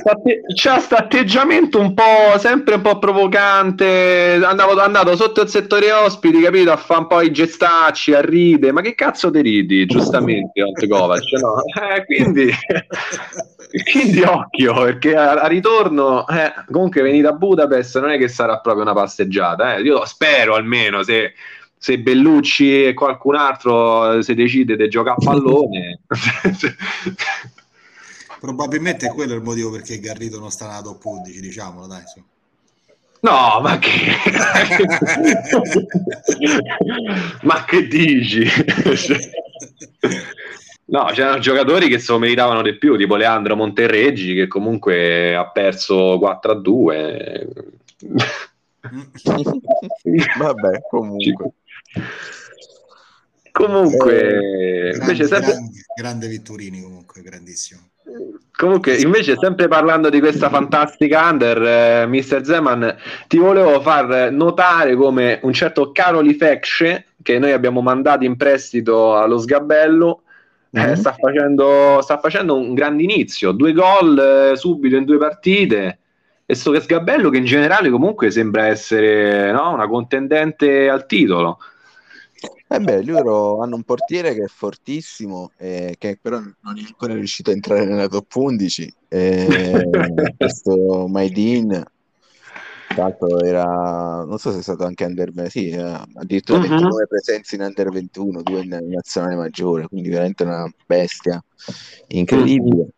questo 0.73 0.95
atteggiamento 0.95 1.79
un 1.79 1.93
po' 1.93 2.37
sempre 2.37 2.75
un 2.75 2.81
po' 2.81 2.99
provocante. 2.99 4.39
Andavo, 4.43 4.79
andato 4.79 5.15
sotto 5.15 5.41
il 5.41 5.49
settore 5.49 5.91
ospiti, 5.91 6.39
capito? 6.41 6.71
A 6.71 6.77
fare 6.77 6.99
un 7.01 7.07
po' 7.07 7.21
i 7.21 7.31
gestacci, 7.31 8.13
a 8.13 8.21
ride. 8.21 8.71
Ma 8.71 8.81
che 8.81 8.93
cazzo 8.95 9.31
te 9.31 9.41
ridi? 9.41 9.85
Giustamente, 9.85 10.61
Ante 10.61 10.87
Kovac, 10.87 11.21
no? 11.41 11.61
Eh, 11.95 12.05
quindi, 12.05 12.49
quindi 13.91 14.21
occhio, 14.21 14.73
perché 14.83 15.15
a, 15.15 15.31
a 15.33 15.47
ritorno, 15.47 16.27
eh, 16.27 16.53
comunque 16.71 17.01
venire 17.01 17.27
a 17.27 17.33
Budapest 17.33 17.99
non 17.99 18.09
è 18.11 18.17
che 18.17 18.27
sarà 18.27 18.59
proprio 18.59 18.83
una 18.83 18.93
passeggiata. 18.93 19.75
eh. 19.75 19.81
Io 19.81 20.03
spero 20.05 20.55
almeno 20.55 21.03
se 21.03 21.33
se 21.77 21.99
Bellucci 21.99 22.85
e 22.85 22.93
qualcun 22.93 23.35
altro 23.35 24.21
si 24.21 24.33
decide 24.33 24.75
di 24.75 24.89
giocare 24.89 25.17
a 25.19 25.23
pallone 25.23 25.99
Probabilmente 28.39 29.07
è 29.07 29.09
quello 29.09 29.33
il 29.33 29.41
motivo 29.41 29.71
perché 29.71 29.99
Garrido 29.99 30.37
non 30.39 30.51
sta 30.51 30.67
nella 30.67 30.81
top 30.81 31.03
11, 31.03 31.41
diciamolo, 31.41 31.87
dai. 31.87 32.03
su. 32.05 32.23
no 33.21 33.59
ma 33.61 33.79
che 33.79 33.89
ma 37.41 37.65
che 37.65 37.87
dici 37.87 38.45
no 40.85 41.05
c'erano 41.13 41.39
giocatori 41.39 41.87
che 41.87 41.97
se 41.97 42.11
lo 42.11 42.19
meritavano 42.19 42.61
di 42.61 42.77
più 42.77 42.95
tipo 42.95 43.15
Leandro 43.15 43.55
Monterreggi 43.55 44.35
che 44.35 44.47
comunque 44.47 45.35
ha 45.35 45.49
perso 45.49 46.19
4 46.19 46.51
a 46.51 46.55
2 46.55 47.47
Vabbè, 50.37 50.81
comunque. 50.89 51.51
Comunque 53.51 54.15
Grande, 54.15 54.97
invece 54.99 55.27
sempre 55.27 55.51
grande, 55.51 55.85
grande 55.95 56.27
Vitturini 56.27 56.81
comunque, 56.81 57.21
grandissimo. 57.21 57.81
Comunque, 58.57 58.95
invece, 58.95 59.35
sempre 59.39 59.67
parlando 59.67 60.09
di 60.09 60.19
questa 60.19 60.49
fantastica 60.49 61.29
under, 61.29 61.61
eh, 61.61 62.05
Mr. 62.07 62.43
Zeman, 62.43 62.97
ti 63.27 63.37
volevo 63.37 63.79
far 63.81 64.31
notare 64.31 64.95
come 64.95 65.39
un 65.43 65.53
certo 65.53 65.91
Caroli 65.91 66.33
Fecce, 66.33 67.05
che 67.21 67.37
noi 67.37 67.51
abbiamo 67.51 67.81
mandato 67.81 68.23
in 68.23 68.35
prestito 68.35 69.15
allo 69.15 69.37
Sgabello, 69.37 70.23
eh, 70.71 70.87
Mhm. 70.87 70.93
sta, 70.95 71.13
facendo, 71.13 71.99
sta 72.01 72.17
facendo 72.17 72.55
un 72.55 72.73
grande 72.73 73.03
inizio, 73.03 73.51
due 73.51 73.73
gol 73.73 74.17
eh, 74.17 74.55
subito 74.57 74.95
in 74.95 75.05
due 75.05 75.19
partite. 75.19 75.99
E 76.43 76.55
sto 76.55 76.79
Sgabello 76.79 77.29
che 77.29 77.37
in 77.37 77.45
generale 77.45 77.91
comunque 77.91 78.31
sembra 78.31 78.65
essere 78.67 79.51
no, 79.51 79.73
una 79.73 79.87
contendente 79.87 80.89
al 80.89 81.05
titolo. 81.05 81.59
Eh 82.69 82.79
beh, 82.79 83.03
loro 83.03 83.61
hanno 83.61 83.75
un 83.75 83.83
portiere 83.83 84.33
che 84.33 84.43
è 84.43 84.47
fortissimo, 84.47 85.51
eh, 85.57 85.95
che 85.97 86.19
però 86.21 86.37
non 86.39 86.77
è 86.77 86.83
ancora 86.85 87.13
riuscito 87.13 87.49
a 87.49 87.53
entrare 87.53 87.85
nella 87.85 88.07
top 88.07 88.35
11. 88.35 88.93
eh, 89.07 89.89
questo 90.37 91.07
Maidin, 91.07 91.69
tra 92.87 93.03
l'altro 93.03 93.39
era, 93.41 94.23
non 94.25 94.37
so 94.37 94.51
se 94.51 94.59
è 94.59 94.61
stato 94.61 94.83
anche 94.85 95.05
under, 95.05 95.31
sì, 95.49 95.69
eh, 95.69 95.81
addirittura 96.15 96.59
Mhm. 96.59 96.67
29 96.67 97.07
presenze 97.07 97.55
in 97.55 97.61
under 97.61 97.89
21, 97.89 98.41
due 98.43 98.61
in 98.61 98.77
nazionale 98.89 99.35
maggiore, 99.35 99.87
quindi 99.87 100.09
veramente 100.09 100.43
una 100.43 100.69
bestia 100.85 101.43
incredibile. 102.09 102.89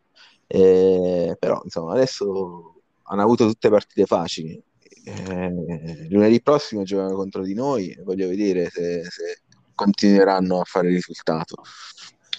Eh, 0.48 1.36
però 1.38 1.62
insomma 1.64 1.94
adesso 1.94 2.82
hanno 3.04 3.22
avuto 3.22 3.46
tutte 3.46 3.70
partite 3.70 4.06
facili. 4.06 4.62
Eh, 5.10 6.08
lunedì 6.10 6.42
prossimo 6.42 6.84
giocano 6.84 7.16
contro 7.16 7.44
di 7.44 7.54
noi 7.54 7.98
voglio 8.04 8.28
vedere 8.28 8.70
se, 8.70 9.04
se 9.04 9.42
continueranno 9.74 10.60
a 10.60 10.64
fare 10.66 10.90
risultato. 10.90 11.64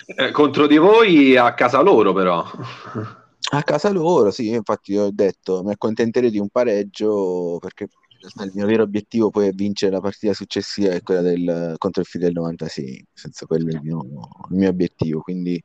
Eh, 0.06 0.30
contro 0.30 0.66
di 0.66 0.76
voi 0.76 1.36
a 1.36 1.54
casa 1.54 1.80
loro, 1.80 2.12
però. 2.12 2.44
A 3.52 3.62
casa 3.62 3.90
loro, 3.90 4.30
sì, 4.30 4.48
io 4.50 4.56
infatti 4.56 4.96
ho 4.96 5.10
detto 5.10 5.62
mi 5.64 5.72
accontenterei 5.72 6.30
di 6.30 6.38
un 6.38 6.48
pareggio 6.48 7.58
perché 7.60 7.88
realtà 8.20 8.44
il 8.44 8.52
mio 8.54 8.66
vero 8.66 8.82
obiettivo 8.82 9.30
poi 9.30 9.48
è 9.48 9.52
vincere 9.52 9.92
la 9.92 10.00
partita 10.00 10.34
successiva, 10.34 10.92
è 10.92 11.02
quella 11.02 11.22
del, 11.22 11.74
contro 11.78 12.02
il 12.02 12.06
Fidel 12.06 12.32
96, 12.32 13.06
senza 13.12 13.46
quello 13.46 13.68
è 13.68 13.74
il 13.74 13.80
mio, 13.82 14.02
il 14.50 14.56
mio 14.56 14.68
obiettivo, 14.68 15.20
quindi 15.20 15.62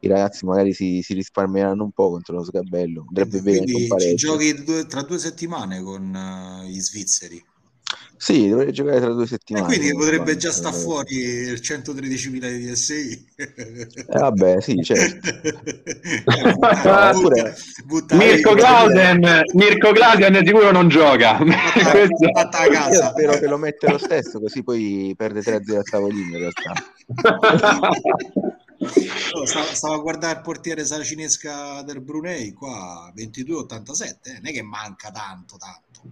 i 0.00 0.08
ragazzi 0.08 0.44
magari 0.46 0.72
si, 0.72 1.00
si 1.02 1.14
risparmieranno 1.14 1.84
un 1.84 1.92
po' 1.92 2.10
contro 2.10 2.36
lo 2.36 2.44
Sgabello, 2.44 3.04
andrebbe 3.06 3.40
bene 3.40 3.58
anche 3.58 3.74
un 3.74 3.86
Quindi 3.88 4.08
ci 4.08 4.14
giochi 4.14 4.64
due- 4.64 4.86
tra 4.86 5.02
due 5.02 5.18
settimane 5.18 5.82
con 5.82 6.14
eh, 6.14 6.68
gli 6.68 6.80
svizzeri. 6.80 7.44
Sì, 8.16 8.48
dovrei 8.48 8.72
giocare 8.72 9.00
tra 9.00 9.08
due 9.12 9.24
E 9.24 9.26
settimane. 9.26 9.66
quindi 9.66 9.90
con 9.90 10.02
potrebbe 10.02 10.36
già 10.36 10.52
sta 10.52 10.68
eh. 10.68 10.72
fuori 10.72 11.16
il 11.16 11.60
113.000 11.60 12.56
di 12.56 12.70
DSI. 12.70 13.26
Eh, 13.34 14.04
vabbè, 14.06 14.60
sì, 14.60 14.80
certo. 14.82 15.28
butta, 16.54 17.10
Oppure- 17.16 17.56
butta 17.84 18.14
Mirko 18.14 18.54
Clausen, 18.54 19.42
Mirko 19.54 19.90
Clausen 19.92 20.44
sicuro 20.46 20.70
non 20.70 20.88
gioca. 20.88 21.38
Fatta- 21.38 22.58
a 22.60 22.64
Io 22.66 22.70
casa. 22.70 23.10
spero 23.10 23.32
che 23.38 23.46
lo 23.48 23.56
mette 23.56 23.90
lo 23.90 23.98
stesso, 23.98 24.38
così 24.38 24.62
poi 24.62 25.14
perde 25.16 25.40
3-0 25.40 25.78
a 25.78 25.82
tavolino 25.82 26.36
in 26.36 26.38
realtà. 26.38 26.72
No, 29.34 29.44
stavo, 29.46 29.66
stavo 29.74 29.94
a 29.94 29.98
guardare 29.98 30.36
il 30.36 30.42
portiere 30.42 30.84
saracinesca 30.84 31.82
del 31.82 32.00
Brunei 32.00 32.52
qua 32.52 33.12
22-87 33.16 34.04
eh, 34.22 34.32
non 34.34 34.46
è 34.46 34.52
che 34.52 34.62
manca 34.62 35.10
tanto 35.10 35.56
tanto 35.56 36.02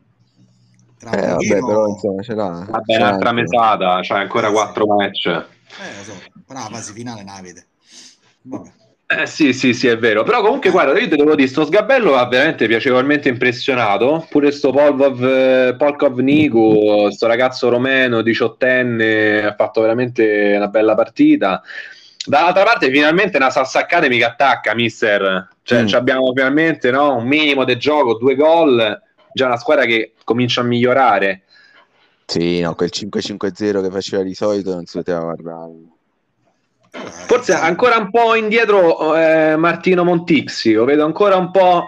tra 1.01 1.11
Eh, 1.13 1.27
vabbè, 1.33 1.59
però 1.67 1.87
insomma 1.89 2.23
ce 2.23 2.35
l'ha. 2.35 2.67
Vabbè, 2.69 2.97
un'altra 2.97 3.33
mesata, 3.33 3.99
c'ha 4.03 4.17
ancora 4.19 4.51
quattro 4.51 4.87
match. 4.87 5.27
eh 5.27 5.97
lo 5.97 6.05
so 6.05 6.13
però 6.47 6.61
la 6.61 6.69
fase 6.71 6.93
finale 6.93 7.23
non 7.25 7.35
la 7.37 7.41
vede 7.41 7.67
vabbè 8.43 8.71
Eh 9.13 9.27
sì, 9.27 9.53
sì, 9.53 9.75
sì, 9.75 9.89
è 9.89 9.99
vero. 9.99 10.23
Però 10.23 10.41
comunque, 10.41 10.71
guarda, 10.71 10.97
io 10.97 11.09
te 11.09 11.17
devo 11.17 11.35
dire, 11.35 11.49
sto 11.49 11.65
Sgabello 11.65 12.15
ha 12.15 12.29
veramente 12.29 12.69
piacevolmente 12.69 13.29
impressionato. 13.29 14.25
Pure 14.31 14.53
sto 14.53 14.71
Polvov, 14.71 15.25
eh, 15.25 15.75
Polkov 15.77 16.19
Niku, 16.21 17.11
sto 17.11 17.27
ragazzo 17.27 17.69
romeno, 17.71 18.23
diciottenne, 18.23 19.45
ha 19.47 19.55
fatto 19.57 19.81
veramente 19.81 20.53
una 20.55 20.69
bella 20.69 20.95
partita. 20.95 21.61
Dall'altra 22.25 22.63
parte, 22.63 22.89
finalmente 22.93 23.37
una 23.37 23.51
Salsa 23.51 23.81
Academy 23.81 24.17
che 24.19 24.25
attacca, 24.27 24.75
mister. 24.77 25.49
Cioè, 25.65 25.83
Mm. 25.83 25.87
ci 25.87 25.95
abbiamo 25.97 26.33
finalmente 26.33 26.91
no, 26.93 27.17
un 27.17 27.27
minimo 27.27 27.65
di 27.65 27.77
gioco, 27.79 28.15
due 28.15 28.37
gol. 28.37 29.03
Già 29.33 29.47
una 29.47 29.57
squadra 29.57 29.87
che 29.87 30.13
comincia 30.31 30.61
a 30.61 30.64
migliorare. 30.64 31.43
Sì, 32.24 32.61
no, 32.61 32.76
quel 32.76 32.91
5-5-0 32.93 33.83
che 33.83 33.91
faceva 33.91 34.22
di 34.22 34.35
solito 34.35 34.72
non 34.72 34.87
si 34.87 34.99
poteva 34.99 35.20
guardare. 35.20 35.72
Forse 37.26 37.53
ancora 37.55 37.97
un 37.97 38.11
po' 38.11 38.37
indietro 38.37 39.16
eh, 39.16 39.57
Martino 39.57 40.05
Montixi, 40.05 40.72
lo 40.72 40.85
vedo 40.85 41.05
ancora 41.05 41.37
un 41.37 41.51
po', 41.51 41.85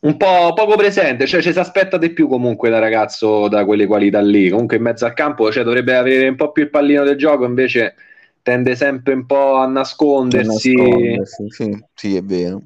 un 0.00 0.16
po' 0.18 0.52
poco 0.54 0.76
presente, 0.76 1.26
cioè 1.26 1.40
ci 1.40 1.52
si 1.52 1.58
aspetta 1.58 1.96
di 1.96 2.10
più 2.10 2.28
comunque 2.28 2.68
da 2.68 2.78
ragazzo 2.78 3.48
da 3.48 3.64
quelle 3.64 3.86
qualità 3.86 4.20
lì, 4.20 4.50
comunque 4.50 4.76
in 4.76 4.82
mezzo 4.82 5.06
al 5.06 5.14
campo 5.14 5.50
cioè, 5.50 5.64
dovrebbe 5.64 5.96
avere 5.96 6.28
un 6.28 6.36
po' 6.36 6.52
più 6.52 6.64
il 6.64 6.70
pallino 6.70 7.04
del 7.04 7.16
gioco, 7.16 7.44
invece 7.46 7.94
tende 8.42 8.74
sempre 8.76 9.14
un 9.14 9.24
po' 9.26 9.54
a 9.56 9.66
nascondersi, 9.66 10.74
Nascondersi, 10.74 11.46
Sì, 11.48 11.84
sì, 11.94 12.16
è 12.16 12.22
vero. 12.22 12.62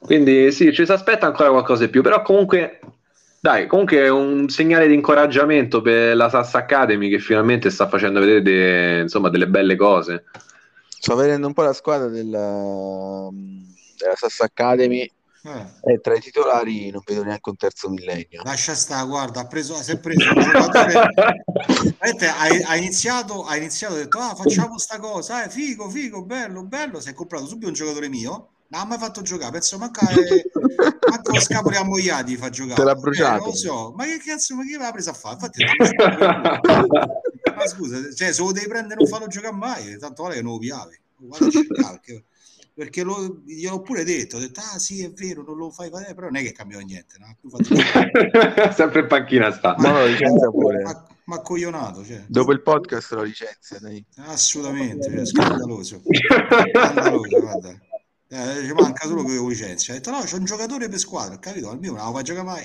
quindi 0.00 0.52
sì, 0.52 0.72
ci 0.72 0.84
si 0.84 0.92
aspetta 0.92 1.26
ancora 1.26 1.50
qualcosa 1.50 1.84
di 1.84 1.90
più, 1.90 2.02
però 2.02 2.22
comunque 2.22 2.78
dai, 3.46 3.68
comunque 3.68 3.98
è 3.98 4.08
un 4.08 4.48
segnale 4.48 4.88
di 4.88 4.94
incoraggiamento 4.94 5.80
per 5.80 6.16
la 6.16 6.28
Sassa 6.28 6.58
Academy 6.58 7.08
che 7.08 7.20
finalmente 7.20 7.70
sta 7.70 7.86
facendo 7.86 8.18
vedere 8.18 8.42
de- 8.42 9.00
insomma, 9.02 9.28
delle 9.28 9.46
belle 9.46 9.76
cose. 9.76 10.24
Sto 10.88 11.14
vedendo 11.14 11.46
un 11.46 11.52
po' 11.52 11.62
la 11.62 11.72
squadra 11.72 12.08
della, 12.08 13.28
della 13.30 14.14
Sass 14.16 14.40
Academy. 14.40 15.08
Eh, 15.44 15.92
e 15.92 16.00
tra 16.00 16.16
i 16.16 16.20
titolari 16.20 16.90
non 16.90 17.02
vedo 17.06 17.22
neanche 17.22 17.48
un 17.48 17.56
terzo 17.56 17.88
millennio. 17.88 18.42
lascia 18.42 18.74
stare 18.74 19.06
guarda 19.06 19.42
ha 19.42 19.46
preso, 19.46 19.74
si 19.74 19.92
è 19.92 20.00
preso 20.00 20.28
un 20.28 20.42
giocatore. 20.42 20.92
Ha, 21.98 22.70
ha 22.70 22.76
iniziato 22.76 23.44
ha 23.44 23.56
iniziato 23.56 23.94
ha 23.94 23.96
detto 23.96 24.18
ah 24.18 24.34
facciamo 24.34 24.78
sta 24.78 24.98
cosa 24.98 25.44
eh, 25.44 25.50
figo 25.50 25.88
figo 25.88 26.24
bello 26.24 26.62
bello. 26.64 27.00
Si 27.00 27.08
è 27.08 27.14
comprato 27.14 27.46
subito 27.46 27.68
un 27.68 27.74
giocatore 27.74 28.08
mio 28.08 28.50
non 28.68 28.80
ha 28.80 28.84
mai 28.84 28.98
fatto 28.98 29.22
giocare 29.22 29.52
penso 29.52 29.78
manca 29.78 30.08
eh, 30.08 30.50
manca 31.08 31.32
lo 31.32 31.40
scapoli 31.40 31.76
ammogliati 31.76 32.36
fa 32.36 32.50
giocare. 32.50 32.74
Te 32.74 32.84
l'ha 32.84 32.92
Eh, 32.92 33.00
bruciato. 33.00 33.38
non 33.38 33.48
lo 33.48 33.54
so 33.54 33.92
ma 33.96 34.04
che 34.04 34.18
cazzo 34.24 34.54
ma 34.56 34.62
chi 34.64 34.76
l'ha 34.76 34.90
presa 34.92 35.10
a 35.10 35.14
fare 35.14 35.34
infatti 35.34 35.64
ma 37.56 37.66
scusa 37.66 38.12
cioè 38.14 38.32
se 38.32 38.42
lo 38.42 38.52
devi 38.52 38.68
prendere 38.68 38.96
non 39.00 39.08
farlo 39.08 39.26
giocare 39.28 39.54
mai 39.54 39.98
tanto 39.98 40.22
vale 40.24 40.34
che 40.36 40.42
non 40.42 40.52
lo 40.52 40.58
piavi. 40.58 40.98
Perché 42.76 43.02
lo, 43.02 43.40
gliel'ho 43.46 43.80
pure 43.80 44.04
detto, 44.04 44.36
ho 44.36 44.38
detto 44.38 44.60
ah 44.60 44.78
sì 44.78 45.02
è 45.02 45.10
vero 45.10 45.42
non 45.42 45.56
lo 45.56 45.70
fai 45.70 45.88
fare 45.88 46.12
però 46.14 46.26
non 46.26 46.36
è 46.36 46.42
che 46.42 46.52
cambiò 46.52 46.78
niente 46.80 47.16
no? 47.18 47.34
sempre 48.74 49.00
in 49.00 49.06
panchina 49.06 49.50
sta. 49.50 49.76
Ma, 49.78 49.92
lo 50.00 50.04
licenzia 50.04 50.50
pure. 50.50 50.82
ma, 50.82 51.06
ma 51.24 51.40
coglionato 51.40 52.04
cioè. 52.04 52.24
dopo 52.26 52.52
il 52.52 52.60
podcast 52.60 53.12
lo 53.12 53.22
licenzia 53.22 53.78
dai. 53.80 54.04
assolutamente 54.16 55.10
cioè, 55.10 55.24
scandaloso. 55.24 56.02
Scandaloso 56.70 57.40
guarda 57.40 57.80
eh, 58.28 58.64
ci 58.64 58.72
manca 58.72 59.06
solo 59.06 59.22
che 59.24 59.34
lo 59.34 59.48
licenzia 59.48 59.94
ha 59.94 59.96
detto 59.96 60.10
no 60.10 60.20
c'è 60.20 60.36
un 60.36 60.44
giocatore 60.44 60.88
per 60.88 60.98
squadra 60.98 61.38
capito 61.38 61.70
al 61.70 61.78
mio 61.78 61.92
non 61.92 62.04
lo 62.06 62.12
fa 62.12 62.22
giocare 62.22 62.44
mai 62.44 62.64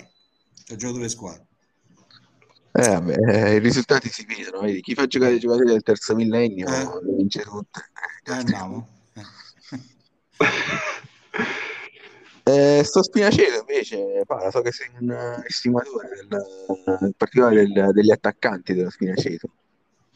c'è 0.65 0.71
un 0.73 0.77
giocatore 0.77 1.01
per 1.03 1.11
squadra 1.11 1.45
eh, 2.73 2.87
vabbè, 2.87 3.15
eh, 3.33 3.55
i 3.55 3.59
risultati 3.59 4.07
si 4.07 4.25
vedono, 4.25 4.61
vedi? 4.61 4.79
chi 4.79 4.93
fa 4.95 5.05
giocare 5.05 5.33
i 5.33 5.39
giocatori 5.39 5.67
del 5.71 5.83
terzo 5.83 6.15
millennio 6.15 6.67
Eh. 6.67 7.15
vince 7.17 7.41
tutte. 7.43 7.81
eh, 8.23 8.31
andiamo 8.31 8.87
eh. 9.13 9.21
Eh, 12.43 12.81
sto 12.83 13.03
Spinaceto 13.03 13.59
invece, 13.59 14.23
Paola, 14.25 14.49
so 14.49 14.61
che 14.61 14.71
sei 14.71 14.89
un 14.99 15.11
estimatore 15.47 16.25
del- 16.27 16.97
in 17.01 17.13
particolare 17.15 17.67
del- 17.67 17.91
degli 17.93 18.09
attaccanti 18.11 18.73
dello 18.73 18.89
Spinaceto. 18.89 19.47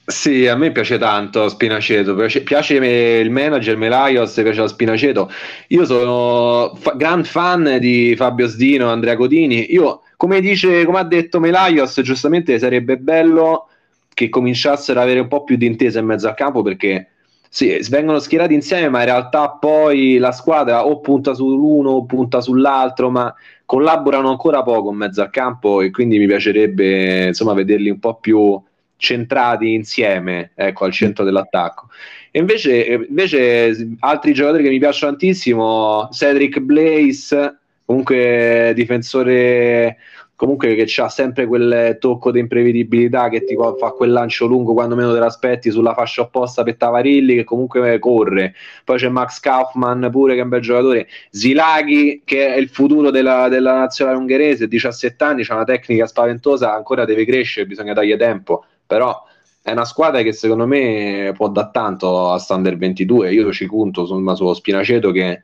Sì, 0.07 0.45
a 0.45 0.55
me 0.55 0.71
piace 0.71 0.99
tanto 0.99 1.49
Spinaceto, 1.49 2.13
piace, 2.13 2.43
piace 2.43 2.75
il 2.75 3.31
manager 3.31 3.75
Melaios, 3.75 4.33
piace 4.33 4.59
lo 4.59 4.67
Spinaceto. 4.67 5.31
Io 5.69 5.83
sono 5.85 6.75
fa- 6.75 6.93
gran 6.93 7.23
fan 7.23 7.77
di 7.79 8.13
Fabio 8.15 8.45
Sdino, 8.47 8.89
Andrea 8.89 9.15
Codini. 9.15 9.73
Io, 9.73 10.01
come 10.15 10.41
dice, 10.41 10.85
come 10.85 10.99
ha 10.99 11.03
detto 11.03 11.39
Melaios, 11.39 11.99
giustamente 12.01 12.59
sarebbe 12.59 12.97
bello 12.97 13.67
che 14.13 14.29
cominciassero 14.29 14.99
ad 14.99 15.05
avere 15.05 15.21
un 15.21 15.27
po' 15.27 15.43
più 15.43 15.55
di 15.57 15.65
intesa 15.65 15.99
in 15.99 16.05
mezzo 16.05 16.27
al 16.27 16.35
campo 16.35 16.61
perché 16.61 17.09
sì, 17.49 17.75
vengono 17.89 18.19
schierati 18.19 18.53
insieme, 18.53 18.89
ma 18.89 18.99
in 18.99 19.05
realtà 19.05 19.49
poi 19.49 20.17
la 20.19 20.31
squadra 20.31 20.85
o 20.85 20.99
punta 20.99 21.33
sull'uno 21.33 21.89
o 21.91 22.05
punta 22.05 22.41
sull'altro, 22.41 23.09
ma 23.09 23.33
collaborano 23.65 24.29
ancora 24.29 24.61
poco 24.61 24.91
in 24.91 24.97
mezzo 24.97 25.21
al 25.23 25.31
campo 25.31 25.81
e 25.81 25.89
quindi 25.89 26.19
mi 26.19 26.27
piacerebbe 26.27 27.27
insomma 27.27 27.53
vederli 27.53 27.89
un 27.89 27.99
po' 27.99 28.15
più 28.19 28.61
centrati 28.97 29.73
insieme, 29.73 30.51
ecco, 30.55 30.85
al 30.85 30.91
centro 30.91 31.23
dell'attacco. 31.23 31.89
E 32.31 32.39
invece, 32.39 32.85
eh, 32.85 33.05
invece 33.07 33.95
altri 33.99 34.33
giocatori 34.33 34.63
che 34.63 34.69
mi 34.69 34.79
piacciono 34.79 35.11
tantissimo, 35.11 36.09
Cedric 36.11 36.59
Blaze, 36.59 37.59
comunque 37.85 38.73
difensore 38.75 39.97
comunque 40.35 40.75
che 40.75 41.01
ha 41.01 41.09
sempre 41.09 41.47
quel 41.47 41.97
tocco 41.99 42.31
di 42.31 42.39
imprevedibilità 42.39 43.29
che 43.29 43.43
ti 43.43 43.55
fa 43.55 43.91
quel 43.91 44.11
lancio 44.11 44.45
lungo 44.45 44.73
quando 44.73 44.95
meno 44.95 45.13
te 45.13 45.19
l'aspetti 45.19 45.71
sulla 45.71 45.93
fascia 45.93 46.21
opposta 46.23 46.63
per 46.63 46.75
Tavarilli 46.75 47.35
che 47.35 47.43
comunque 47.43 47.99
corre. 47.99 48.53
Poi 48.83 48.97
c'è 48.97 49.09
Max 49.09 49.39
Kaufman 49.39 50.09
pure 50.11 50.33
che 50.33 50.41
è 50.41 50.43
un 50.43 50.49
bel 50.49 50.61
giocatore. 50.61 51.07
Zilaghi 51.29 52.21
che 52.25 52.53
è 52.53 52.57
il 52.57 52.69
futuro 52.69 53.11
della, 53.11 53.47
della 53.47 53.77
nazionale 53.79 54.17
ungherese, 54.17 54.67
17 54.67 55.23
anni, 55.23 55.45
ha 55.47 55.55
una 55.55 55.63
tecnica 55.63 56.05
spaventosa, 56.05 56.73
ancora 56.73 57.05
deve 57.05 57.25
crescere, 57.25 57.65
bisogna 57.65 57.93
dargli 57.93 58.15
tempo, 58.17 58.65
però 58.85 59.23
è 59.61 59.71
una 59.71 59.85
squadra 59.85 60.21
che 60.21 60.31
secondo 60.31 60.67
me 60.67 61.33
può 61.35 61.49
dare 61.49 61.69
tanto 61.71 62.31
a 62.31 62.37
Standard 62.37 62.77
22. 62.77 63.33
Io 63.33 63.51
ci 63.51 63.65
conto 63.65 64.01
insomma, 64.01 64.35
sullo 64.35 64.53
Spinaceto 64.53 65.11
che 65.11 65.43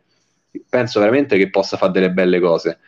penso 0.70 1.00
veramente 1.00 1.38
che 1.38 1.50
possa 1.50 1.76
fare 1.76 1.92
delle 1.92 2.12
belle 2.12 2.40
cose. 2.40 2.80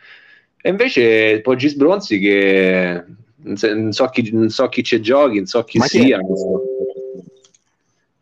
E 0.62 0.68
invece 0.70 1.40
Poggi 1.40 1.68
Sbronzi 1.68 2.20
che 2.20 3.04
non 3.36 3.92
so- 3.92 4.08
chi, 4.10 4.30
non 4.32 4.48
so 4.48 4.68
chi 4.68 4.84
ci 4.84 5.00
giochi, 5.00 5.36
non 5.36 5.46
so 5.46 5.64
chi 5.64 5.78
Ma 5.78 5.86
chi 5.86 6.02
sia. 6.02 6.18
non 6.18 6.36
so. 6.36 6.62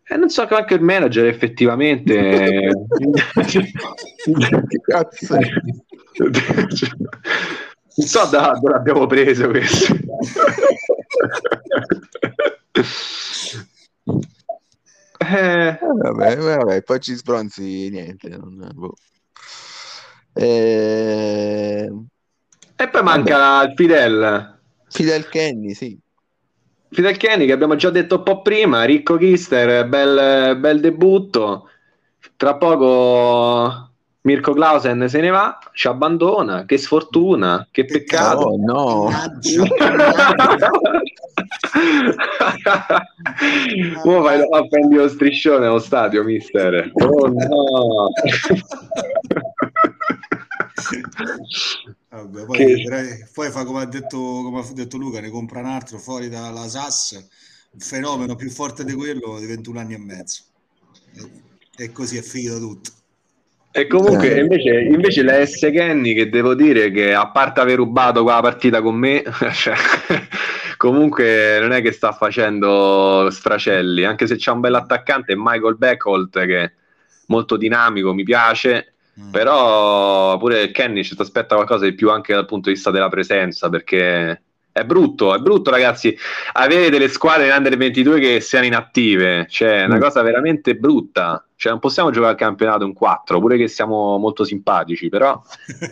E 0.05 0.17
non 0.17 0.31
so 0.31 0.47
che 0.47 0.55
anche 0.55 0.75
il 0.75 0.81
manager 0.81 1.27
effettivamente. 1.27 2.71
Cazzo 4.83 5.37
non 7.95 8.07
so 8.07 8.27
da 8.31 8.53
dove 8.55 8.73
l'abbiamo 8.73 9.07
preso 9.07 9.49
questo. 9.49 9.95
Eh, 15.19 15.79
vabbè, 15.81 16.37
vabbè, 16.37 16.83
poi 16.83 17.01
ci 17.01 17.15
sbronzi 17.15 17.89
niente. 17.91 18.29
non- 18.29 18.71
boh. 18.75 18.95
Eh, 20.35 21.93
e 22.77 22.89
poi 22.89 23.03
manca 23.03 23.63
il 23.63 23.75
Fidel. 23.77 24.59
Fidel 24.89 25.29
Kenny, 25.29 25.75
sì. 25.75 25.99
Fidel 26.91 27.17
Kenny 27.17 27.47
che 27.47 27.53
abbiamo 27.53 27.77
già 27.77 27.91
detto 27.91 28.17
un 28.17 28.23
po' 28.23 28.43
prima, 28.43 28.85
Ricco 28.85 29.17
Kister, 29.17 29.87
bel, 29.87 30.57
bel 30.59 30.81
debutto. 30.81 31.69
Tra 32.37 32.57
poco 32.57 33.91
Mirko 34.23 34.53
Clausen 34.53 35.09
se 35.09 35.21
ne 35.21 35.31
va, 35.31 35.59
ci 35.73 35.87
abbandona. 35.87 36.65
Che 36.65 36.77
sfortuna, 36.77 37.69
che 37.71 37.85
peccato. 37.85 38.41
Oh, 38.41 38.57
no. 38.57 39.05
Mannaggia. 39.05 39.63
Mo 44.05 44.21
vai 44.21 44.41
a 44.41 44.67
prendi 44.69 44.97
lo 44.97 45.09
striscione 45.09 45.67
allo 45.67 45.79
stadio, 45.79 46.25
mister. 46.25 46.91
Oh 46.95 47.29
no. 47.29 48.11
Vabbè, 52.11 52.45
poi, 52.45 52.57
Che- 52.57 52.75
direi- 52.75 53.25
poi 53.33 53.51
fa 53.51 53.65
come 53.65 53.83
ha 53.83 53.87
detto, 53.87 54.17
come 54.19 54.61
ha 54.61 54.65
detto 54.73 54.97
Luca, 54.97 55.21
ne 55.21 55.31
compra 55.31 55.61
un 55.61 55.67
altro 55.67 55.99
fuori 55.99 56.29
dalla 56.29 56.69
SAS, 56.69 57.13
un 57.73 57.81
fenomeno 57.81 58.35
più 58.35 58.51
forte 58.51 58.85
di 58.85 58.93
quello 58.93 59.39
di 59.39 59.47
21 59.47 59.79
anni 59.79 59.95
e 59.95 59.99
mezzo. 59.99 60.43
E, 61.17 61.85
e 61.85 61.93
così 61.93 62.17
è 62.19 62.23
finito 62.23 62.59
tutto. 62.59 62.91
E 63.75 63.87
comunque 63.87 64.35
Eh. 64.35 64.41
invece, 64.41 64.81
invece 64.83 65.23
la 65.23 65.45
S. 65.47 65.61
Kenny 65.61 66.13
che 66.13 66.29
devo 66.29 66.55
dire 66.55 66.91
che 66.91 67.15
a 67.15 67.31
parte 67.31 67.61
aver 67.61 67.77
rubato 67.77 68.23
quella 68.23 68.41
partita 68.41 68.83
con 68.83 68.97
me, 68.97 69.23
cioè, 69.55 69.75
comunque 70.83 71.61
non 71.61 71.71
è 71.71 71.81
che 71.81 71.93
sta 71.93 72.11
facendo 72.11 73.29
sfracelli, 73.31 74.03
anche 74.03 74.27
se 74.27 74.35
c'è 74.35 74.51
un 74.51 74.59
bel 74.59 74.75
attaccante, 74.75 75.35
Michael 75.37 75.77
Beckholt 75.77 76.45
che 76.45 76.61
è 76.61 76.73
molto 77.27 77.57
dinamico, 77.57 78.13
mi 78.13 78.25
piace, 78.25 78.87
Mm. 79.21 79.31
però 79.31 80.39
pure 80.39 80.71
Kenny 80.71 81.05
ci 81.05 81.15
aspetta 81.19 81.55
qualcosa 81.55 81.85
di 81.85 81.93
più 81.93 82.11
anche 82.11 82.33
dal 82.33 82.47
punto 82.47 82.71
di 82.71 82.75
vista 82.77 82.91
della 82.91 83.11
presenza, 83.11 83.69
perché 83.69 84.43
è 84.73 84.85
brutto, 84.85 85.35
è 85.35 85.39
brutto 85.39 85.71
ragazzi, 85.71 86.17
avere 86.55 86.89
delle 86.89 87.09
squadre 87.09 87.47
in 87.47 87.53
under 87.55 87.77
22 87.77 88.19
che 88.19 88.41
siano 88.41 88.65
inattive, 88.65 89.47
cioè 89.51 89.83
è 89.83 89.85
una 89.85 89.97
Mm. 89.99 90.01
cosa 90.01 90.23
veramente 90.23 90.75
brutta, 90.77 91.47
cioè 91.63 91.71
non 91.71 91.81
possiamo 91.81 92.11
giocare 92.11 92.33
al 92.33 92.39
campionato 92.39 92.85
in 92.85 92.93
4, 92.93 93.39
pure 93.39 93.57
che 93.57 93.69
siamo 93.69 94.19
molto 94.19 94.43
simpatici, 94.43 95.09
però... 95.09 95.41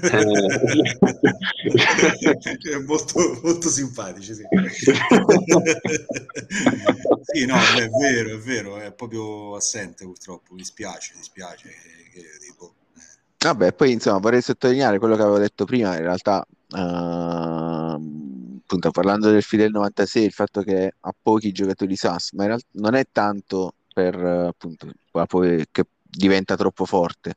Cioè, 0.03 0.25
molto, 2.85 3.39
molto 3.41 3.69
simpatici, 3.69 4.35
sì. 4.35 4.43
sì, 7.23 7.47
no, 7.47 7.55
è 7.55 7.89
vero, 7.89 8.35
è 8.35 8.39
vero, 8.39 8.79
è 8.79 8.93
proprio 8.93 9.55
assente 9.55 10.05
purtroppo, 10.05 10.55
mi 10.55 10.65
spiace, 10.65 11.13
mi 11.17 11.23
spiace. 11.23 11.69
Che, 11.69 12.11
che, 12.15 12.25
tipo, 12.45 12.75
eh. 12.97 13.03
Vabbè, 13.39 13.73
poi 13.73 13.93
insomma 13.93 14.19
vorrei 14.19 14.43
sottolineare 14.43 14.99
quello 14.99 15.15
che 15.15 15.23
avevo 15.23 15.39
detto 15.39 15.65
prima, 15.67 15.95
in 15.95 16.03
realtà, 16.03 16.45
ehm, 16.75 18.61
appunto 18.65 18.91
parlando 18.91 19.31
del 19.31 19.45
Fidel 19.45 19.71
96, 19.71 20.25
il 20.25 20.33
fatto 20.33 20.63
che 20.63 20.95
ha 20.99 21.15
pochi 21.23 21.53
giocatori 21.53 21.95
SAS, 21.95 22.33
ma 22.33 22.43
in 22.43 22.49
realtà 22.49 22.67
non 22.73 22.97
è 22.97 23.05
tanto 23.13 23.75
per 24.01 24.17
appunto 24.17 24.89
poi 25.11 25.67
che 25.71 25.85
diventa 26.03 26.57
troppo 26.57 26.87
forte, 26.87 27.35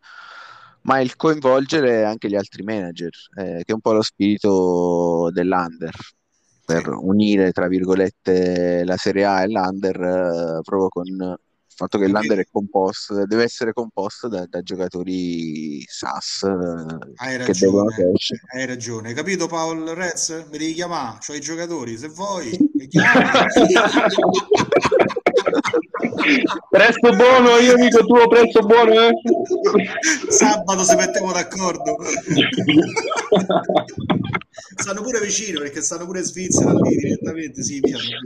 ma 0.84 0.99
il 1.01 1.16
coinvolgere 1.16 2.05
anche 2.05 2.30
gli 2.30 2.36
altri 2.36 2.64
manager, 2.64 3.11
eh, 3.38 3.64
che 3.64 3.72
è 3.72 3.74
un 3.74 3.82
po' 3.82 3.91
lo 3.91 4.01
spirito 4.01 5.30
dell'Under, 5.32 5.93
per 6.66 6.88
unire 6.88 7.51
tra 7.51 7.68
virgolette 7.68 8.84
la 8.86 8.95
Serie 8.95 9.26
A 9.26 9.43
e 9.43 9.47
l'Under, 9.47 9.95
eh, 10.01 10.61
proprio 10.64 10.88
con 10.88 11.05
il 11.05 11.38
fatto 11.76 11.97
che 11.97 12.07
l'Under 12.07 12.39
è 12.39 12.47
composto, 12.49 13.26
deve 13.26 13.43
essere 13.43 13.74
composto 13.74 14.28
da, 14.30 14.45
da 14.47 14.61
giocatori 14.61 15.84
SAS 15.88 16.43
eh, 16.43 17.11
Hai 17.16 17.39
che 17.39 17.53
devono 17.59 17.89
ragione, 17.89 18.11
crescere. 18.11 18.41
hai 18.53 18.66
ragione. 18.66 19.07
Hai 19.09 19.14
capito 19.14 19.47
Paolo 19.47 19.93
Rez? 19.93 20.45
Mi 20.49 20.57
devi 20.57 20.74
chiamare, 20.74 21.18
c'ho 21.26 21.34
i 21.34 21.41
giocatori, 21.41 21.97
se 21.97 22.07
vuoi. 22.07 22.57
mi 22.74 22.88
chiami. 22.88 23.30
Prezzo 26.69 27.15
buono, 27.15 27.57
io 27.57 27.75
dico 27.75 28.05
tuo 28.05 28.27
prezzo 28.27 28.61
buono, 28.61 28.93
eh? 28.93 29.11
Sabato 30.29 30.83
se 30.83 30.95
mettiamo 30.95 31.31
d'accordo. 31.31 31.97
stanno 34.75 35.01
pure 35.01 35.19
vicino 35.19 35.59
perché 35.59 35.81
stanno 35.81 36.05
pure 36.05 36.19
in 36.19 36.25
Svizzera 36.25 36.71
lì 36.73 36.95
direttamente, 36.95 37.63
sì, 37.63 37.79
via. 37.79 37.97
via. 37.97 38.19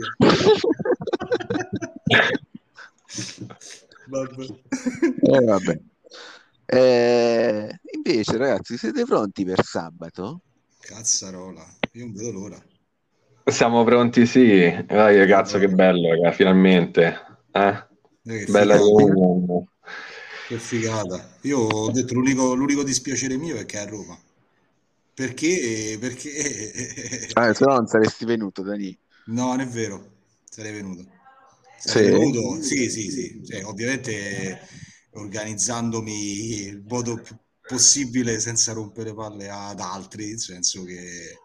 Vabbè. 4.08 4.46
Eh, 5.22 5.44
vabbè. 5.44 5.80
Eh, 6.66 7.80
invece, 7.96 8.38
ragazzi, 8.38 8.78
siete 8.78 9.04
pronti 9.04 9.46
per 9.46 9.64
sabato? 9.64 10.42
Cazzarola, 10.80 11.66
io 11.94 12.06
non 12.06 12.14
vedo 12.14 12.32
l'ora. 12.32 12.62
Siamo 13.48 13.84
pronti, 13.86 14.26
sì. 14.26 14.86
Dai, 14.86 15.26
cazzo, 15.26 15.58
che 15.58 15.70
bello, 15.70 16.10
raga, 16.10 16.32
finalmente. 16.32 17.16
Eh? 17.52 17.86
Eh, 18.24 18.44
che 18.44 18.52
Bella 18.52 18.78
figata. 18.78 19.64
Che 20.48 20.58
figata. 20.60 21.38
Io 21.42 21.60
ho 21.60 21.92
detto 21.92 22.14
l'unico, 22.14 22.54
l'unico 22.54 22.84
dispiacere 22.84 23.38
mio 23.38 23.56
è 23.56 23.66
che 23.66 23.78
è 23.78 23.82
a 23.82 23.86
Roma. 23.86 24.20
Perché? 25.14 25.98
Perché... 26.00 27.30
Ah, 27.34 27.54
se 27.54 27.66
no 27.66 27.76
non 27.76 27.88
saresti 27.88 28.26
venuto, 28.26 28.62
Dani. 28.64 28.98
No, 29.28 29.48
non 29.48 29.62
è 29.62 29.68
vero. 29.68 30.06
Sarei 30.50 30.74
venuto. 30.74 31.06
Sì. 31.80 31.88
Sarei 31.88 32.12
venuto. 32.12 32.62
Sì, 32.62 32.90
sì, 32.90 33.10
sì. 33.10 33.42
Cioè, 33.46 33.64
ovviamente 33.64 34.60
organizzandomi 35.12 36.66
il 36.66 36.84
modo 36.86 37.16
più 37.16 37.36
possibile 37.62 38.40
senza 38.40 38.74
rompere 38.74 39.14
palle 39.14 39.50
ad 39.50 39.80
altri, 39.80 40.28
nel 40.28 40.40
senso 40.40 40.84
che 40.84 41.40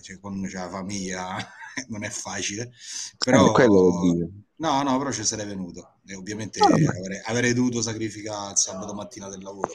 cioè, 0.00 0.18
quando 0.18 0.46
c'è 0.48 0.58
la 0.58 0.70
famiglia 0.70 1.36
non 1.88 2.04
è 2.04 2.10
facile. 2.10 2.72
Però... 3.18 3.48
Eh, 3.48 3.52
quello 3.52 3.80
lo 3.80 4.00
dico. 4.00 4.30
No, 4.56 4.82
no, 4.82 4.96
però 4.98 5.10
ci 5.10 5.24
sarei 5.24 5.46
venuto 5.46 5.96
e 6.06 6.14
ovviamente 6.14 6.60
avrei, 6.60 7.20
avrei 7.24 7.52
dovuto 7.52 7.82
sacrificare 7.82 8.52
il 8.52 8.56
sabato 8.56 8.94
mattina 8.94 9.28
del 9.28 9.42
lavoro, 9.42 9.72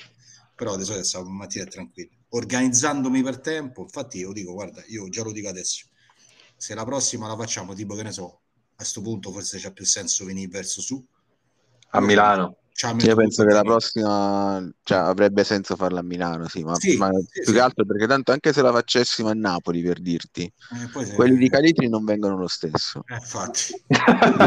però 0.56 0.78
di 0.78 0.84
solito 0.84 1.02
il 1.02 1.08
sabato 1.08 1.30
mattina 1.30 1.66
è 1.66 1.68
tranquillo. 1.68 2.12
Organizzandomi 2.30 3.22
per 3.22 3.40
tempo, 3.40 3.82
infatti 3.82 4.20
io 4.20 4.32
dico, 4.32 4.54
guarda, 4.54 4.82
io 4.88 5.10
già 5.10 5.24
lo 5.24 5.32
dico 5.32 5.50
adesso, 5.50 5.88
se 6.56 6.74
la 6.76 6.86
prossima 6.86 7.28
la 7.28 7.36
facciamo 7.36 7.74
tipo 7.74 7.94
che 7.96 8.04
ne 8.04 8.12
so, 8.12 8.42
a 8.72 8.76
questo 8.76 9.02
punto 9.02 9.32
forse 9.32 9.58
c'è 9.58 9.74
più 9.74 9.86
senso 9.86 10.26
venire 10.26 10.48
verso 10.48 10.82
su. 10.82 11.06
A 11.90 12.00
Milano. 12.00 12.58
Cioè, 12.80 12.96
Io 13.08 13.16
penso 13.16 13.44
che 13.44 13.54
la 13.54 13.62
prossima 13.62 14.66
cioè, 14.84 14.98
avrebbe 15.00 15.44
senso 15.44 15.76
farla 15.76 16.00
a 16.00 16.04
Milano, 16.04 16.48
sì, 16.48 16.64
ma, 16.64 16.78
Sì, 16.80 16.96
ma 16.96 17.10
sì, 17.10 17.42
più 17.42 17.44
sì. 17.44 17.52
che 17.52 17.60
altro 17.60 17.86
perché 17.86 18.08
tanto 18.08 18.32
anche 18.32 18.54
se 18.54 18.62
la 18.62 18.72
facessimo 18.72 19.28
a 19.28 19.34
Napoli, 19.34 19.82
per 19.82 20.00
dirti, 20.00 20.44
Eh, 20.44 21.14
quelli 21.14 21.36
di 21.38 21.50
Calitri 21.50 21.90
non 21.90 22.06
vengono 22.06 22.38
lo 22.38 22.48
stesso. 22.48 23.04
eh, 23.10 23.16
infatti. 23.16 23.84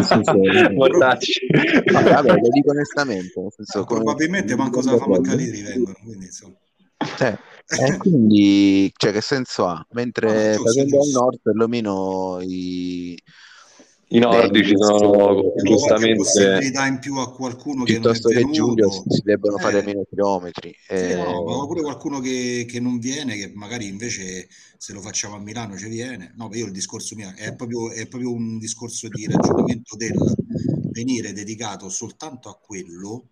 Senso- 0.07 0.39
Mortacci. 0.75 1.47
Vabbè, 1.93 2.33
lo 2.41 2.49
dico 2.51 2.71
onestamente, 2.71 3.39
nel 3.41 3.53
senso, 3.55 3.85
come- 3.85 4.01
Probabilmente 4.01 4.57
manco 4.57 4.81
se 4.81 4.91
la 4.91 4.97
famo 4.97 5.15
a 5.17 5.21
Cagliari 5.21 5.61
vengono, 5.61 5.95
quindi 6.03 6.25
insomma. 6.25 6.57
Eh, 7.69 7.85
e 7.85 7.97
quindi, 7.97 8.93
cioè, 8.97 9.13
che 9.13 9.21
senso 9.21 9.67
ha? 9.67 9.85
Mentre 9.93 10.29
Ah, 10.29 10.33
giusto, 10.57 10.63
facendo 10.65 11.01
al 11.03 11.09
nord, 11.09 11.41
perlomeno 11.43 12.39
i, 12.41 13.19
I 14.15 14.19
nordici 14.19 14.75
sono 14.77 15.53
giustamente... 15.65 16.17
possibilità 16.17 16.87
in 16.87 16.99
più 16.99 17.17
a 17.17 17.33
qualcuno 17.33 17.85
che 17.85 17.99
non 17.99 18.01
è 18.01 18.13
piuttosto 18.13 18.29
che 18.29 18.35
venuto. 18.35 18.53
Giulio 18.53 18.91
si, 18.91 19.03
si 19.07 19.21
debbono 19.25 19.57
Eh. 19.57 19.61
fare 19.61 19.83
meno 19.83 20.05
chilometri. 20.09 20.77
Sì, 20.87 20.93
Eh, 20.95 21.15
no, 21.15 21.45
ma 21.45 21.67
pure 21.67 21.81
qualcuno 21.81 22.21
che, 22.21 22.67
che 22.69 22.79
non 22.79 22.99
viene, 22.99 23.37
che 23.37 23.51
magari 23.55 23.87
invece 23.87 24.49
se 24.77 24.93
lo 24.93 25.01
facciamo 25.01 25.37
a 25.37 25.39
Milano 25.39 25.79
ci 25.79 25.89
viene. 25.89 26.35
No, 26.37 26.51
io 26.53 26.67
il 26.67 26.73
discorso 26.73 27.15
mio 27.15 27.33
è 27.35 27.55
proprio, 27.55 27.91
è 27.91 28.07
proprio 28.07 28.33
un 28.33 28.59
discorso 28.59 29.09
di 29.09 29.27
ragionamento 29.27 29.97
del 29.97 30.15
venire 30.91 31.33
dedicato 31.33 31.89
soltanto 31.89 32.51
a 32.51 32.59
quello 32.63 33.29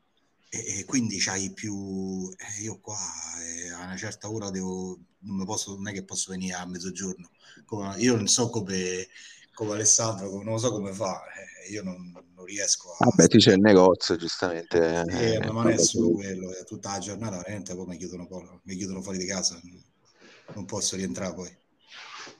e, 0.49 0.78
e 0.78 0.85
quindi 0.87 1.18
c'hai 1.18 1.53
più... 1.53 2.31
eh, 2.31 2.62
io 2.62 2.78
qua 2.81 2.97
eh, 3.45 3.70
a 3.70 3.85
una 3.85 3.97
certa 3.97 4.31
ora 4.31 4.49
devo, 4.51 4.99
non, 5.20 5.45
posso, 5.45 5.74
non 5.74 5.89
è 5.89 5.93
che 5.93 6.05
posso 6.05 6.31
venire 6.31 6.55
a 6.55 6.66
mezzogiorno. 6.66 7.28
Come- 7.66 7.97
io 7.99 8.16
non 8.16 8.28
so 8.28 8.49
come, 8.49 9.07
come 9.55 9.73
Alessandro, 9.75 10.31
non 10.43 10.53
lo 10.53 10.59
so 10.59 10.73
come 10.73 10.93
fa, 10.93 11.23
eh, 11.25 11.71
io 11.71 11.83
non, 11.83 12.11
non 12.35 12.45
riesco 12.45 12.93
a... 12.93 13.05
vabbè, 13.05 13.27
sì, 13.31 13.39
c'è 13.39 13.53
il 13.53 13.61
negozio, 13.61 14.17
giustamente. 14.17 15.05
Eh, 15.09 15.35
eh, 15.35 15.39
ma 15.41 15.63
non 15.63 15.69
è 15.69 15.79
solo 15.79 16.11
quello, 16.11 16.55
è 16.55 16.65
tutta 16.65 16.93
la 16.93 16.99
giornata, 16.99 17.37
veramente 17.37 17.75
poi 17.75 17.87
mi 17.87 17.97
chiudono, 17.97 18.61
mi 18.65 18.77
chiudono 18.77 19.03
fuori 19.03 19.19
di 19.19 19.27
casa, 19.27 19.61
non 20.55 20.65
posso 20.65 20.97
rientrare 20.97 21.35
poi. 21.35 21.59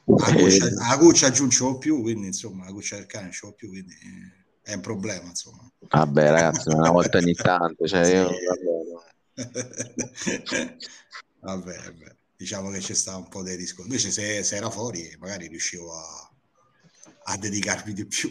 A 0.07 0.33
cuccia, 0.33 0.67
a 0.89 0.99
cuccia 0.99 1.31
giù 1.31 1.43
non 1.43 1.51
ce 1.51 1.65
l'ho 1.65 1.79
più, 1.79 2.01
quindi 2.03 2.27
insomma, 2.27 2.65
la 2.65 2.73
cuccia 2.73 2.97
del 2.97 3.07
cane 3.07 3.25
non 3.25 3.33
ce 3.33 3.47
l'ho 3.47 3.53
più, 3.53 3.69
quindi 3.69 3.93
eh, 3.93 4.71
è 4.71 4.75
un 4.75 4.81
problema, 4.81 5.29
insomma. 5.29 5.71
Vabbè, 5.79 6.31
ragazzi, 6.31 6.69
una 6.69 6.91
volta 6.91 7.19
ogni 7.19 7.35
tanto, 7.35 7.87
cioè, 7.87 8.07
io, 8.07 8.29
Sì. 8.29 8.45
vabbè, 8.47 8.87
vabbè, 11.41 11.77
vabbè, 11.77 12.17
diciamo 12.37 12.71
che 12.71 12.79
c'è 12.79 12.95
sta 12.95 13.17
un 13.17 13.29
po' 13.29 13.43
dei 13.43 13.57
discorsi. 13.57 13.91
Invece 13.91 14.11
se, 14.11 14.43
se 14.43 14.57
era 14.57 14.71
fuori 14.71 15.17
magari 15.19 15.47
riuscivo 15.49 15.93
a, 15.95 16.30
a 17.33 17.37
dedicarmi 17.37 17.93
di 17.93 18.07
più. 18.07 18.31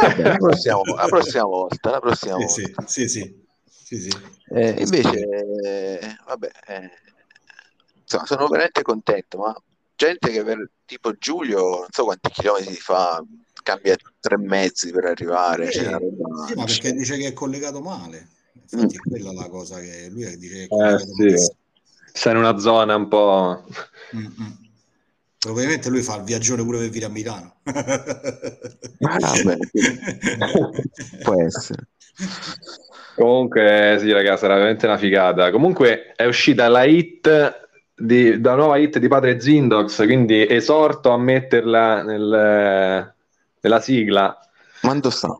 vabbè, 0.00 0.22
la, 0.22 0.36
prossima, 0.36 0.80
la 0.96 1.06
prossima 1.08 1.44
volta, 1.44 1.90
la 1.90 2.00
prossima 2.00 2.36
sì, 2.36 2.62
volta. 2.62 2.86
sì, 2.86 3.08
sì, 3.08 3.08
sì, 3.08 3.44
sì, 3.66 4.00
sì. 4.00 4.10
Eh, 4.50 4.74
invece, 4.82 5.28
eh, 5.64 6.16
vabbè, 6.26 6.50
eh, 6.66 6.90
insomma, 8.00 8.26
sono 8.26 8.46
veramente 8.48 8.82
contento, 8.82 9.38
ma 9.38 9.54
gente 9.96 10.30
che 10.30 10.42
per 10.44 10.70
tipo 10.84 11.12
Giulio, 11.14 11.60
non 11.80 11.86
so 11.90 12.04
quanti 12.04 12.30
chilometri 12.30 12.74
fa, 12.74 13.22
cambia 13.62 13.96
tre 14.20 14.38
mezzi 14.38 14.90
per 14.90 15.04
arrivare, 15.06 15.68
una 15.76 15.98
roba- 15.98 16.46
sì, 16.46 16.54
ma 16.54 16.64
perché 16.64 16.92
dice 16.92 17.16
che 17.16 17.28
è 17.28 17.32
collegato 17.32 17.80
male. 17.80 18.28
Infatti 18.70 18.96
è 18.96 18.98
quella 18.98 19.32
la 19.32 19.48
cosa 19.48 19.80
che 19.80 20.08
lui 20.10 20.36
dice 20.36 20.54
che 20.54 20.60
è 20.60 20.64
Eh 20.64 20.68
collegato 20.68 21.04
sì, 21.06 21.22
malissimo. 21.22 21.56
sei 22.12 22.32
in 22.32 22.38
una 22.38 22.58
zona 22.58 22.96
un 22.96 23.08
po'... 23.08 23.64
Mm, 24.16 24.26
mm. 24.26 24.66
Probabilmente 25.38 25.88
lui 25.88 26.02
fa 26.02 26.16
il 26.16 26.24
viaggione 26.24 26.62
pure 26.64 26.78
per 26.78 26.88
venire 26.88 27.06
a 27.06 27.08
Milano. 27.10 27.54
Ah, 29.00 29.18
vabbè, 29.20 29.56
può 31.22 31.42
essere. 31.42 31.86
Comunque, 33.14 33.96
sì, 34.00 34.12
ragazzi, 34.12 34.44
era 34.44 34.54
veramente 34.54 34.86
una 34.86 34.96
figata. 34.98 35.50
Comunque 35.50 36.12
è 36.16 36.24
uscita 36.24 36.68
la 36.68 36.84
hit 36.84 37.66
di, 37.94 38.40
la 38.40 38.54
nuova 38.54 38.76
hit 38.76 38.98
di 38.98 39.08
Padre 39.08 39.40
Zindox, 39.40 40.04
quindi 40.04 40.46
esorto 40.48 41.10
a 41.10 41.18
metterla 41.18 42.02
nel- 42.02 43.14
nella 43.60 43.80
sigla. 43.80 44.38
Quando 44.80 45.10
sta? 45.10 45.36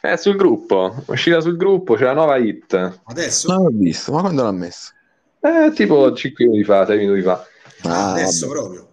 È 0.00 0.16
sul 0.16 0.36
gruppo, 0.36 0.94
è 1.06 1.10
uscita 1.10 1.40
sul 1.40 1.56
gruppo, 1.56 1.94
c'è 1.94 2.04
la 2.04 2.12
nuova 2.14 2.36
hit. 2.36 3.00
Adesso? 3.04 3.52
Non 3.52 3.64
l'ho 3.64 3.70
visto, 3.72 4.12
ma 4.12 4.20
quando 4.20 4.42
l'ha 4.42 4.52
messo? 4.52 4.92
Eh, 5.40 5.72
tipo 5.74 6.12
5 6.12 6.44
minuti 6.44 6.64
fa, 6.64 6.86
6 6.86 6.98
minuti 6.98 7.22
fa. 7.22 7.44
Ah, 7.82 8.10
Ah, 8.12 8.12
adesso 8.12 8.46
vabbè. 8.48 8.58
proprio, 8.60 8.85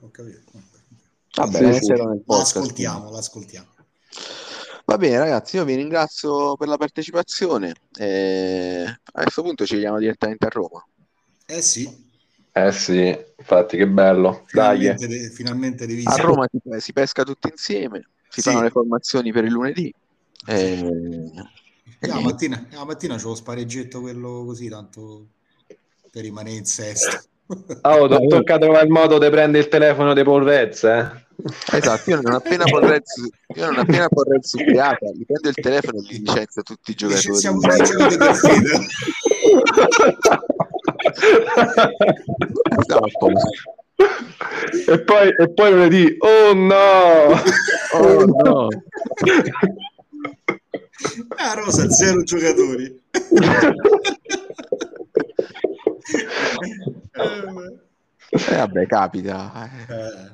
capito. 1.34 1.46
Vabbè, 1.52 1.60
Sì, 1.72 1.72
deve 1.80 1.82
sì. 1.82 1.94
L'ascoltiamo, 2.26 3.10
l'ascoltiamo. 3.12 3.68
Va 4.86 4.98
bene, 4.98 5.18
ragazzi, 5.20 5.56
io 5.58 5.66
vi 5.66 5.76
ringrazio 5.76 6.56
per 6.56 6.68
la 6.68 6.78
partecipazione. 6.78 7.74
E 7.98 8.84
a 9.14 9.22
questo 9.22 9.42
punto 9.42 9.66
ci 9.66 9.76
vediamo 9.76 9.98
direttamente 10.00 10.46
a 10.46 10.50
Roma. 10.50 10.86
Eh 11.48 11.62
sì, 11.62 11.84
Eh 12.56 12.72
sì, 12.72 13.16
infatti, 13.38 13.78
che 13.78 13.88
bello. 13.88 14.46
Dai. 14.52 14.88
finalmente, 14.88 15.08
de- 15.08 15.30
finalmente 15.32 15.86
A 16.06 16.16
divisa. 16.16 16.18
Roma 16.18 16.48
si, 16.52 16.60
si 16.80 16.94
pesca 16.94 17.24
tutti 17.24 17.48
insieme, 17.50 18.10
si 18.28 18.42
Sì. 18.42 18.42
fanno 18.42 18.62
le 18.62 18.70
formazioni 18.70 19.32
per 19.32 19.46
il 19.46 19.52
lunedì. 19.52 19.94
E... 20.46 20.78
e 22.00 22.08
Eh, 22.08 22.08
la 22.08 22.20
mattina, 22.20 22.68
la 22.72 22.86
mattina 22.86 23.16
c'ho 23.18 23.30
lo 23.30 23.36
spareggetto 23.36 24.00
quello 24.02 24.44
così, 24.46 24.68
tanto 24.70 25.30
per 26.12 26.22
rimanere 26.24 26.58
in 26.58 26.66
sesto. 26.66 27.24
Oh, 27.82 28.08
to- 28.08 28.26
tocca 28.28 28.58
trovare 28.58 28.86
il 28.86 28.92
modo 28.92 29.18
di 29.20 29.30
prendere 29.30 29.64
il 29.64 29.70
telefono 29.70 30.14
di 30.14 30.24
Paul 30.24 30.50
eh? 30.50 30.70
Esatto, 30.70 32.10
io 32.10 32.22
non 32.22 32.34
appena 32.34 32.64
Porrez, 32.64 33.16
io 33.56 33.66
non 33.66 33.80
appena 33.80 34.08
Porrez 34.08 34.54
ubriaca, 34.54 35.08
gli 35.14 35.26
prendo 35.26 35.50
il 35.50 35.56
telefono 35.56 35.98
e 35.98 36.02
gli 36.04 36.20
licenzio 36.20 36.62
tutti 36.62 36.92
i 36.92 36.94
giocatori. 36.94 37.28
Licenziamo 37.28 37.60
tutti 37.60 37.82
i 37.82 37.86
giocatori 37.86 38.18
per 38.18 38.36
fede. 38.36 38.86
E, 44.88 45.04
poi, 45.04 45.30
e 45.38 45.54
poi 45.54 45.72
lunedì, 45.72 46.16
oh 46.20 46.54
no! 46.54 47.42
Oh 47.94 48.26
no! 48.26 48.68
Ah, 51.38 51.54
Rosa, 51.56 51.90
zero 51.90 52.24
giocatori. 52.24 53.02
Eh, 58.30 58.56
vabbè, 58.56 58.86
capita. 58.88 59.70
eh. 59.88 59.94
Eh, 59.94 60.32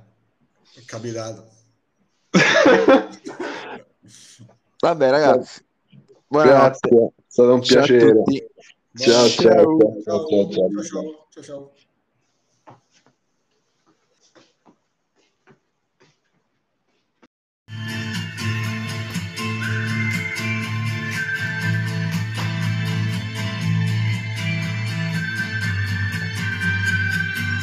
è 0.79 0.85
capitato. 0.85 1.47
Vabbè, 4.79 5.09
ragazzi. 5.09 5.65
Buonanotte. 6.27 6.89
Grazie, 6.89 7.05
è 7.05 7.21
stato 7.27 7.53
un 7.53 7.63
Ciao 7.63 7.77
piacere. 7.77 8.23
Ciao, 8.95 9.27
ciao, 9.27 9.77
Ciao, 10.03 10.27
ciao, 10.27 10.49
ciao, 10.49 11.27
ciao, 11.29 11.43
ciao. 11.43 11.71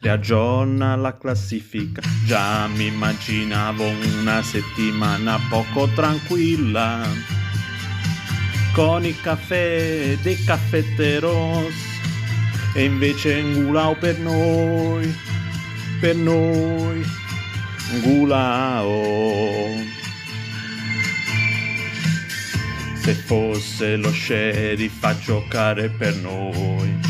riaggiorna 0.00 0.96
la 0.96 1.16
classifica. 1.16 2.00
Già 2.24 2.66
mi 2.66 2.86
immaginavo 2.86 3.86
una 4.20 4.42
settimana 4.42 5.38
poco 5.48 5.88
tranquilla, 5.94 7.06
con 8.72 9.04
il 9.04 9.20
caffè 9.20 10.16
dei 10.22 10.42
caffetteros, 10.44 11.74
e 12.74 12.84
invece 12.84 13.42
Ngulao 13.42 13.96
per 13.96 14.18
noi, 14.18 15.14
per 16.00 16.16
noi, 16.16 17.04
Ngulao 18.02 19.88
se 23.00 23.14
fosse 23.14 23.96
lo 23.96 24.12
sheriff 24.12 25.02
a 25.02 25.18
giocare 25.18 25.88
per 25.88 26.14
noi. 26.16 27.09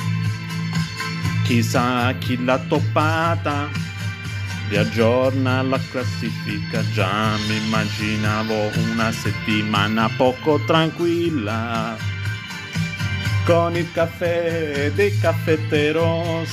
Chissà 1.51 2.13
chi 2.17 2.41
l'ha 2.45 2.57
toppata. 2.59 3.67
Riaggiorna 4.69 5.61
la 5.61 5.77
classifica. 5.91 6.81
Già 6.93 7.35
mi 7.45 7.57
immaginavo 7.57 8.71
una 8.89 9.11
settimana 9.11 10.09
poco 10.15 10.63
tranquilla. 10.63 11.97
Con 13.43 13.75
il 13.75 13.91
caffè 13.91 14.93
dei 14.95 15.17
caffetteros. 15.19 16.49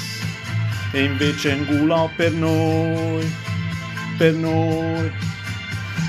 E 0.91 1.05
invece 1.05 1.53
ingulò 1.53 2.11
per 2.17 2.33
noi 2.33 3.25
per 4.17 4.35
noi. 4.35 5.13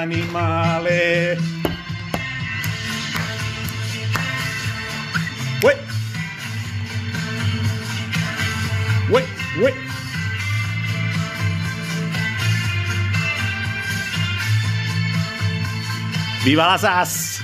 animales. 0.00 1.38
Ué. 5.62 5.76
Ué, 9.10 9.24
ué. 9.60 9.74
¡Viva 16.44 16.66
las 16.66 16.84
as! 16.84 17.39